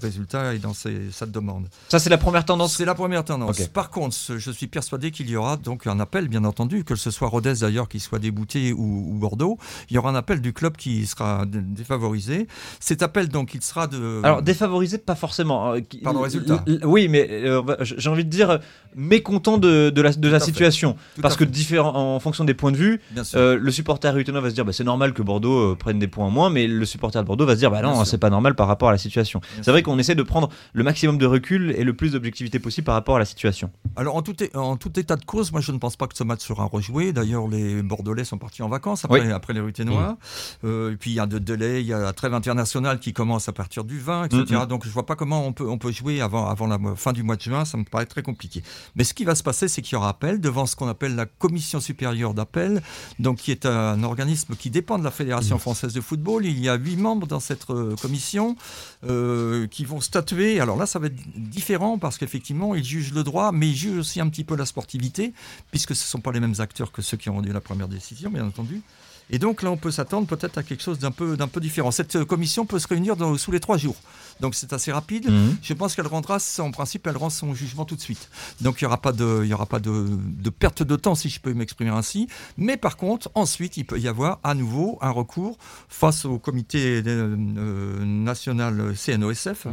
résultats 0.00 0.54
et 0.54 0.58
dans 0.58 0.72
ses, 0.74 1.10
sa 1.10 1.26
demande. 1.26 1.66
Ça, 1.88 1.98
c'est 1.98 2.10
la 2.10 2.18
première 2.18 2.44
tendance 2.44 2.76
C'est 2.76 2.84
la 2.84 2.94
première 2.94 3.24
tendance. 3.24 3.60
Par 3.68 3.90
contre, 3.90 4.14
je 4.36 4.50
suis 4.52 4.68
persuadé 4.68 5.10
qu'il 5.10 5.28
y 5.28 5.34
aura 5.36 5.56
donc 5.56 5.86
un 5.86 5.98
appel, 6.00 6.28
bien 6.28 6.44
entendu, 6.44 6.84
que 6.84 6.94
ce 6.94 7.10
soit 7.10 7.28
Rodez 7.28 7.54
d'ailleurs 7.60 7.88
qui 7.88 7.98
soit 8.00 8.18
débouté 8.20 8.72
ou, 8.72 8.82
ou 9.10 9.14
Bordeaux, 9.18 9.58
il 9.90 9.94
y 9.96 9.98
aura 9.98 10.10
un 10.10 10.14
appel 10.14 10.40
du 10.40 10.52
club 10.52 10.76
qui 10.76 11.06
sera 11.06 11.44
dé- 11.46 11.60
défavorisé. 11.60 12.46
Cet 12.78 13.02
appel, 13.02 13.28
donc, 13.28 13.54
il 13.54 13.62
sera 13.62 13.86
de. 13.88 14.20
Alors 14.22 14.42
défavorisé, 14.42 14.98
pas 14.98 15.16
forcément. 15.16 15.74
qui- 15.80 15.98
Par 15.98 16.12
le 16.12 16.20
résultat. 16.20 16.62
l- 16.66 16.80
Oui, 16.84 17.08
mais 17.08 17.26
euh, 17.30 17.62
j'ai 17.80 18.10
envie 18.10 18.24
de 18.24 18.30
dire 18.30 18.60
mécontent 18.94 19.58
de, 19.58 19.90
de 19.90 20.02
la, 20.02 20.12
de 20.12 20.38
situation. 20.38 20.96
Parce 21.20 21.36
que 21.36 21.44
différent, 21.44 22.14
en 22.14 22.20
fonction 22.20 22.44
des 22.44 22.54
points 22.54 22.72
de 22.72 22.76
vue, 22.76 23.00
euh, 23.34 23.58
le 23.58 23.70
supporter 23.72 24.12
ruténois 24.14 24.40
va 24.40 24.50
se 24.50 24.54
dire 24.54 24.64
bah, 24.64 24.72
c'est 24.72 24.84
normal 24.84 25.12
que 25.14 25.22
Bordeaux 25.22 25.74
prenne 25.76 25.98
des 25.98 26.08
points 26.08 26.26
en 26.26 26.30
moins, 26.30 26.50
mais 26.50 26.66
le 26.66 26.84
supporter 26.92 27.20
de 27.20 27.26
Bordeaux 27.26 27.46
va 27.46 27.54
se 27.54 27.58
dire 27.58 27.70
bah 27.70 27.82
non, 27.82 28.04
c'est 28.04 28.18
pas 28.18 28.30
normal 28.30 28.54
par 28.54 28.68
rapport 28.68 28.88
à 28.88 28.92
la 28.92 28.98
situation. 28.98 29.40
C'est 29.62 29.70
vrai 29.70 29.82
qu'on 29.82 29.98
essaie 29.98 30.14
de 30.14 30.22
prendre 30.22 30.48
le 30.72 30.84
maximum 30.84 31.18
de 31.18 31.26
recul 31.26 31.72
et 31.76 31.84
le 31.84 31.94
plus 31.94 32.12
d'objectivité 32.12 32.58
possible 32.58 32.84
par 32.84 32.94
rapport 32.94 33.16
à 33.16 33.18
la 33.18 33.24
situation. 33.24 33.70
Alors, 33.96 34.16
en 34.16 34.22
tout, 34.22 34.36
en 34.54 34.76
tout 34.76 34.98
état 34.98 35.16
de 35.16 35.24
cause, 35.24 35.52
moi, 35.52 35.60
je 35.60 35.72
ne 35.72 35.78
pense 35.78 35.96
pas 35.96 36.06
que 36.06 36.16
ce 36.16 36.24
match 36.24 36.40
sera 36.46 36.64
rejoué. 36.64 37.12
D'ailleurs, 37.12 37.48
les 37.48 37.82
Bordelais 37.82 38.24
sont 38.24 38.38
partis 38.38 38.62
en 38.62 38.68
vacances 38.68 39.04
après, 39.04 39.20
Oui. 39.20 39.32
après 39.32 39.52
les 39.52 39.60
Ruténois. 39.60 40.16
Euh, 40.64 40.92
et 40.92 40.96
puis, 40.96 41.10
il 41.10 41.14
y 41.14 41.20
a 41.20 41.26
de 41.26 41.38
délai, 41.38 41.80
il 41.80 41.86
y 41.86 41.92
a 41.92 41.98
la 41.98 42.12
trêve 42.12 42.34
internationale 42.34 42.98
qui 43.00 43.12
commence 43.12 43.48
à 43.48 43.52
partir 43.52 43.84
du 43.84 43.98
20, 43.98 44.24
etc. 44.24 44.44
Mhm. 44.50 44.66
Donc, 44.66 44.84
je 44.86 44.90
vois 44.90 45.06
pas 45.06 45.16
comment 45.16 45.46
on 45.46 45.52
peut, 45.52 45.68
on 45.68 45.78
peut 45.78 45.92
jouer 45.92 46.20
avant, 46.20 46.48
avant 46.48 46.66
la 46.66 46.78
fin 46.96 47.12
du 47.12 47.22
mois 47.22 47.36
de 47.36 47.42
juin. 47.42 47.64
Ça 47.64 47.76
me 47.78 47.84
paraît 47.84 48.06
très 48.06 48.22
compliqué. 48.22 48.62
Mais 48.96 49.04
ce 49.04 49.14
qui 49.14 49.24
va 49.24 49.34
se 49.34 49.42
passer, 49.42 49.68
c'est 49.68 49.82
qu'il 49.82 49.94
y 49.94 49.96
aura 49.96 50.08
appel 50.10 50.40
devant 50.40 50.66
ce 50.66 50.76
qu'on 50.76 50.88
appelle 50.88 51.14
la 51.14 51.26
Commission 51.26 51.80
supérieure 51.80 52.34
d'appel, 52.34 52.82
donc 53.18 53.38
qui 53.38 53.50
est 53.50 53.66
un 53.66 54.02
organisme 54.02 54.54
qui 54.56 54.70
dépend 54.70 54.98
de 54.98 55.04
la 55.04 55.10
Fédération 55.10 55.58
française 55.58 55.92
de 55.92 56.00
football. 56.00 56.44
Il 56.46 56.58
y 56.60 56.68
a 56.68 56.76
huit 56.82 56.96
membres 56.96 57.26
dans 57.26 57.40
cette 57.40 57.68
euh, 57.70 57.96
commission 57.96 58.56
euh, 59.04 59.66
qui 59.66 59.84
vont 59.84 60.00
statuer. 60.00 60.60
Alors 60.60 60.76
là, 60.76 60.86
ça 60.86 60.98
va 60.98 61.06
être 61.06 61.16
différent 61.36 61.98
parce 61.98 62.18
qu'effectivement, 62.18 62.74
ils 62.74 62.84
jugent 62.84 63.14
le 63.14 63.22
droit, 63.22 63.52
mais 63.52 63.68
ils 63.68 63.76
jugent 63.76 63.98
aussi 63.98 64.20
un 64.20 64.28
petit 64.28 64.44
peu 64.44 64.56
la 64.56 64.66
sportivité, 64.66 65.32
puisque 65.70 65.94
ce 65.94 66.04
ne 66.04 66.08
sont 66.08 66.20
pas 66.20 66.32
les 66.32 66.40
mêmes 66.40 66.54
acteurs 66.58 66.92
que 66.92 67.02
ceux 67.02 67.16
qui 67.16 67.30
ont 67.30 67.34
rendu 67.34 67.52
la 67.52 67.60
première 67.60 67.88
décision, 67.88 68.30
bien 68.30 68.46
entendu. 68.46 68.82
Et 69.30 69.38
donc 69.38 69.62
là, 69.62 69.70
on 69.70 69.76
peut 69.76 69.90
s'attendre 69.90 70.26
peut-être 70.26 70.58
à 70.58 70.62
quelque 70.62 70.82
chose 70.82 70.98
d'un 70.98 71.10
peu, 71.10 71.36
d'un 71.36 71.48
peu 71.48 71.60
différent. 71.60 71.90
Cette 71.90 72.16
euh, 72.16 72.24
commission 72.24 72.66
peut 72.66 72.78
se 72.78 72.88
réunir 72.88 73.16
dans- 73.16 73.36
sous 73.38 73.50
les 73.50 73.60
trois 73.60 73.78
jours. 73.78 73.96
Donc 74.40 74.54
c'est 74.54 74.72
assez 74.72 74.90
rapide. 74.92 75.30
Mhm. 75.30 75.56
Je 75.62 75.74
pense 75.74 75.94
qu'elle 75.94 76.06
rendra, 76.06 76.38
en 76.58 76.70
principe, 76.70 77.06
elle 77.06 77.16
rend 77.16 77.30
son 77.30 77.54
jugement 77.54 77.84
tout 77.84 77.96
de 77.96 78.00
suite. 78.00 78.28
Donc 78.60 78.80
il 78.80 78.84
n'y 78.84 78.86
aura 78.86 79.00
pas, 79.00 79.12
de, 79.12 79.40
il 79.44 79.48
y 79.48 79.54
aura 79.54 79.66
pas 79.66 79.78
de, 79.78 80.06
de 80.10 80.50
perte 80.50 80.82
de 80.82 80.96
temps, 80.96 81.14
si 81.14 81.28
je 81.28 81.40
peux 81.40 81.52
m'exprimer 81.54 81.90
ainsi. 81.90 82.28
Mais 82.56 82.76
par 82.76 82.96
contre, 82.96 83.30
ensuite, 83.34 83.76
il 83.76 83.84
peut 83.84 83.98
y 84.00 84.08
avoir 84.08 84.40
à 84.42 84.54
nouveau 84.54 84.98
un 85.00 85.10
recours 85.10 85.56
face 85.88 86.24
au 86.24 86.38
comité 86.38 87.02
euh, 87.06 87.36
euh, 87.56 88.04
national 88.04 88.94
CNOSF, 88.96 89.66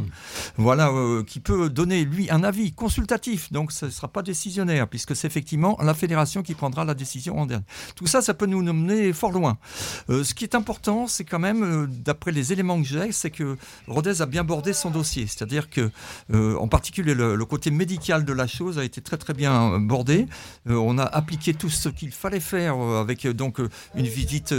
voilà, 0.56 0.88
euh, 0.90 1.22
qui 1.24 1.40
peut 1.40 1.68
donner, 1.70 2.04
lui, 2.04 2.30
un 2.30 2.44
avis 2.44 2.72
consultatif. 2.72 3.50
Donc 3.52 3.72
ce 3.72 3.86
ne 3.86 3.90
sera 3.90 4.08
pas 4.08 4.22
décisionnaire, 4.22 4.86
puisque 4.88 5.16
c'est 5.16 5.26
effectivement 5.26 5.76
la 5.82 5.94
fédération 5.94 6.42
qui 6.42 6.54
prendra 6.54 6.84
la 6.84 6.94
décision 6.94 7.38
en 7.38 7.46
dernier. 7.46 7.64
Tout 7.96 8.06
ça, 8.06 8.22
ça 8.22 8.34
peut 8.34 8.46
nous 8.46 8.62
mener 8.62 9.12
fort 9.12 9.32
loin. 9.32 9.39
Euh, 10.08 10.24
ce 10.24 10.34
qui 10.34 10.44
est 10.44 10.54
important, 10.54 11.06
c'est 11.06 11.24
quand 11.24 11.38
même, 11.38 11.62
euh, 11.62 11.86
d'après 11.88 12.32
les 12.32 12.52
éléments 12.52 12.80
que 12.80 12.86
j'ai, 12.86 13.12
c'est 13.12 13.30
que 13.30 13.56
Rodez 13.88 14.22
a 14.22 14.26
bien 14.26 14.44
bordé 14.44 14.72
son 14.72 14.90
dossier. 14.90 15.26
C'est-à-dire 15.26 15.70
que, 15.70 15.90
euh, 16.32 16.56
en 16.56 16.68
particulier, 16.68 17.14
le, 17.14 17.44
côté 17.50 17.70
médical 17.72 18.24
de 18.24 18.32
la 18.32 18.46
chose 18.46 18.78
a 18.78 18.84
été 18.84 19.00
très 19.00 19.16
très 19.16 19.34
bien 19.34 19.80
bordé. 19.80 20.26
On 20.66 20.98
a 20.98 21.02
appliqué 21.04 21.52
tout 21.52 21.68
ce 21.68 21.88
qu'il 21.88 22.12
fallait 22.12 22.38
faire 22.38 22.76
avec 22.76 23.26
donc 23.26 23.58
une 23.96 24.06
visite 24.06 24.54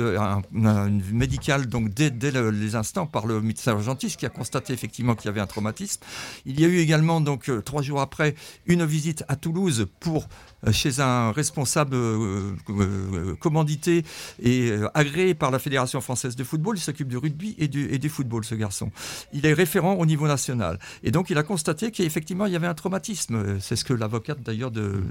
médicale 0.51 1.67
donc 1.67 1.89
dès, 1.93 2.09
dès 2.09 2.31
le- 2.31 2.51
les 2.51 2.75
instants 2.75 3.05
par 3.05 3.27
le 3.27 3.39
médecin 3.39 3.71
urgentiste 3.71 4.19
qui 4.19 4.25
a 4.25 4.29
constaté 4.29 4.73
effectivement 4.73 5.15
qu'il 5.15 5.27
y 5.27 5.29
avait 5.29 5.39
un 5.39 5.47
traumatisme. 5.47 6.01
Il 6.45 6.59
y 6.59 6.65
a 6.65 6.67
eu 6.67 6.79
également 6.79 7.21
donc 7.21 7.49
trois 7.63 7.81
jours 7.81 8.01
après 8.01 8.35
une 8.65 8.83
visite 8.85 9.23
à 9.29 9.37
Toulouse 9.37 9.87
pour 10.01 10.27
chez 10.71 10.99
un 10.99 11.31
responsable 11.31 11.95
euh, 11.95 12.51
euh, 12.69 13.35
commandité 13.39 14.03
et 14.41 14.69
euh, 14.71 14.87
agréé 14.93 15.33
par 15.33 15.49
la 15.51 15.59
Fédération 15.59 16.01
française 16.01 16.35
de 16.35 16.43
football. 16.43 16.77
Il 16.77 16.81
s'occupe 16.81 17.07
du 17.07 17.17
rugby 17.17 17.55
et 17.57 17.67
du, 17.67 17.87
et 17.91 17.97
du 17.97 18.09
football, 18.09 18.43
ce 18.45 18.55
garçon. 18.55 18.91
Il 19.33 19.45
est 19.45 19.53
référent 19.53 19.93
au 19.95 20.05
niveau 20.05 20.27
national. 20.27 20.77
Et 21.03 21.11
donc, 21.11 21.29
il 21.29 21.37
a 21.37 21.43
constaté 21.43 21.91
qu'effectivement, 21.91 22.45
il 22.45 22.53
y 22.53 22.55
avait 22.55 22.67
un 22.67 22.73
traumatisme. 22.73 23.35
Euh, 23.35 23.57
C'est 23.59 23.75
ce 23.75 23.83
que 23.85 23.93
l'avocate 23.93 24.41
d'ailleurs 24.43 24.71
de 24.71 25.01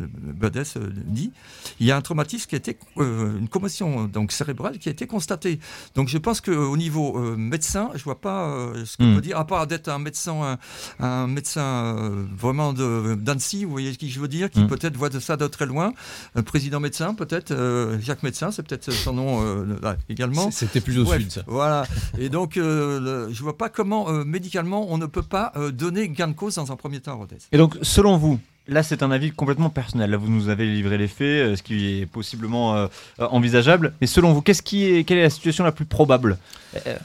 Badès 0.41 0.63
euh, 0.77 0.89
dit. 1.07 1.33
Il 1.81 1.87
y 1.87 1.91
a 1.91 1.97
un 1.97 2.01
traumatisme 2.03 2.47
qui 2.49 2.55
a 2.55 2.59
été, 2.59 2.77
euh, 2.99 3.39
une 3.39 3.49
commotion 3.49 4.05
donc, 4.05 4.33
cérébrale 4.33 4.79
qui 4.79 4.89
a 4.89 4.93
été 4.93 5.07
constatée. 5.07 5.59
Donc, 5.97 6.09
je 6.09 6.19
pense 6.19 6.41
qu'au 6.41 6.77
niveau 6.77 7.17
euh, 7.19 7.37
médecin, 7.37 7.91
je 7.95 8.05
vois 8.05 8.21
pas 8.21 8.49
euh, 8.51 8.85
ce 8.85 8.97
qu'on 8.97 9.11
Hmm. 9.11 9.15
peut 9.17 9.21
dire, 9.23 9.39
à 9.39 9.47
part 9.47 9.67
d'être 9.67 9.89
un 9.89 9.99
médecin, 9.99 10.59
un, 11.01 11.05
un 11.05 11.27
médecin 11.27 11.97
euh, 11.99 12.25
vraiment 12.37 12.73
d'Annecy, 12.73 13.65
vous 13.65 13.71
voyez 13.73 13.93
ce 13.93 13.99
que 13.99 14.07
je 14.07 14.21
veux 14.21 14.29
dire, 14.29 14.49
qui 14.51 14.61
Hmm. 14.61 14.69
peut-être 14.69 14.97
voit 14.97 15.09
de 15.09 15.19
ça 15.21 15.37
de 15.49 15.53
très 15.53 15.67
loin. 15.67 15.93
Un 16.35 16.43
président 16.43 16.81
médecin, 16.81 17.15
peut-être, 17.15 17.51
euh, 17.53 17.99
Jacques 18.01 18.23
Médecin, 18.23 18.51
c'est 18.51 18.63
peut-être 18.63 18.91
son 18.93 19.13
nom 19.13 19.43
euh, 19.43 19.65
là, 19.83 19.97
également. 20.09 20.51
C'était 20.51 20.81
plus 20.81 20.99
au 20.99 21.05
Bref, 21.05 21.21
sud, 21.21 21.31
ça. 21.33 21.43
Voilà. 21.47 21.85
Et 22.19 22.29
donc, 22.29 22.57
euh, 22.57 23.01
le- 23.29 23.33
je 23.33 23.43
vois 23.43 23.57
pas 23.59 23.69
comment 23.69 24.09
euh, 24.11 24.25
médicalement 24.25 24.87
on 24.93 24.99
ne 24.99 25.07
peut 25.07 25.23
pas 25.23 25.53
euh, 25.57 25.71
donner 25.71 26.09
gain 26.09 26.29
de 26.29 26.33
cause 26.35 26.55
dans 26.57 26.71
un 26.73 26.77
premier 26.77 27.01
temps 27.01 27.13
à 27.13 27.15
Rodez. 27.15 27.37
Et 27.53 27.57
donc, 27.59 27.77
selon 27.83 28.17
vous, 28.17 28.39
là 28.69 28.83
c'est 28.83 29.03
un 29.03 29.11
avis 29.11 29.33
complètement 29.33 29.71
personnel. 29.71 30.11
Là, 30.11 30.17
vous 30.17 30.31
nous 30.31 30.49
avez 30.49 30.67
livré 30.67 30.99
les 30.99 31.09
faits, 31.09 31.21
euh, 31.27 31.57
ce 31.57 31.63
qui 31.63 32.01
est 32.01 32.07
possiblement 32.07 32.77
euh, 32.77 32.87
euh, 33.21 33.27
envisageable. 33.31 33.93
Mais 34.01 34.07
selon 34.07 34.33
vous, 34.33 34.43
qu'est-ce 34.43 34.63
qui 34.63 34.85
est, 34.87 35.05
quelle 35.05 35.19
est 35.19 35.23
la 35.23 35.31
situation 35.31 35.65
la 35.65 35.73
plus 35.73 35.85
probable? 35.87 36.39
Euh, 36.87 36.97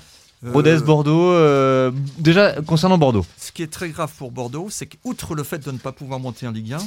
Rodez, 0.53 0.71
Euh, 0.71 0.79
Bordeaux. 0.81 1.31
euh, 1.31 1.91
déjà, 2.19 2.61
concernant 2.61 2.97
Bordeaux. 2.99 3.25
Ce 3.37 3.51
qui 3.51 3.63
est 3.63 3.71
très 3.71 3.89
grave 3.89 4.11
pour 4.15 4.29
Bordeaux, 4.31 4.67
c'est 4.69 4.85
qu'outre 4.85 5.33
le 5.33 5.43
fait 5.43 5.57
de 5.65 5.71
ne 5.71 5.77
pas 5.79 5.91
pouvoir 5.91 6.19
monter 6.19 6.45
en 6.45 6.51
Ligue 6.51 6.73
1, 6.73 6.77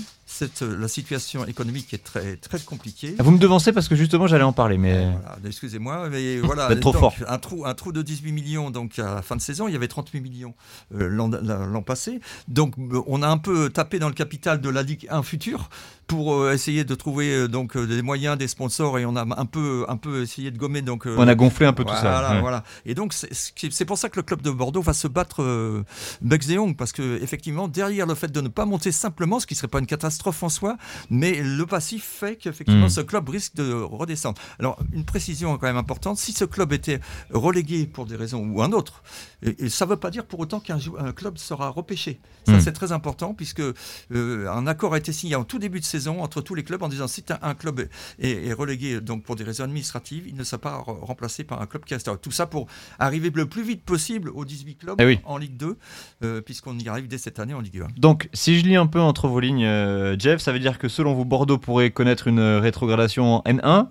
euh, 0.63 0.77
la 0.79 0.89
situation 0.89 1.45
économique 1.47 1.93
est 1.95 2.05
très, 2.05 2.37
très 2.37 2.59
compliquée. 2.61 3.15
Vous 3.19 3.31
me 3.31 3.39
devancez 3.39 3.73
parce 3.73 3.89
que 3.89 3.97
justement 3.97 4.27
j'allais 4.27 4.45
en 4.45 4.53
parler, 4.53 4.79
mais. 4.79 5.11
Voilà, 5.11 5.39
excusez-moi, 5.47 6.09
mais 6.11 6.39
voilà. 6.43 6.75
Trop 6.77 6.93
donc, 6.93 7.01
fort. 7.01 7.15
Un 7.27 7.39
trou, 7.39 7.65
un 7.67 7.75
trou 7.75 7.93
de 7.93 8.03
18 8.03 8.33
millions 8.33 8.71
donc 8.71 8.99
à 8.99 9.15
la 9.17 9.23
fin 9.23 9.37
de 9.37 9.41
saison. 9.41 9.69
Il 9.69 9.73
y 9.73 9.77
avait 9.77 9.89
38 9.89 10.21
millions 10.21 10.55
euh, 10.95 11.09
l'an, 11.09 11.29
la- 11.31 11.67
l'an 11.67 11.83
passé. 11.83 12.21
Donc 12.47 12.75
euh, 12.79 13.01
on 13.07 13.23
a 13.23 13.29
un 13.29 13.39
peu 13.39 13.71
tapé 13.71 13.99
dans 13.99 14.09
le 14.09 14.15
capital 14.15 14.61
de 14.61 14.69
la 14.69 14.83
Ligue 14.83 15.07
1 15.11 15.23
future 15.23 15.71
pour 16.07 16.35
euh, 16.35 16.53
essayer 16.53 16.85
de 16.85 16.95
trouver 16.95 17.49
donc 17.49 17.77
des 17.77 18.03
moyens, 18.03 18.37
des 18.39 18.49
sponsors 18.49 18.99
et 18.99 19.05
on 19.07 19.17
a 19.17 19.27
un 19.39 19.47
peu, 19.47 19.85
un 19.89 19.97
peu 19.97 20.23
essayé 20.23 20.51
de 20.51 20.59
gommer 20.59 20.83
donc. 20.83 21.07
On 21.07 21.27
a 21.29 21.35
gonflé 21.35 21.67
un 21.67 21.73
peu 21.73 21.85
tout 21.85 21.95
ça. 21.95 22.33
ouais. 22.33 22.41
voilà. 22.41 22.65
Et 22.87 22.95
donc 22.95 23.13
c'est 23.15 23.85
pour 23.85 23.99
ça 23.99 24.09
que 24.09 24.17
le 24.17 24.23
club 24.23 24.43
de 24.43 24.51
Bordeaux 24.51 24.83
va 24.83 24.93
se 24.93 25.09
battre 25.09 25.43
euh, 25.43 25.85
Bex 26.23 26.49
et 26.51 26.59
Ongles, 26.59 26.77
parce 26.77 26.93
que 26.93 27.23
effectivement 27.23 27.69
derrière 27.69 28.07
le 28.07 28.15
fait 28.15 28.31
de 28.31 28.41
ne 28.41 28.49
pas 28.49 28.65
monter 28.67 28.93
simplement, 28.93 29.41
ce 29.41 29.47
qui 29.47 29.55
serait 29.55 29.69
pas 29.69 29.79
une 29.79 29.87
catastrophe 29.87 30.18
en 30.27 30.49
soi, 30.49 30.77
mais 31.11 31.41
le 31.43 31.65
passif 31.67 32.05
fait 32.05 32.37
qu'effectivement 32.37 32.87
Mm. 32.87 32.91
ce 32.91 33.01
club 33.01 33.29
risque 33.29 33.55
de 33.57 33.73
redescendre. 33.73 34.41
Alors 34.59 34.79
une 34.93 35.05
précision 35.05 35.57
quand 35.59 35.67
même 35.67 35.77
importante, 35.77 36.19
si 36.19 36.33
ce 36.33 36.45
club 36.45 36.73
était 36.73 37.01
relégué 37.31 37.87
pour 37.87 38.07
des 38.07 38.17
raisons 38.17 38.45
ou 38.47 38.63
un 38.63 38.73
autre, 38.73 39.03
et, 39.43 39.65
et 39.67 39.69
ça 39.69 39.85
ne 39.85 39.91
veut 39.91 39.97
pas 39.97 40.11
dire 40.11 40.25
pour 40.27 40.41
autant 40.41 40.61
qu'un 40.61 40.79
club 41.15 41.39
sera 41.39 41.69
repêché. 41.71 42.21
Ça 42.47 42.53
Mm. 42.53 42.61
c'est 42.61 42.73
très 42.73 42.93
important 42.93 43.35
puisque 43.35 43.61
euh, 43.61 44.49
un 44.51 44.67
accord 44.67 44.95
a 44.95 44.99
été 44.99 45.13
signé 45.13 45.35
en 45.37 45.45
tout 45.45 45.59
début 45.59 45.81
de 45.81 45.85
saison 45.85 46.23
entre 46.23 46.41
tous 46.41 46.55
les 46.55 46.65
clubs 46.65 46.83
en 46.83 46.89
disant 46.89 47.07
si 47.09 47.23
un, 47.31 47.39
un 47.51 47.55
club 47.55 47.81
est, 48.19 48.31
est 48.47 48.53
relégué 48.53 49.01
donc 49.01 49.23
pour 49.23 49.37
des 49.37 49.45
raisons 49.45 49.65
administratives, 49.65 50.25
il 50.27 50.35
ne 50.37 50.45
sera 50.45 50.59
pas 50.59 50.79
re- 50.79 50.99
remplacé 51.05 51.45
par 51.45 51.61
un 51.61 51.67
club 51.67 51.85
qui 51.85 51.95
restera. 51.95 52.17
Tout 52.17 52.31
ça 52.31 52.47
pour 52.47 52.67
arriver 52.99 53.31
le 53.35 53.47
plus 53.47 53.63
vite 53.63 53.83
possible 53.83 54.31
aux 54.31 54.45
18 54.45 54.77
clubs 54.77 54.97
Eh 55.01 55.05
oui. 55.05 55.21
en 55.25 55.37
Ligue 55.37 55.57
2, 55.57 55.77
euh, 56.25 56.41
puisqu'on 56.41 56.79
y 56.79 56.89
arrive 56.89 57.07
dès 57.09 57.19
cette 57.19 57.39
année 57.39 57.55
en 57.55 57.61
Ligue 57.61 57.81
1. 57.83 57.89
Donc, 57.99 58.29
si 58.33 58.59
je 58.59 58.65
lis 58.65 58.77
un 58.77 58.87
peu 58.87 59.01
entre 59.01 59.29
vos 59.29 59.41
lignes, 59.41 59.65
euh, 59.65 60.08
Jeff, 60.19 60.41
ça 60.41 60.53
veut 60.53 60.59
dire 60.59 60.79
que 60.79 60.89
selon 60.89 61.15
vous, 61.15 61.25
Bordeaux 61.25 61.59
pourrait 61.59 61.91
connaître 61.91 62.29
une 62.29 62.39
euh, 62.39 62.61
rétrogradation 62.61 63.37
en 63.37 63.43
N1 63.43 63.89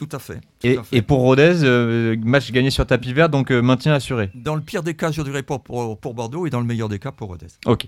Tout 0.00 0.08
à 0.16 0.18
fait. 0.18 0.36
tout 0.36 0.66
et, 0.66 0.78
à 0.78 0.82
fait. 0.82 0.96
et 0.96 1.02
pour 1.02 1.18
Rodez, 1.20 1.62
euh, 1.62 2.16
match 2.24 2.50
gagné 2.52 2.70
sur 2.70 2.86
tapis 2.86 3.12
vert, 3.12 3.28
donc 3.28 3.50
euh, 3.52 3.60
maintien 3.60 3.92
assuré. 3.92 4.30
Dans 4.34 4.54
le 4.54 4.62
pire 4.62 4.82
des 4.82 4.94
cas, 4.94 5.10
je 5.10 5.20
dirais 5.20 5.42
pour, 5.42 5.60
pour, 5.62 5.98
pour 6.00 6.14
Bordeaux 6.14 6.46
et 6.46 6.50
dans 6.50 6.60
le 6.60 6.64
meilleur 6.64 6.88
des 6.88 6.98
cas 6.98 7.12
pour 7.12 7.28
Rodez. 7.28 7.48
Ok. 7.66 7.86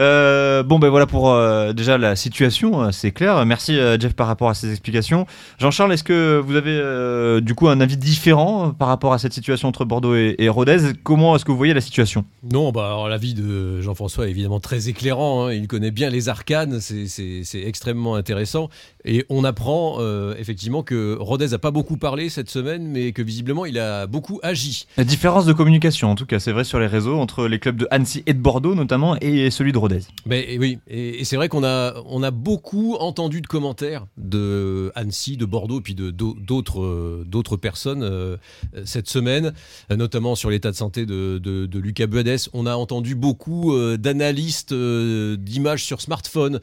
Euh, 0.00 0.62
bon, 0.62 0.78
ben 0.78 0.90
voilà 0.90 1.06
pour 1.06 1.30
euh, 1.32 1.72
déjà 1.72 1.96
la 1.96 2.16
situation, 2.16 2.92
c'est 2.92 3.12
clair. 3.12 3.46
Merci 3.46 3.78
euh, 3.78 3.98
Jeff 3.98 4.12
par 4.12 4.26
rapport 4.26 4.50
à 4.50 4.54
ces 4.54 4.70
explications. 4.70 5.26
Jean-Charles, 5.58 5.94
est-ce 5.94 6.04
que 6.04 6.38
vous 6.44 6.54
avez 6.56 6.76
euh, 6.78 7.40
du 7.40 7.54
coup 7.54 7.68
un 7.68 7.80
avis 7.80 7.96
différent 7.96 8.72
par 8.72 8.88
rapport 8.88 9.14
à 9.14 9.18
cette 9.18 9.32
situation 9.32 9.66
entre 9.68 9.86
Bordeaux 9.86 10.14
et, 10.14 10.34
et 10.38 10.50
Rodez? 10.50 10.92
Comment 11.02 11.34
est-ce 11.34 11.46
que 11.46 11.50
vous 11.50 11.56
voyez 11.56 11.72
la 11.72 11.80
situation? 11.80 12.26
Non, 12.52 12.72
bah 12.72 12.84
alors 12.88 13.08
l'avis 13.08 13.32
de 13.32 13.80
Jean-François 13.80 14.26
est 14.26 14.30
évidemment 14.30 14.60
très 14.60 14.90
éclairant. 14.90 15.46
hein. 15.46 15.52
Il 15.54 15.66
connaît 15.66 15.90
bien 15.92 16.10
les 16.10 16.28
arcanes, 16.28 16.78
c'est- 16.80 17.06
extrêmement 17.54 18.16
intéressant. 18.16 18.68
Et 19.06 19.24
on 19.30 19.44
apprend 19.44 19.96
euh, 20.00 20.34
effectivement 20.38 20.82
que 20.82 21.16
Rodez 21.18 21.53
a 21.54 21.58
pas 21.58 21.70
beaucoup 21.70 21.96
parlé 21.96 22.28
cette 22.28 22.50
semaine, 22.50 22.86
mais 22.86 23.12
que 23.12 23.22
visiblement 23.22 23.64
il 23.64 23.78
a 23.78 24.06
beaucoup 24.06 24.40
agi. 24.42 24.86
La 24.96 25.04
différence 25.04 25.46
de 25.46 25.52
communication, 25.52 26.10
en 26.10 26.14
tout 26.14 26.26
cas, 26.26 26.38
c'est 26.40 26.52
vrai 26.52 26.64
sur 26.64 26.78
les 26.80 26.86
réseaux 26.86 27.16
entre 27.16 27.46
les 27.46 27.58
clubs 27.58 27.76
de 27.76 27.86
Annecy 27.90 28.22
et 28.26 28.34
de 28.34 28.38
Bordeaux 28.38 28.74
notamment 28.74 29.16
et 29.20 29.50
celui 29.50 29.72
de 29.72 29.78
Rodez. 29.78 30.00
Mais 30.26 30.56
oui, 30.58 30.78
et, 30.88 31.20
et 31.20 31.24
c'est 31.24 31.36
vrai 31.36 31.48
qu'on 31.48 31.64
a, 31.64 31.94
on 32.06 32.22
a 32.22 32.30
beaucoup 32.30 32.94
entendu 32.94 33.40
de 33.40 33.46
commentaires 33.46 34.06
de 34.16 34.92
Annecy, 34.94 35.36
de 35.36 35.44
Bordeaux, 35.44 35.80
puis 35.80 35.94
de 35.94 36.10
d'autres 36.10 36.82
euh, 36.82 37.24
d'autres 37.26 37.56
personnes 37.56 38.02
euh, 38.02 38.36
cette 38.84 39.08
semaine, 39.08 39.52
euh, 39.90 39.96
notamment 39.96 40.34
sur 40.34 40.50
l'état 40.50 40.70
de 40.70 40.76
santé 40.76 41.06
de, 41.06 41.38
de, 41.38 41.66
de 41.66 41.78
Lucas 41.78 42.06
Buades. 42.06 42.24
On 42.52 42.66
a 42.66 42.74
entendu 42.74 43.14
beaucoup 43.14 43.74
euh, 43.74 43.96
d'analystes 43.96 44.72
euh, 44.72 45.36
d'images 45.36 45.84
sur 45.84 46.00
smartphone. 46.00 46.60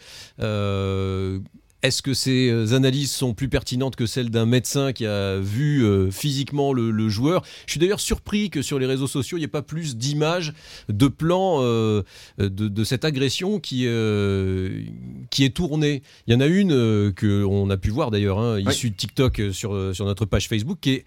Est-ce 1.83 2.01
que 2.01 2.13
ces 2.13 2.49
euh, 2.49 2.73
analyses 2.75 3.11
sont 3.11 3.33
plus 3.33 3.49
pertinentes 3.49 3.95
que 3.95 4.05
celles 4.05 4.29
d'un 4.29 4.45
médecin 4.45 4.93
qui 4.93 5.05
a 5.05 5.39
vu 5.39 5.83
euh, 5.83 6.11
physiquement 6.11 6.73
le, 6.73 6.91
le 6.91 7.09
joueur? 7.09 7.43
Je 7.65 7.71
suis 7.71 7.79
d'ailleurs 7.79 7.99
surpris 7.99 8.49
que 8.49 8.61
sur 8.61 8.77
les 8.77 8.85
réseaux 8.85 9.07
sociaux, 9.07 9.37
il 9.37 9.41
n'y 9.41 9.45
ait 9.45 9.47
pas 9.47 9.63
plus 9.63 9.97
d'images, 9.97 10.53
de 10.89 11.07
plans 11.07 11.57
euh, 11.61 12.03
de, 12.37 12.47
de 12.47 12.83
cette 12.83 13.03
agression 13.03 13.59
qui, 13.59 13.85
euh, 13.87 14.83
qui 15.31 15.43
est 15.43 15.55
tournée. 15.55 16.03
Il 16.27 16.33
y 16.33 16.37
en 16.37 16.41
a 16.41 16.47
une 16.47 17.11
que 17.13 17.43
on 17.43 17.69
a 17.69 17.77
pu 17.77 17.89
voir 17.89 18.11
d'ailleurs, 18.11 18.39
hein, 18.39 18.59
issue 18.59 18.91
de 18.91 18.95
TikTok 18.95 19.41
sur, 19.51 19.95
sur 19.95 20.05
notre 20.05 20.25
page 20.25 20.47
Facebook, 20.47 20.77
qui 20.81 20.91
est 20.91 21.05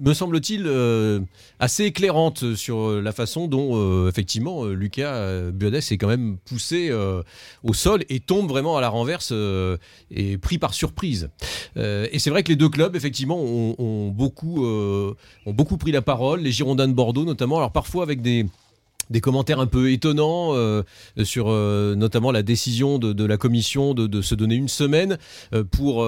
me 0.00 0.14
semble-t-il, 0.14 0.64
euh, 0.66 1.20
assez 1.58 1.84
éclairante 1.84 2.54
sur 2.54 2.78
euh, 2.78 3.00
la 3.00 3.12
façon 3.12 3.48
dont, 3.48 3.72
euh, 3.74 4.08
effectivement, 4.08 4.64
Lucas 4.64 5.50
Buades 5.52 5.74
est 5.74 5.98
quand 5.98 6.08
même 6.08 6.38
poussé 6.44 6.90
au 7.62 7.74
sol 7.74 8.04
et 8.08 8.20
tombe 8.20 8.48
vraiment 8.48 8.76
à 8.76 8.80
la 8.80 8.88
renverse 8.88 9.32
et 10.10 10.38
pris 10.38 10.58
par 10.58 10.74
surprise. 10.74 11.30
Et 11.76 12.18
c'est 12.18 12.30
vrai 12.30 12.42
que 12.42 12.48
les 12.48 12.56
deux 12.56 12.68
clubs, 12.68 12.96
effectivement, 12.96 13.40
ont, 13.40 14.08
beaucoup, 14.08 14.64
ont 14.64 15.52
beaucoup 15.52 15.76
pris 15.76 15.92
la 15.92 16.02
parole, 16.02 16.40
les 16.40 16.52
Girondins 16.52 16.88
de 16.88 16.92
Bordeaux 16.92 17.24
notamment, 17.24 17.58
alors 17.58 17.72
parfois 17.72 18.02
avec 18.02 18.22
des 18.22 18.46
des 19.10 19.20
commentaires 19.20 19.60
un 19.60 19.66
peu 19.66 19.90
étonnants 19.90 20.54
euh, 20.54 20.82
sur 21.24 21.46
euh, 21.48 21.94
notamment 21.96 22.30
la 22.30 22.42
décision 22.42 22.98
de, 22.98 23.24
la 23.24 23.36
commission 23.36 23.92
de, 23.92 24.22
se 24.22 24.34
donner 24.34 24.54
une 24.54 24.68
semaine 24.68 25.18
euh, 25.52 25.64
pour, 25.64 26.06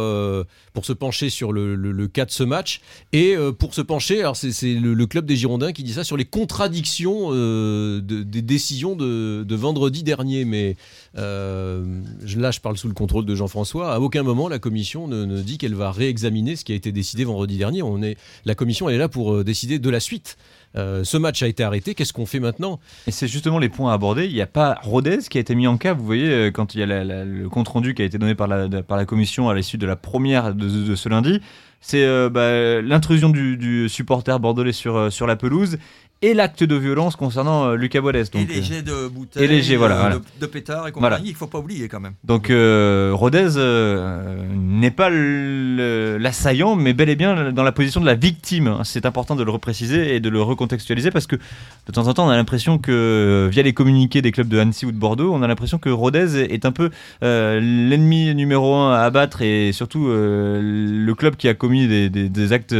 pour 0.73 0.85
se 0.85 0.93
pencher 0.93 1.29
sur 1.31 1.53
le, 1.53 2.07
cas 2.07 2.25
de 2.25 2.31
ce 2.31 2.45
match 2.45 2.81
et 3.13 3.37
pour 3.59 3.75
se 3.75 3.81
pencher, 3.81 4.21
alors 4.21 4.37
c'est 4.37 4.75
le, 4.75 5.07
club 5.07 5.27
des 5.27 5.37
Girondins 5.37 5.73
qui 5.73 5.83
dit 5.83 5.93
ça, 5.93 6.05
sur 6.05 6.17
les 6.17 6.25
contradictions 6.25 7.33
de, 7.33 8.01
des 8.01 8.43
décisions 8.43 8.95
de, 8.95 9.45
de, 9.47 9.55
vendredi 9.57 10.03
dernier. 10.03 10.45
Mais 10.45 10.77
là, 11.15 12.51
je 12.51 12.61
parle 12.61 12.77
sous 12.77 12.89
le 12.89 12.95
contrôle 12.95 13.27
de 13.27 13.35
Jean-François. 13.35 13.95
À 13.95 14.01
aucun 14.01 14.23
moment, 14.23 14.49
la 14.49 14.59
commission 14.59 15.09
ne, 15.09 15.25
ne 15.25 15.41
dit 15.41 15.59
qu'elle 15.59 15.75
va 15.75 15.91
réexaminer 15.91 16.57
ce 16.57 16.65
qui 16.65 16.73
a 16.73 16.77
été 16.77 16.93
décidé 16.93 17.25
vendredi 17.25 17.57
dernier. 17.57 17.83
On 17.83 18.03
est, 18.03 18.17
la 18.45 18.55
commission, 18.55 18.89
elle 18.89 18.97
est 18.97 18.99
là 18.99 19.09
pour 19.09 19.45
décider 19.45 19.79
de 19.79 19.91
la 19.91 20.01
suite. 20.01 20.37
Euh, 20.77 21.05
ce 21.05 21.17
match 21.17 21.43
a 21.43 21.49
été 21.49 21.63
arrêté, 21.63 21.95
qu'est-ce 21.95 22.13
qu'on 22.13 22.27
fait 22.27 22.41
maintenant 22.41 22.81
c'est 23.09 23.29
justement 23.29 23.59
les 23.59 23.69
points 23.69 23.91
à 23.91 23.95
aborder. 23.95 24.27
Il 24.27 24.33
n'y 24.33 24.41
a 24.41 24.47
pas 24.47 24.79
Rodez 24.83 25.19
qui 25.29 25.39
a 25.39 25.41
été 25.41 25.55
mis 25.55 25.67
en 25.67 25.77
cas. 25.77 25.93
Vous 25.93 26.05
voyez, 26.05 26.29
euh, 26.31 26.51
quand 26.51 26.75
il 26.75 26.81
y 26.81 26.83
a 26.83 27.05
le 27.05 27.49
compte-rendu 27.49 27.95
qui 27.95 28.03
a 28.03 28.05
été 28.05 28.19
donné 28.19 28.35
par 28.35 28.49
la, 28.49 28.83
par 28.83 28.97
la 28.97 29.05
commission 29.05 29.49
à 29.49 29.55
l'issue 29.55 29.79
de 29.79 29.87
la 29.87 29.97
première 29.97 30.55
de, 30.55 30.95
ce 30.95 31.09
lundi, 31.09 31.41
c'est 31.81 32.05
euh, 32.05 32.31
bah, 32.31 32.81
l'intrusion 32.81 33.29
du, 33.29 33.57
du, 33.57 33.89
supporter 33.89 34.39
bordelais 34.41 34.73
sur, 34.73 35.13
sur 35.13 35.27
la 35.27 35.37
pelouse 35.37 35.79
et 36.23 36.35
l'acte 36.35 36.63
de 36.63 36.77
violence 36.77 37.17
concernant 37.17 37.67
euh, 37.67 37.75
Lucas 37.75 38.01
Bodes. 38.01 38.13
Donc, 38.13 38.43
et 38.43 38.47
les 38.47 38.63
jets 38.63 38.83
de 38.83 39.09
bouteilles, 39.09 39.45
et 39.45 39.47
les 39.49 39.61
jets, 39.61 39.77
voilà, 39.77 39.97
euh, 39.97 40.01
voilà. 40.01 40.15
De, 40.17 40.23
de, 40.41 40.47
pétards 40.47 40.89
et 40.89 40.93
compagnie, 40.93 41.11
voilà. 41.11 41.25
il 41.25 41.33
ne 41.33 41.37
faut 41.37 41.49
pas 41.49 41.59
oublier 41.59 41.89
quand 41.89 42.01
même. 42.01 42.15
Donc 42.25 42.49
euh, 42.49 43.11
Rodez 43.13 43.57
euh, 43.57 44.37
n'est 44.55 44.91
pas 44.91 45.11
l'assaillant, 45.11 46.77
mais 46.77 46.93
bel 46.93 47.09
et 47.09 47.17
bien 47.17 47.51
dans 47.51 47.63
la 47.63 47.73
position 47.73 48.01
de 48.01 48.07
la 48.07 48.15
victime. 48.15 48.79
C'est 48.85 49.05
important 49.05 49.35
de 49.35 49.43
le 49.43 49.51
repréciser 49.51 50.15
et 50.15 50.21
de 50.21 50.29
le 50.29 50.41
recontextualiser 50.41 51.11
parce 51.11 51.27
que 51.27 51.37
de 51.37 51.93
temps 51.93 52.07
en 52.07 52.15
temps 52.15 52.27
on 52.27 52.31
a 52.31 52.37
l'impression 52.37 52.79
que 52.79 53.49
via 53.51 53.63
les 53.63 53.73
communiqués 53.73 54.23
des 54.23 54.33
clubs 54.33 54.49
de 54.49 54.59
Annecy 54.59 54.87
ou 54.87 54.93
de 54.93 54.97
Bordeaux, 54.97 55.33
on 55.35 55.43
a 55.43 55.49
l'impression 55.49 55.79
que 55.79 55.91
Rodez 55.91 56.37
est 56.39 56.65
un 56.65 56.73
peu 56.73 56.91
euh, 57.23 57.61
l'ennemi 57.61 58.35
numéro 58.35 58.75
un 58.75 58.95
à 58.95 59.01
abattre 59.01 59.43
et 59.43 59.73
surtout 59.73 60.07
euh, 60.07 60.61
le 60.63 61.15
club 61.15 61.37
qui 61.37 61.49
a 61.49 61.55
commis 61.55 61.89
des, 61.89 62.09
des, 62.09 62.29
des 62.29 62.53
actes 62.53 62.75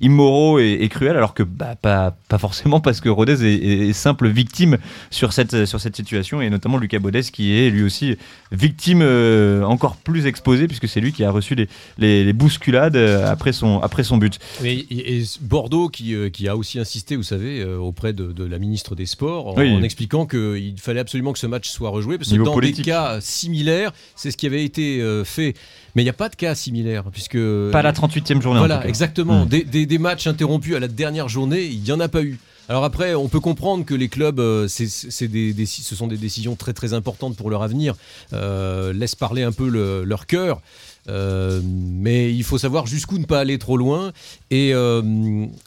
immoraux 0.00 0.58
et, 0.58 0.78
et, 0.80 0.88
cruels, 0.88 1.16
alors 1.16 1.34
que 1.34 1.42
bah, 1.42 1.76
pas, 1.80 2.16
pas 2.28 2.38
forcément 2.38 2.79
parce 2.80 3.00
que 3.00 3.08
Rodez 3.08 3.44
est, 3.44 3.88
est, 3.88 3.92
simple 3.92 4.28
victime 4.28 4.78
sur 5.10 5.32
cette, 5.32 5.66
sur 5.66 5.80
cette 5.80 5.96
situation, 5.96 6.40
et 6.40 6.50
notamment 6.50 6.78
Lucas 6.78 6.98
Bodez 6.98 7.22
qui 7.22 7.58
est 7.58 7.70
lui 7.70 7.82
aussi 7.82 8.16
victime 8.52 9.00
euh, 9.02 9.62
encore 9.62 9.96
plus 9.96 10.26
exposée, 10.26 10.66
puisque 10.66 10.88
c'est 10.88 11.00
lui 11.00 11.12
qui 11.12 11.24
a 11.24 11.30
reçu 11.30 11.54
les, 11.54 11.68
les, 11.98 12.24
les 12.24 12.32
bousculades 12.32 12.96
euh, 12.96 13.30
après, 13.30 13.52
son, 13.52 13.80
après 13.80 14.04
son 14.04 14.16
but. 14.16 14.38
Et, 14.64 15.22
Bordeaux 15.40 15.88
qui, 15.88 16.14
euh, 16.14 16.30
qui, 16.30 16.48
a 16.48 16.56
aussi 16.56 16.78
insisté, 16.78 17.16
vous 17.16 17.22
savez, 17.22 17.64
auprès 17.64 18.12
de, 18.12 18.32
de, 18.32 18.44
la 18.44 18.58
ministre 18.58 18.94
des 18.94 19.06
Sports, 19.06 19.48
en, 19.48 19.56
oui. 19.56 19.72
en 19.72 19.82
expliquant 19.82 20.26
qu'il 20.26 20.74
fallait 20.78 21.00
absolument 21.00 21.32
que 21.32 21.38
ce 21.38 21.46
match 21.46 21.68
soit 21.68 21.90
rejoué, 21.90 22.18
parce 22.18 22.28
que 22.28 22.34
Niveau 22.34 22.46
dans 22.46 22.54
politique. 22.54 22.84
des 22.84 22.90
cas 22.90 23.20
similaires, 23.20 23.92
c'est 24.16 24.30
ce 24.30 24.36
qui 24.36 24.46
avait 24.46 24.64
été 24.64 25.02
fait. 25.24 25.54
Mais 25.94 26.02
il 26.02 26.04
n'y 26.04 26.10
a 26.10 26.14
pas 26.14 26.28
de 26.28 26.36
cas 26.36 26.54
similaires, 26.54 27.04
puisque... 27.12 27.38
Pas 27.72 27.82
la 27.82 27.92
38e 27.92 28.40
journée. 28.40 28.58
Voilà, 28.58 28.86
exactement. 28.86 29.44
Mmh. 29.44 29.48
Des, 29.48 29.64
des, 29.64 29.86
des 29.86 29.98
matchs 29.98 30.26
interrompus 30.26 30.76
à 30.76 30.80
la 30.80 30.88
dernière 30.88 31.28
journée, 31.28 31.64
il 31.64 31.82
n'y 31.82 31.92
en 31.92 32.00
a 32.00 32.08
pas 32.08 32.22
eu. 32.22 32.38
Alors 32.70 32.84
après, 32.84 33.16
on 33.16 33.28
peut 33.28 33.40
comprendre 33.40 33.84
que 33.84 33.94
les 33.94 34.08
clubs, 34.08 34.38
euh, 34.38 34.68
c 34.68 34.84
est, 34.84 35.10
c 35.10 35.24
est 35.24 35.28
des, 35.28 35.52
des, 35.52 35.66
ce 35.66 35.96
sont 35.96 36.06
des 36.06 36.16
décisions 36.16 36.54
très 36.54 36.72
très 36.72 36.94
importantes 36.94 37.36
pour 37.36 37.50
leur 37.50 37.64
avenir, 37.64 37.96
euh, 38.32 38.92
laissent 38.92 39.16
parler 39.16 39.42
un 39.42 39.50
peu 39.50 39.68
le, 39.68 40.04
leur 40.04 40.26
cœur. 40.26 40.62
Euh, 41.08 41.60
mais 41.64 42.32
il 42.32 42.44
faut 42.44 42.58
savoir 42.58 42.86
jusqu'où 42.86 43.18
ne 43.18 43.24
pas 43.24 43.40
aller 43.40 43.58
trop 43.58 43.76
loin. 43.76 44.12
Et 44.50 44.72
euh, 44.74 45.02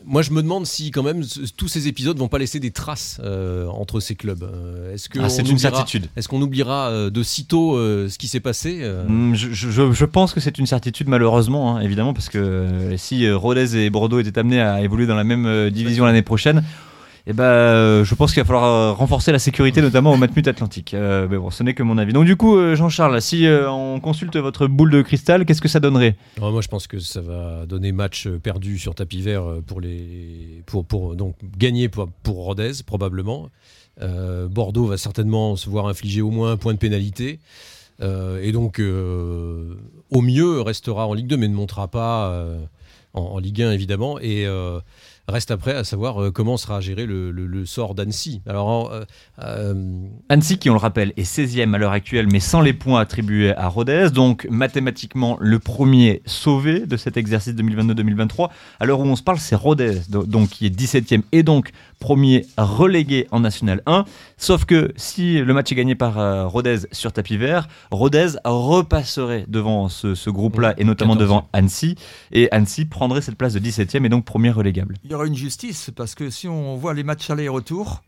moi, 0.06 0.22
je 0.22 0.32
me 0.32 0.42
demande 0.42 0.66
si 0.66 0.92
quand 0.92 1.04
même 1.04 1.24
tous 1.58 1.68
ces 1.68 1.88
épisodes 1.88 2.18
vont 2.18 2.28
pas 2.28 2.38
laisser 2.38 2.60
des 2.60 2.72
traces 2.72 3.20
euh, 3.24 3.68
entre 3.68 4.00
ces 4.00 4.16
clubs. 4.16 4.48
Est-ce 4.94 5.10
que 5.10 5.20
ah, 5.20 5.30
c'est 5.30 5.50
une 5.50 5.58
certitude 5.58 6.08
Est-ce 6.16 6.28
qu'on 6.28 6.42
oubliera 6.42 7.10
de 7.10 7.24
sitôt 7.24 7.78
ce 7.78 8.18
qui 8.18 8.28
s'est 8.28 8.40
passé 8.40 8.82
mmh, 9.08 9.36
je, 9.36 9.52
je, 9.52 9.92
je, 9.92 10.06
pense 10.06 10.34
que 10.34 10.40
c'est 10.40 10.58
une 10.58 10.68
certitude 10.68 11.08
malheureusement, 11.08 11.76
hein, 11.76 11.82
évidemment, 11.82 12.14
parce 12.14 12.30
que 12.30 12.94
si 12.98 13.30
Rodez 13.32 13.78
et 13.78 13.90
Bordeaux 13.90 14.20
étaient 14.20 14.38
amenés 14.38 14.62
à 14.62 14.82
évoluer 14.82 15.08
dans 15.08 15.16
la 15.16 15.24
même 15.24 15.70
division 15.70 16.06
l'année 16.06 16.22
prochaine 16.22 16.64
eh 17.26 17.32
ben, 17.32 17.44
euh, 17.44 18.04
je 18.04 18.16
pense 18.16 18.34
qu'il 18.34 18.44
va 18.44 18.46
falloir 18.46 18.66
euh, 18.66 18.92
renforcer 18.92 19.32
la 19.32 19.40
sécurité, 19.40 19.82
notamment 19.82 20.12
au 20.12 20.18
Matmut 20.18 20.46
Atlantique. 20.46 20.94
Euh, 20.94 21.26
mais 21.30 21.38
bon, 21.38 21.52
ce 21.52 21.64
n'est 21.64 21.74
que 21.74 21.82
mon 21.82 21.98
avis. 21.98 22.12
Donc 22.12 22.26
du 22.26 22.36
coup, 22.36 22.58
Jean-Charles, 22.76 23.22
si 23.22 23.48
on 23.48 24.02
consulte 24.02 24.36
votre 24.36 24.68
boule 24.68 24.92
de 24.92 25.02
cristal, 25.02 25.46
qu'est-ce 25.46 25.62
que 25.62 25.70
ça 25.70 25.80
donnerait? 25.80 26.18
Oh, 26.42 26.52
Moi, 26.52 26.62
je 26.62 26.68
pense 26.68 26.86
que 26.86 27.00
ça 27.00 27.22
va 27.22 27.66
donner 27.66 27.94
match 27.94 28.28
perdu 28.28 28.78
sur 28.78 28.94
tapis 28.94 29.22
vert 29.22 29.46
pour 29.66 29.80
les, 29.80 30.64
pour, 30.66 30.84
pour 30.84 31.16
donc 31.16 31.36
gagner 31.58 31.88
pour, 31.88 32.10
pour 32.24 32.44
Rodez 32.44 32.84
probablement. 32.86 33.50
Bordeaux 34.50 34.88
va 34.88 34.98
certainement 34.98 35.56
se 35.56 35.70
voir 35.70 35.88
infliger 35.88 36.22
au 36.22 36.32
moins 36.32 36.52
un 36.52 36.58
point 36.58 36.74
de 36.74 36.80
pénalité. 36.80 37.40
et 38.02 38.52
donc, 38.52 38.82
au 38.82 40.22
mieux, 40.22 40.60
restera 40.60 41.08
en 41.08 41.14
Ligue 41.14 41.28
2, 41.28 41.38
mais 41.38 41.48
ne 41.48 41.56
montera 41.56 41.88
pas 41.88 42.46
en, 43.14 43.22
en, 43.22 43.40
Ligue 43.40 43.62
1 43.62 43.72
évidemment. 43.72 44.20
Et 44.20 44.46
Reste 45.28 45.52
après 45.52 45.74
à 45.74 45.84
savoir 45.84 46.22
euh, 46.22 46.32
comment 46.32 46.58
sera 46.58 46.82
géré 46.82 47.06
le, 47.06 47.32
le, 47.32 47.48
le 47.48 47.66
sort 47.66 47.96
d'Annecy. 47.96 48.42
Alors, 48.46 48.92
euh, 48.92 49.04
euh... 49.42 49.74
Annecy, 50.28 50.58
qui 50.58 50.70
on 50.70 50.74
le 50.74 50.80
rappelle, 50.80 51.14
est 51.16 51.24
16e 51.24 51.74
à 51.74 51.78
l'heure 51.78 51.94
actuelle, 51.94 52.28
mais 52.30 52.42
sans 52.42 52.60
les 52.60 52.74
points 52.74 53.00
attribués 53.00 53.56
à 53.56 53.68
Rodez, 53.70 54.10
donc 54.14 54.46
mathématiquement 54.50 55.38
le 55.40 55.60
premier 55.60 56.22
sauvé 56.26 56.86
de 56.86 56.98
cet 56.98 57.16
exercice 57.16 57.54
2022-2023. 57.54 58.50
À 58.80 58.86
l'heure 58.86 59.00
où 59.00 59.04
on 59.06 59.16
se 59.16 59.24
parle, 59.24 59.38
c'est 59.38 59.56
Rodez, 59.56 60.02
donc 60.10 60.50
qui 60.50 60.66
est 60.66 60.78
17e 60.78 61.22
et 61.32 61.44
donc 61.44 61.72
premier 62.00 62.46
relégué 62.58 63.28
en 63.32 63.40
National 63.40 63.82
1. 63.86 64.04
Sauf 64.36 64.66
que 64.66 64.92
si 64.98 65.40
le 65.40 65.54
match 65.54 65.72
est 65.72 65.76
gagné 65.76 65.96
par 65.96 66.20
euh, 66.20 66.48
Rodez 66.48 66.80
sur 66.92 67.14
tapis 67.14 67.38
vert, 67.38 67.70
Rodez 67.92 68.28
repasserait 68.44 69.46
devant 69.48 69.88
ce, 69.88 70.16
ce 70.16 70.30
groupe-là 70.30 70.74
et 70.78 70.84
notamment 70.84 71.14
14. 71.14 71.22
devant 71.22 71.50
Annecy, 71.54 71.96
et 72.34 72.52
Annecy 72.52 72.84
prendrait 72.84 73.22
cette 73.22 73.38
place 73.38 73.54
de 73.54 73.60
17e 73.60 74.06
et 74.06 74.10
donc 74.10 74.26
premier 74.26 74.52
relégable 74.52 74.96
il 75.13 75.13
y 75.14 75.16
aura 75.16 75.28
une 75.28 75.36
justice 75.36 75.92
parce 75.96 76.16
que 76.16 76.30
si 76.30 76.48
on 76.48 76.76
voit 76.76 76.94
les 76.94 77.04
matchs 77.04 77.30
aller-retour, 77.30 78.02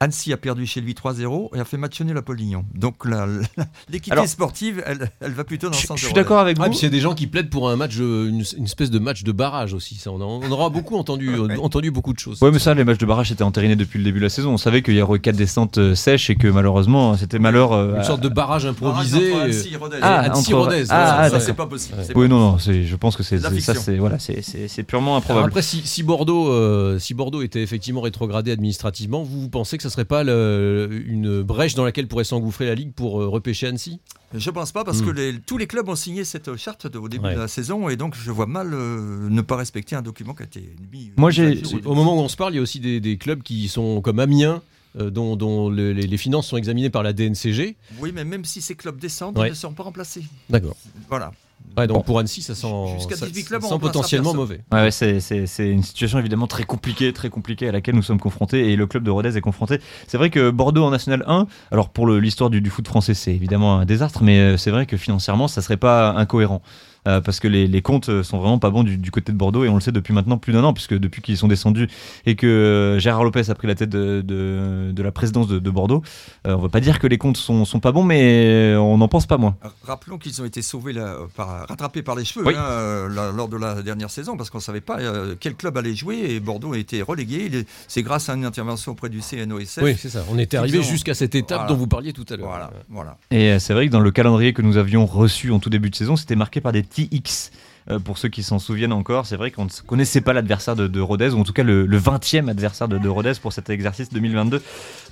Annecy 0.00 0.32
a 0.32 0.36
perdu 0.36 0.66
chez 0.66 0.80
lui 0.80 0.94
3-0 0.94 1.56
et 1.56 1.60
a 1.60 1.64
fait 1.64 1.76
match 1.76 2.00
nul 2.00 2.16
à 2.16 2.22
Polignon. 2.22 2.64
Donc 2.74 3.04
l'équité 3.88 4.26
sportive, 4.26 4.82
elle, 4.86 5.10
elle, 5.20 5.32
va 5.32 5.44
plutôt 5.44 5.68
dans 5.68 5.76
le 5.76 5.82
sens 5.82 5.98
Je 5.98 6.06
suis 6.06 6.14
d'accord 6.14 6.38
avec 6.40 6.56
vous. 6.56 6.64
Ah, 6.64 6.68
puis 6.68 6.78
il 6.78 6.82
y 6.82 6.86
a 6.86 6.90
des 6.90 7.00
gens 7.00 7.14
qui 7.14 7.26
plaident 7.26 7.50
pour 7.50 7.70
un 7.70 7.76
match, 7.76 7.96
une, 7.96 8.44
une, 8.56 8.64
espèce 8.64 8.90
de 8.90 8.98
match 8.98 9.22
de 9.22 9.32
barrage 9.32 9.74
aussi. 9.74 9.94
Ça, 9.96 10.10
on, 10.10 10.20
a, 10.20 10.24
on 10.24 10.50
aura 10.50 10.70
beaucoup 10.70 10.96
entendu, 10.96 11.34
ouais. 11.38 11.56
entendu 11.58 11.90
beaucoup 11.90 12.12
de 12.12 12.18
choses. 12.18 12.38
Oui, 12.42 12.50
mais 12.52 12.58
ça, 12.58 12.74
les 12.74 12.84
matchs 12.84 12.98
de 12.98 13.06
barrage 13.06 13.32
étaient 13.32 13.42
entérinés 13.42 13.76
depuis 13.76 13.98
le 13.98 14.04
début 14.04 14.18
de 14.18 14.24
la 14.24 14.30
saison. 14.30 14.52
On 14.52 14.58
savait 14.58 14.82
qu'il 14.82 14.94
y 14.94 15.02
aurait 15.02 15.18
quatre 15.18 15.36
descentes 15.36 15.78
euh, 15.78 15.94
sèches 15.94 16.30
et 16.30 16.36
que 16.36 16.48
malheureusement, 16.48 17.16
c'était 17.16 17.38
malheur. 17.38 17.72
Euh, 17.72 17.96
une 17.96 18.04
sorte 18.04 18.20
de 18.20 18.28
barrage 18.28 18.66
improvisé. 18.66 19.30
Barrage 19.30 19.44
Annecy, 19.44 19.76
Rodez. 19.76 19.98
Ah, 20.02 20.20
Annecy, 20.20 20.52
Rodez. 20.52 20.84
Ah, 20.90 21.18
ah, 21.20 21.30
ça, 21.30 21.40
c'est 21.40 21.54
pas 21.54 21.66
possible. 21.66 21.98
Ouais. 21.98 22.06
Oui, 22.14 22.28
non, 22.28 22.38
non. 22.38 22.58
Je 22.58 22.96
pense 22.96 23.16
que 23.16 23.22
c'est 23.22 23.38
ça, 23.38 23.74
c'est 23.74 23.96
voilà, 23.96 24.18
c'est 24.18 24.82
purement 24.82 25.16
improbable. 25.16 25.38
Alors 25.38 25.48
après, 25.48 25.62
si, 25.62 25.82
si 25.84 26.02
Bordeaux, 26.02 26.48
euh, 26.48 26.98
si 26.98 27.14
Bordeaux 27.14 27.42
était 27.42 27.62
effectivement 27.62 28.00
rétrogradé 28.00 28.52
administrativement, 28.52 29.22
vous, 29.22 29.42
vous 29.42 29.48
pensez 29.48 29.76
que 29.76 29.82
que 29.84 29.90
ça 29.90 29.94
serait 29.94 30.04
pas 30.04 30.24
le- 30.24 30.88
une 31.06 31.42
brèche 31.42 31.74
dans 31.74 31.84
laquelle 31.84 32.08
pourrait 32.08 32.24
s'engouffrer 32.24 32.66
la 32.66 32.74
Ligue 32.74 32.92
pour 32.92 33.20
euh, 33.22 33.28
repêcher 33.28 33.66
Annecy? 33.66 34.00
Je 34.34 34.50
pense 34.50 34.72
pas 34.72 34.82
parce 34.84 35.00
Hmm. 35.00 35.06
que 35.06 35.10
les- 35.10 35.38
tous 35.40 35.58
les 35.58 35.66
clubs 35.66 35.88
ont 35.88 35.94
signé 35.94 36.24
cette 36.24 36.56
charte 36.56 36.86
de- 36.86 36.98
au 36.98 37.08
début 37.08 37.26
Ouais. 37.26 37.34
de 37.34 37.40
la 37.40 37.48
saison 37.48 37.88
et 37.88 37.96
donc 37.96 38.14
je 38.16 38.30
vois 38.30 38.46
mal 38.46 38.70
euh, 38.72 39.28
ne 39.28 39.40
pas 39.42 39.56
respecter 39.56 39.94
un 39.94 40.02
document 40.02 40.34
qui 40.34 40.42
a 40.42 40.46
été 40.46 40.74
mis. 40.92 41.12
Moi, 41.16 41.30
j'ai-. 41.30 41.62
Au 41.84 41.94
moment 41.94 42.16
où 42.16 42.20
on 42.20 42.28
se 42.28 42.36
parle, 42.36 42.52
il 42.54 42.56
y 42.56 42.58
a 42.58 42.62
aussi 42.62 42.80
des, 42.80 43.00
des 43.00 43.16
clubs 43.18 43.42
qui 43.42 43.68
sont 43.68 44.00
comme 44.00 44.18
Amiens, 44.18 44.62
euh, 44.98 45.10
dont, 45.10 45.36
dont 45.36 45.68
le- 45.68 45.92
les, 45.92 46.06
les 46.06 46.16
finances 46.18 46.46
sont 46.48 46.56
examinées 46.56 46.90
par 46.90 47.02
la 47.02 47.12
DNCG. 47.12 47.76
Oui, 48.00 48.12
mais 48.14 48.24
même 48.24 48.44
si 48.44 48.60
ces 48.62 48.74
clubs 48.74 48.98
descendent, 48.98 49.38
Ouais. 49.38 49.48
ils 49.48 49.50
ne 49.50 49.56
seront 49.56 49.74
pas 49.74 49.82
remplacés. 49.82 50.24
D'accord. 50.50 50.76
Voilà. 51.08 51.32
Ouais, 51.76 51.86
donc 51.86 51.98
Bon. 51.98 52.02
pour 52.02 52.18
Annecy, 52.18 52.42
ça 52.42 52.54
sent, 52.54 52.66
Jusqu'à 52.96 53.16
ça- 53.16 53.26
18 53.26 53.42
ça 53.42 53.48
clubs, 53.48 53.60
on 53.64 53.66
sent 53.68 53.72
remplacera 53.74 53.92
potentiellement 53.92 54.34
mauvais. 54.34 54.60
Ouais, 54.72 54.80
ouais, 54.82 54.90
c'est- 54.90 55.20
c'est 55.20 55.46
c'est 55.46 55.68
une 55.70 55.82
situation 55.82 56.18
évidemment 56.18 56.46
très 56.46 56.64
compliquée, 56.64 57.12
très 57.12 57.30
compliquée 57.30 57.68
à 57.68 57.72
laquelle 57.72 57.94
nous 57.94 58.02
sommes 58.02 58.20
confrontés 58.20 58.72
et 58.72 58.76
le 58.76 58.86
club 58.86 59.02
de 59.02 59.10
Rodez 59.10 59.36
est 59.36 59.40
confronté. 59.40 59.80
C'est 60.06 60.16
vrai 60.18 60.30
que 60.30 60.50
Bordeaux 60.50 60.84
en 60.84 60.90
National 60.90 61.24
1, 61.26 61.46
alors 61.70 61.88
pour 61.88 62.06
l'histoire 62.08 62.50
du, 62.50 62.60
du 62.60 62.70
foot 62.70 62.86
français, 62.86 63.14
c'est 63.14 63.32
évidemment 63.34 63.78
un 63.78 63.84
désastre, 63.84 64.22
mais 64.22 64.38
euh, 64.38 64.56
c'est 64.56 64.70
vrai 64.70 64.86
que 64.86 64.96
financièrement, 64.96 65.48
ça 65.48 65.62
serait 65.62 65.76
pas 65.76 66.10
incohérent. 66.12 66.62
Euh, 67.06 67.20
parce 67.20 67.38
que 67.38 67.48
les, 67.48 67.66
les 67.66 67.82
comptes 67.82 68.08
euh, 68.08 68.22
sont 68.22 68.38
vraiment 68.38 68.58
pas 68.58 68.70
bons 68.70 68.82
du, 68.82 68.96
du 68.96 69.10
côté 69.10 69.30
de 69.30 69.36
Bordeaux 69.36 69.62
et 69.64 69.68
on 69.68 69.74
le 69.74 69.80
sait 69.82 69.92
depuis 69.92 70.14
maintenant 70.14 70.38
plus 70.38 70.54
d'un 70.54 70.64
an, 70.64 70.72
puisque 70.72 70.94
depuis 70.94 71.20
qu'ils 71.20 71.36
sont 71.36 71.48
descendus 71.48 71.86
et 72.24 72.34
que 72.34 72.46
euh, 72.46 72.98
Gérard 72.98 73.24
Lopez 73.24 73.50
a 73.50 73.54
pris 73.54 73.66
la 73.68 73.74
tête 73.74 73.90
de, 73.90 74.22
de, 74.22 74.90
de 74.90 75.02
la 75.02 75.12
présidence 75.12 75.46
de, 75.46 75.58
de 75.58 75.70
Bordeaux, 75.70 76.02
euh, 76.46 76.54
on 76.56 76.62
va 76.62 76.70
pas 76.70 76.80
dire 76.80 76.98
que 76.98 77.06
les 77.06 77.18
comptes 77.18 77.36
sont, 77.36 77.66
sont 77.66 77.78
pas 77.80 77.92
bons, 77.92 78.04
mais 78.04 78.74
on 78.76 78.96
n'en 78.96 79.08
pense 79.08 79.26
pas 79.26 79.36
moins. 79.36 79.54
Rappelons 79.82 80.16
qu'ils 80.16 80.40
ont 80.40 80.46
été 80.46 80.62
sauvés 80.62 80.94
là, 80.94 81.16
par, 81.36 81.68
rattrapés 81.68 82.02
par 82.02 82.14
les 82.16 82.24
cheveux 82.24 82.46
Oui. 82.46 82.54
hein, 82.56 83.08
là, 83.10 83.32
lors 83.32 83.48
de 83.48 83.58
la 83.58 83.82
dernière 83.82 84.10
saison 84.10 84.38
parce 84.38 84.48
qu'on 84.48 84.58
ne 84.58 84.62
savait 84.62 84.80
pas 84.80 84.98
euh, 85.00 85.34
quel 85.38 85.56
club 85.56 85.76
allait 85.76 85.94
jouer 85.94 86.16
et 86.30 86.40
Bordeaux 86.40 86.72
a 86.72 86.78
été 86.78 87.02
relégué. 87.02 87.50
C'est 87.86 88.02
grâce 88.02 88.30
à 88.30 88.34
une 88.34 88.46
intervention 88.46 88.92
auprès 88.92 89.10
du 89.10 89.20
CNOSF. 89.20 89.80
Oui, 89.82 89.94
c'est 89.98 90.08
ça. 90.08 90.24
On 90.30 90.38
était 90.38 90.56
arrivé 90.56 90.78
ont- 90.78 90.82
jusqu'à 90.82 91.12
cette 91.12 91.34
étape 91.34 91.58
Voilà. 91.58 91.68
dont 91.68 91.76
vous 91.76 91.86
parliez 91.86 92.14
tout 92.14 92.24
à 92.30 92.36
l'heure. 92.36 92.48
Voilà, 92.48 92.70
voilà. 92.88 93.18
Et 93.30 93.58
c'est 93.58 93.74
vrai 93.74 93.88
que 93.88 93.92
dans 93.92 94.00
le 94.00 94.10
calendrier 94.10 94.54
que 94.54 94.62
nous 94.62 94.78
avions 94.78 95.04
reçu 95.04 95.50
en 95.50 95.58
tout 95.58 95.68
début 95.68 95.90
de 95.90 95.96
saison, 95.96 96.16
c'était 96.16 96.36
marqué 96.36 96.62
par 96.62 96.72
des 96.72 96.82
petits 96.94 97.08
X. 97.10 97.50
Euh, 97.90 97.98
pour 97.98 98.16
ceux 98.16 98.30
qui 98.30 98.42
s'en 98.42 98.58
souviennent 98.58 98.94
encore, 98.94 99.26
c'est 99.26 99.36
vrai 99.36 99.50
qu'on 99.50 99.66
ne 99.66 99.70
connaissait 99.86 100.22
pas 100.22 100.32
l'adversaire 100.32 100.74
de, 100.74 100.86
de 100.86 101.00
Rodez, 101.02 101.28
ou 101.32 101.38
en 101.40 101.44
tout 101.44 101.52
cas 101.52 101.62
le, 101.64 101.84
le 101.84 101.98
20e 102.00 102.48
adversaire 102.48 102.88
de, 102.88 102.96
de 102.96 103.08
Rodez 103.10 103.32
pour 103.42 103.52
cet 103.52 103.68
exercice 103.68 104.08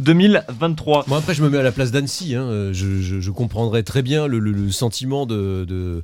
2022-2023. 0.01 1.05
Moi 1.07 1.19
après 1.19 1.35
je 1.35 1.43
me 1.43 1.51
mets 1.51 1.59
à 1.59 1.63
la 1.63 1.73
place 1.73 1.91
d'Annecy, 1.91 2.35
hein. 2.35 2.71
Je, 2.73 3.01
je- 3.01 3.21
je 3.21 3.31
comprendrais 3.31 3.83
très 3.83 4.03
bien 4.03 4.27
le, 4.27 4.39
le- 4.39 4.53
le 4.53 4.71
sentiment 4.71 5.27
de, 5.27 5.65
de, 5.69 6.03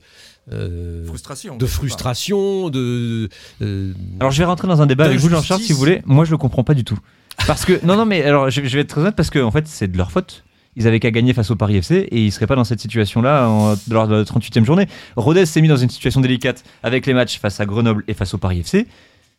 euh, 0.53 1.07
Frustration. 1.07 1.57
de 1.57 1.67
frustration, 1.67 2.69
de... 2.71 3.29
euh, 3.63 3.93
Alors 4.21 4.31
je 4.31 4.39
vais 4.39 4.45
rentrer 4.45 4.69
dans 4.69 4.83
un 4.83 4.87
débat 4.87 5.05
avec 5.05 5.19
vous. 5.19 5.29
Jean-Charles, 5.31 5.63
si 5.63 5.73
vous 5.73 5.79
voulez. 5.79 6.03
Moi, 6.07 6.25
je 6.25 6.31
le 6.31 6.37
comprends 6.39 6.65
pas 6.65 6.75
du 6.75 6.85
tout. 6.85 6.99
Parce 7.47 7.65
que, 7.65 7.85
non, 7.85 7.97
non, 7.97 8.05
mais 8.05 8.23
alors 8.25 8.51
je, 8.51 8.63
je 8.65 8.75
vais 8.75 8.81
être 8.81 8.89
très 8.89 9.01
honnête 9.01 9.17
parce 9.17 9.31
que, 9.31 9.39
en 9.39 9.51
fait, 9.51 9.67
c'est 9.69 9.89
de 9.89 9.97
leur 9.97 10.11
faute. 10.11 10.45
Ils 10.79 10.87
avaient 10.87 11.01
qu'à 11.01 11.11
gagner 11.11 11.35
face 11.35 11.51
au 11.51 11.57
Paris 11.57 11.77
FC 11.77 12.09
et 12.11 12.25
ils 12.25 12.33
seraient 12.33 12.47
pas 12.47 12.57
dans 12.57 12.65
cette 12.65 12.81
situation-là 12.81 13.75
lors 13.91 14.09
de 14.09 14.15
la 14.15 14.23
38e 14.23 14.65
journée. 14.65 14.87
Rodez 15.17 15.45
s'est 15.45 15.61
mis 15.61 15.69
dans 15.69 15.77
une 15.77 15.91
situation 15.91 16.21
délicate 16.21 16.65
avec 16.83 17.05
les 17.05 17.15
matchs 17.15 17.39
face 17.39 17.61
à 17.61 17.67
Grenoble 17.67 18.05
et 18.09 18.15
face 18.15 18.33
au 18.33 18.39
Paris 18.39 18.61
FC. 18.61 18.87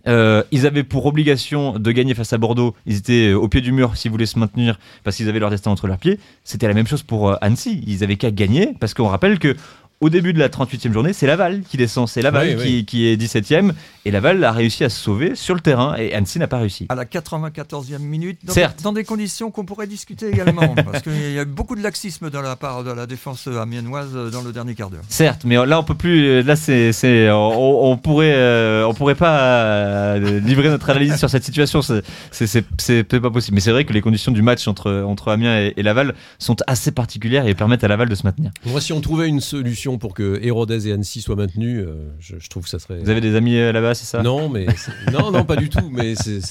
Euh, 0.07 0.43
ils 0.51 0.65
avaient 0.65 0.83
pour 0.83 1.05
obligation 1.05 1.77
de 1.77 1.91
gagner 1.91 2.13
face 2.13 2.31
à 2.33 2.37
Bordeaux. 2.37 2.75
Ils 2.85 2.97
étaient 2.97 3.29
euh, 3.29 3.35
au 3.37 3.47
pied 3.47 3.61
du 3.61 3.71
mur 3.71 3.97
s'ils 3.97 4.11
voulaient 4.11 4.25
se 4.25 4.39
maintenir 4.39 4.79
parce 5.03 5.17
qu'ils 5.17 5.27
avaient 5.27 5.39
leur 5.39 5.49
destin 5.49 5.71
entre 5.71 5.87
leurs 5.87 5.97
pieds. 5.97 6.19
C'était 6.43 6.67
la 6.67 6.73
même 6.73 6.87
chose 6.87 7.03
pour 7.03 7.29
euh, 7.29 7.35
Annecy. 7.41 7.83
Ils 7.85 8.03
avaient 8.03 8.15
qu'à 8.15 8.31
gagner 8.31 8.73
parce 8.79 8.93
qu'on 8.93 9.07
rappelle 9.07 9.39
que 9.39 9.55
au 10.01 10.09
début 10.09 10.31
de 10.33 10.39
la 10.39 10.47
38e 10.49 10.93
journée, 10.93 11.11
c'est 11.13 11.27
Laval 11.27 11.61
qui 11.61 11.75
descend. 11.77 12.07
C'est 12.07 12.21
Laval 12.21 12.47
Oui, 12.47 12.55
qui, 12.55 12.61
oui. 12.63 12.85
qui 12.85 13.07
est 13.07 13.21
17e 13.21 13.73
et 14.05 14.11
Laval 14.11 14.41
a 14.43 14.51
réussi 14.51 14.83
à 14.85 14.89
se 14.89 14.97
sauver 14.99 15.35
sur 15.35 15.55
le 15.55 15.59
terrain 15.61 15.95
et 15.97 16.13
Annecy 16.13 16.39
n'a 16.39 16.47
pas 16.47 16.59
réussi. 16.59 16.85
À 16.89 16.95
la 16.95 17.03
94e 17.05 17.99
minute, 17.99 18.39
dans, 18.45 18.53
Certes. 18.53 18.77
Des, 18.77 18.83
dans 18.83 18.93
des 18.93 19.03
conditions 19.03 19.51
qu'on 19.51 19.65
pourrait 19.65 19.87
discuter 19.87 20.29
également. 20.29 20.73
parce 20.75 21.01
qu'il 21.03 21.31
y 21.33 21.37
a 21.37 21.41
eu 21.41 21.45
beaucoup 21.45 21.75
de 21.75 21.81
laxisme 21.83 22.29
de 22.29 22.37
la 22.39 22.55
part 22.55 22.83
de 22.83 22.91
la 22.91 23.05
défense 23.07 23.47
amiennoise 23.47 24.13
dans 24.31 24.41
le 24.41 24.53
dernier 24.53 24.73
quart 24.73 24.89
d'heure. 24.89 25.03
Certes, 25.09 25.41
mais 25.43 25.55
là 25.65 25.79
on 25.79 25.83
peut 25.83 25.95
plus. 25.95 26.43
Là 26.43 26.55
c'est, 26.55 26.93
c'est, 26.93 27.29
on, 27.29 27.91
on 27.91 27.97
pourrait, 27.97 28.33
euh, 28.33 28.85
on 28.87 28.93
pourrait 28.93 29.15
pas 29.15 29.39
euh, 29.39 30.39
livrer 30.39 30.69
notre 30.69 30.89
analyse 30.89 31.17
sur 31.17 31.29
cette 31.29 31.43
situation. 31.43 31.81
C'est, 31.81 32.03
c'est, 32.31 32.47
c'est, 32.47 32.65
c'est 32.77 33.03
peut-être 33.03 33.23
pas 33.23 33.31
possible. 33.31 33.55
Mais 33.55 33.61
c'est 33.61 33.71
vrai 33.71 33.83
que 33.83 33.93
les 33.93 34.01
conditions 34.01 34.31
du 34.31 34.41
match 34.41 34.67
entre 34.67 35.03
entre 35.05 35.29
Amiens 35.31 35.59
et, 35.59 35.73
et 35.75 35.83
Laval 35.83 36.15
sont 36.37 36.55
assez 36.67 36.91
particulières 36.91 37.47
et 37.47 37.53
permettent 37.53 37.83
à 37.83 37.87
Laval 37.89 38.07
de 38.07 38.15
se 38.15 38.25
maintenir. 38.25 38.51
Moi 38.65 38.79
si 38.79 38.93
on 38.93 39.01
trouvait 39.01 39.27
une 39.27 39.41
solution 39.41 39.88
pour 39.97 40.13
que 40.13 40.39
Hérodez 40.43 40.87
et 40.87 40.91
Annecy 40.93 41.21
soient 41.21 41.35
maintenus, 41.35 41.83
euh, 41.85 42.09
je, 42.19 42.35
je 42.39 42.49
trouve 42.49 42.63
que 42.63 42.69
ça 42.69 42.79
serait... 42.79 42.99
Vous 42.99 43.09
avez 43.09 43.21
des 43.21 43.35
amis 43.35 43.57
euh, 43.57 43.71
là-bas, 43.71 43.95
c'est 43.95 44.05
ça? 44.05 44.21
Non, 44.21 44.49
mais 44.49 44.67
non, 45.11 45.31
non, 45.31 45.43
pas 45.45 45.55
du 45.55 45.69
tout. 45.69 45.89
Mais 45.91 46.15
c'est 46.15 46.41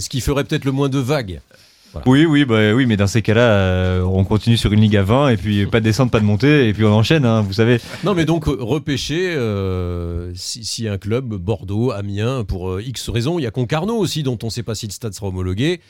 ce 0.00 0.08
qui 0.08 0.20
ferait 0.20 0.44
peut-être 0.44 0.64
le 0.64 0.72
moins 0.72 0.88
de 0.88 0.98
vagues. 0.98 1.40
Oui, 2.06 2.26
oui, 2.26 2.44
bah, 2.44 2.72
oui, 2.74 2.86
mais 2.86 2.96
dans 2.96 3.06
ces 3.06 3.22
cas-là, 3.22 3.52
euh, 3.52 4.02
on 4.02 4.24
continue 4.24 4.56
sur 4.56 4.72
une 4.72 4.80
ligue 4.80 4.96
à 4.96 5.02
20 5.02 5.28
et 5.28 5.36
puis 5.36 5.66
pas 5.66 5.80
de 5.80 5.84
descente, 5.84 6.10
pas 6.10 6.20
de 6.20 6.24
montée 6.24 6.68
et 6.68 6.72
puis 6.72 6.84
on 6.84 6.92
enchaîne. 6.92 7.24
hein, 7.24 7.42
vous 7.42 7.52
savez. 7.52 7.78
Non, 8.02 8.14
mais 8.14 8.24
donc 8.24 8.46
repêcher 8.46 9.32
euh, 9.36 10.32
si, 10.34 10.64
si 10.64 10.88
un 10.88 10.98
club 10.98 11.34
Bordeaux, 11.34 11.92
Amiens, 11.92 12.44
pour 12.44 12.70
euh, 12.70 12.82
X 12.82 13.08
raisons, 13.10 13.38
il 13.38 13.42
y 13.42 13.46
a 13.46 13.50
Concarneau 13.50 13.96
aussi 13.96 14.22
dont 14.22 14.38
on 14.42 14.46
ne 14.46 14.50
sait 14.50 14.62
pas 14.62 14.74
si 14.74 14.86
le 14.86 14.92
stade 14.92 15.14
sera 15.14 15.28
homologué. 15.28 15.80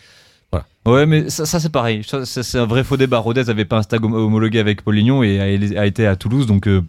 Ouais, 0.87 1.07
mais 1.07 1.31
ça, 1.31 1.47
c'est 1.61 1.73
pareil. 1.73 2.03
C'est 2.25 2.59
un 2.59 2.67
vrai 2.67 2.85
faux 2.85 2.97
débat. 2.99 3.19
Rodez 3.19 3.49
avait 3.49 3.65
pas 3.65 3.79
un 3.79 3.83
hom- 4.05 4.13
homologué 4.13 4.59
avec 4.59 4.83
Paul 4.83 4.95
Lignon 4.95 5.23
et 5.23 5.41
a, 5.41 5.81
a 5.81 5.87
été 5.87 6.07
à 6.07 6.15
Toulouse, 6.15 6.47
donc 6.47 6.69
euh, 6.69 6.83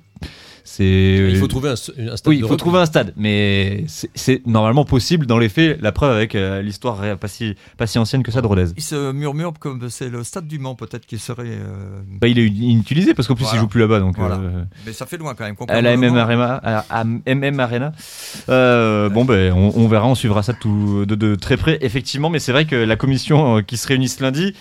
c'est. 0.65 1.29
il 1.29 1.37
faut 1.37 1.47
trouver 1.47 1.69
un, 1.69 1.73
un 1.73 1.75
stade. 1.77 1.97
Oui, 2.27 2.35
il 2.37 2.41
faut 2.41 2.47
repli. 2.47 2.57
trouver 2.57 2.79
un 2.79 2.85
stade, 2.85 3.13
mais 3.15 3.85
c'est- 3.87 4.45
normalement 4.45 4.83
possible 4.83 5.25
dans 5.25 5.37
les 5.37 5.47
faits. 5.47 5.79
La 5.81 5.91
preuve 5.93 6.13
avec 6.15 6.35
euh, 6.35 6.61
l'histoire 6.61 7.17
pas 7.17 7.27
si, 7.29 7.55
pas 7.77 7.87
si 7.87 7.97
ancienne 7.99 8.21
que 8.23 8.31
ça 8.31 8.41
de 8.41 8.47
Rodez. 8.47 8.65
Il 8.75 8.83
se 8.83 9.11
murmure 9.13 9.53
comme 9.59 9.89
c'est 9.89 10.09
le 10.09 10.23
stade 10.23 10.47
du 10.47 10.59
Mans 10.59 10.75
peut-être 10.75 11.05
qui 11.05 11.17
serait... 11.19 11.43
euh, 11.47 12.01
Bah, 12.19 12.27
il 12.27 12.39
est 12.39 12.45
inutilisé 12.47 13.13
parce 13.13 13.27
qu'en 13.27 13.35
plus 13.35 13.43
Voilà. 13.43 13.57
il 13.57 13.61
joue 13.61 13.67
plus 13.67 13.79
là-bas, 13.79 13.99
donc. 13.99 14.17
Voilà. 14.17 14.35
euh, 14.35 14.63
Mais 14.85 14.91
ça 14.93 15.05
fait 15.05 15.17
loin 15.17 15.35
quand 15.35 15.45
même. 15.45 15.55
à 15.69 15.81
la 15.81 15.95
MM 15.95 16.17
Arena, 16.17 16.59
à- 16.63 16.85
à 16.89 17.03
MM 17.03 17.59
Arena. 17.59 17.93
Euh, 18.49 19.09
bon, 19.09 19.23
ben, 19.25 19.53
on, 19.53 19.71
on 19.75 19.87
verra, 19.87 20.07
on 20.07 20.15
suivra 20.15 20.43
ça 20.43 20.53
de, 20.53 20.57
tout- 20.57 21.05
de, 21.05 21.15
de 21.15 21.35
très 21.35 21.57
près, 21.57 21.77
effectivement. 21.81 22.29
Mais 22.29 22.39
c'est 22.39 22.51
vrai 22.51 22.65
que 22.65 22.75
la 22.75 22.95
commission 22.95 23.57
euh, 23.57 23.61
qui 23.61 23.77
se 23.77 23.87
réunit 23.87 24.07
ce 24.09 24.21
lundi, 24.23 24.53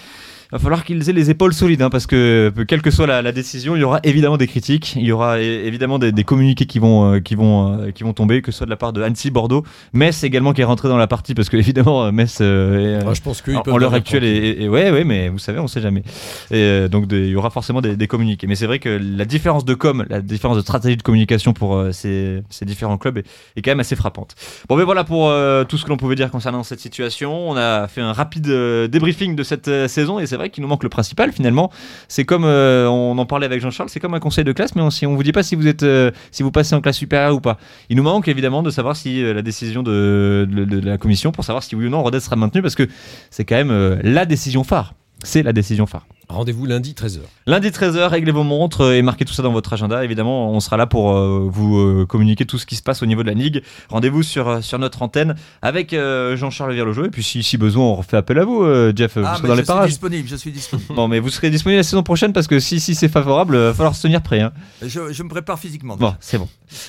va 0.55 0.62
falloir 0.62 0.84
qu'ils 0.84 1.11
aient 1.11 1.12
les 1.12 1.30
épaules 1.30 1.52
solides, 1.52 1.82
hein, 1.82 1.90
parce 1.90 2.07
que 2.07 2.52
euh, 2.57 2.64
quelle 2.64 2.80
que 2.80 2.92
soit 2.92 3.09
la, 3.09 3.22
la 3.22 3.32
décision, 3.32 3.74
il 3.74 3.80
y 3.80 3.82
aura 3.82 3.98
évidemment 4.05 4.36
des 4.36 4.46
critiques, 4.46 4.94
il 4.94 5.02
y 5.02 5.11
aura 5.11 5.40
évidemment 5.40 5.98
des, 5.98 6.12
des 6.12 6.22
communiqués 6.22 6.66
qui 6.66 6.78
vont, 6.78 7.14
euh, 7.14 7.18
qui 7.18 7.34
vont, 7.34 7.80
euh, 7.80 7.90
qui 7.90 8.05
vont 8.05 8.12
tomber, 8.12 8.40
que 8.40 8.52
ce 8.52 8.59
soit 8.59 8.66
de 8.66 8.70
la 8.70 8.76
part 8.76 8.92
de 8.92 9.02
Annecy, 9.02 9.32
Bordeaux, 9.32 9.64
Metz 9.92 10.22
également 10.22 10.52
qui 10.52 10.61
est 10.61 10.64
rentré 10.64 10.88
dans 10.88 10.96
la 10.96 11.09
partie, 11.09 11.34
parce 11.34 11.48
que 11.48 11.57
évidemment 11.64 12.12
Metz 12.12 12.38
euh, 12.40 13.00
est, 13.00 13.05
Ah, 13.05 13.14
je 13.14 13.20
pense 13.20 13.42
qu'ils 13.42 13.57
en, 13.57 13.76
l'heure 13.78 13.94
actuelle, 13.94 14.22
et, 14.22 14.68
ouais, 14.68 14.92
ouais, 14.92 15.02
mais 15.02 15.28
vous 15.28 15.38
savez, 15.38 15.59
on 15.59 15.66
sait 15.66 15.80
jamais. 15.80 16.05
Et 16.52 16.88
donc, 16.88 17.07
il 17.11 17.26
y 17.26 17.36
aura 17.36 17.50
forcément 17.50 17.80
des, 17.80 17.96
des 17.96 18.07
communiqués. 18.07 18.46
Mais 18.46 18.55
c'est 18.55 18.66
vrai 18.66 18.78
que 18.78 18.88
la 18.88 19.24
différence 19.24 19.64
de 19.64 19.74
com, 19.74 20.05
la 20.09 20.20
différence 20.20 20.57
de 20.57 20.62
stratégie 20.62 20.96
de 20.96 21.02
communication 21.02 21.52
pour 21.52 21.82
ces, 21.90 22.42
ces 22.48 22.64
différents 22.64 22.98
clubs 22.98 23.18
est, 23.18 23.26
est 23.57 23.62
quand 23.62 23.72
même 23.72 23.80
assez 23.80 23.96
frappante. 23.96 24.36
Bon, 24.68 24.76
mais 24.76 24.84
voilà 24.84 25.02
pour 25.02 25.32
tout 25.68 25.78
ce 25.78 25.84
que 25.84 25.88
l'on 25.88 25.96
pouvait 25.96 26.14
dire 26.14 26.30
concernant 26.30 26.62
cette 26.62 26.80
situation. 26.80 27.50
On 27.50 27.57
a 27.57 27.88
fait 27.88 28.00
un 28.00 28.12
rapide 28.12 28.46
débriefing 28.46 29.34
de 29.34 29.42
cette 29.42 29.88
saison, 29.88 30.20
et 30.20 30.26
c'est 30.26 30.36
vrai 30.36 30.43
qu'il 30.51 30.62
nous 30.62 30.68
manque 30.68 30.82
le 30.82 30.88
principal 30.88 31.32
finalement. 31.32 31.70
C'est 32.09 32.24
comme 32.24 32.45
euh, 32.45 32.86
on 32.88 33.16
en 33.18 33.26
parlait 33.26 33.47
avec 33.47 33.61
Jean-Charles, 33.61 33.88
c'est 33.88 34.01
comme 34.01 34.14
un 34.14 34.20
conseil 34.20 34.45
de 34.45 34.53
classe, 34.53 34.74
mais 34.74 34.82
on, 34.82 34.88
on 34.88 35.14
vous 35.14 35.22
dit 35.22 35.32
pas 35.32 35.42
si 35.42 35.55
vous 35.55 35.66
êtes, 35.66 35.82
euh, 35.82 36.11
si 36.30 36.42
vous 36.42 36.51
passez 36.51 36.74
en 36.74 36.80
classe 36.80 36.97
supérieure 36.97 37.34
ou 37.34 37.40
pas. 37.40 37.59
Il 37.88 37.97
nous 37.97 38.03
manque 38.03 38.28
évidemment 38.28 38.62
de 38.62 38.70
savoir 38.70 38.97
si 38.97 39.22
euh, 39.22 39.34
la 39.34 39.42
décision 39.42 39.82
de, 39.82 40.47
la 40.82 40.99
commission 40.99 41.32
pour 41.32 41.45
savoir 41.45 41.62
si 41.62 41.74
oui 41.74 41.86
ou 41.86 41.90
non 41.90 42.03
Rodez 42.03 42.20
sera 42.20 42.36
maintenu, 42.36 42.62
parce 42.62 42.74
que 42.74 42.88
c'est 43.30 43.45
quand 43.45 43.57
même 43.57 44.01
la 44.03 44.26
décision 44.26 44.64
phare. 44.64 44.95
C'est 45.22 45.42
la 45.42 45.53
décision 45.53 45.86
phare. 45.86 46.07
Rendez-vous 46.28 46.66
lundi 46.66 46.94
13h. 46.94 47.18
Lundi 47.46 47.68
13h, 47.68 48.08
réglez 48.08 48.32
vos 48.32 48.42
montres 48.44 48.80
euh, 48.82 48.94
et 48.94 49.02
marquez 49.02 49.24
tout 49.24 49.34
ça 49.34 49.42
dans 49.42 49.52
votre 49.52 49.72
agenda. 49.72 50.04
Évidemment, 50.04 50.50
on 50.50 50.60
sera 50.60 50.76
là 50.76 50.86
pour 50.86 51.12
euh, 51.12 51.46
vous 51.50 51.78
euh, 51.78 52.06
communiquer 52.06 52.46
tout 52.46 52.58
ce 52.58 52.66
qui 52.66 52.76
se 52.76 52.82
passe 52.82 53.02
au 53.02 53.06
niveau 53.06 53.22
de 53.22 53.28
la 53.28 53.34
Ligue. 53.34 53.62
Rendez-vous 53.90 54.22
sur, 54.22 54.62
sur 54.64 54.78
notre 54.78 55.02
antenne 55.02 55.34
avec 55.62 55.92
euh, 55.92 56.36
Jean-Charles 56.36 56.72
Virlojo. 56.74 57.04
Et 57.04 57.10
puis, 57.10 57.22
si, 57.22 57.42
si 57.42 57.56
besoin, 57.58 57.84
on 57.84 57.94
refait 57.94 58.16
appel 58.16 58.38
à 58.38 58.44
vous, 58.44 58.64
Jeff. 58.96 59.16
vous 59.18 59.24
Ah, 59.26 59.38
dans 59.42 59.54
je 59.54 59.62
suis 59.62 59.86
disponible, 59.86 60.28
je 60.28 60.36
suis 60.36 60.50
disponible. 60.50 60.94
Bon, 60.94 61.08
mais 61.08 61.18
vous 61.20 61.28
serez 61.30 61.50
disponible 61.50 61.78
la 61.78 61.82
saison 61.84 62.02
prochaine 62.02 62.32
parce 62.32 62.46
que 62.46 62.58
si, 62.58 62.80
si 62.80 62.94
c'est 62.94 63.08
favorable, 63.08 63.54
il 63.56 63.60
va 63.60 63.74
falloir 63.74 63.94
se 63.94 64.02
tenir 64.02 64.22
prêt. 64.22 64.40
hein. 64.40 64.52
je, 64.82 65.12
je 65.12 65.22
me 65.22 65.28
prépare 65.28 65.58
physiquement. 65.58 65.96
Bon, 65.96 66.14
c'est 66.20 66.38
bon. 66.38 66.48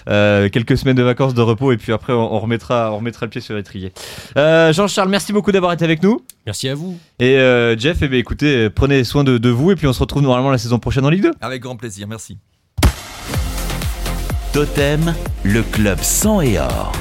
Euh, 0.10 0.48
quelques 0.50 0.78
semaines 0.78 0.96
de 0.96 1.04
vacances 1.04 1.34
de 1.34 1.42
repos 1.42 1.72
et 1.72 1.78
puis 1.78 1.92
après, 1.92 2.14
on, 2.14 2.34
on 2.34 2.40
remettra, 2.40 2.92
on 2.94 2.98
remettra 2.98 3.26
le 3.26 3.30
pied 3.30 3.42
sur 3.42 3.56
l'étrier. 3.56 3.92
Euh, 4.38 4.72
Jean-Charles, 4.72 5.10
merci 5.10 5.34
beaucoup 5.34 5.52
d'avoir 5.52 5.74
été 5.74 5.84
avec 5.84 6.02
nous. 6.02 6.22
Merci 6.46 6.70
à 6.70 6.76
vous. 6.76 6.98
Et 7.20 7.38
euh, 7.38 7.78
Jeff, 7.78 7.98
eh 8.02 8.08
bien, 8.08 8.20
écoutez, 8.20 8.70
prenez 8.70 9.04
soin 9.04 9.24
de, 9.26 9.38
de 9.38 9.50
vous 9.50 9.72
et 9.72 9.76
puis 9.76 9.88
on 9.88 9.94
se 9.94 10.00
retrouve 10.00 10.24
normalement 10.24 10.52
la 10.52 10.58
saison 10.58 10.80
prochaine 10.80 11.06
en 11.06 11.10
Ligue 11.10 11.24
2. 11.24 11.32
Avec 11.42 11.62
grand 11.62 11.76
plaisir, 11.76 12.08
merci. 12.08 12.38
Totem, 14.54 15.14
le 15.44 15.64
club 15.64 16.00
sang 16.02 16.40
et 16.40 16.58
or. 16.58 16.94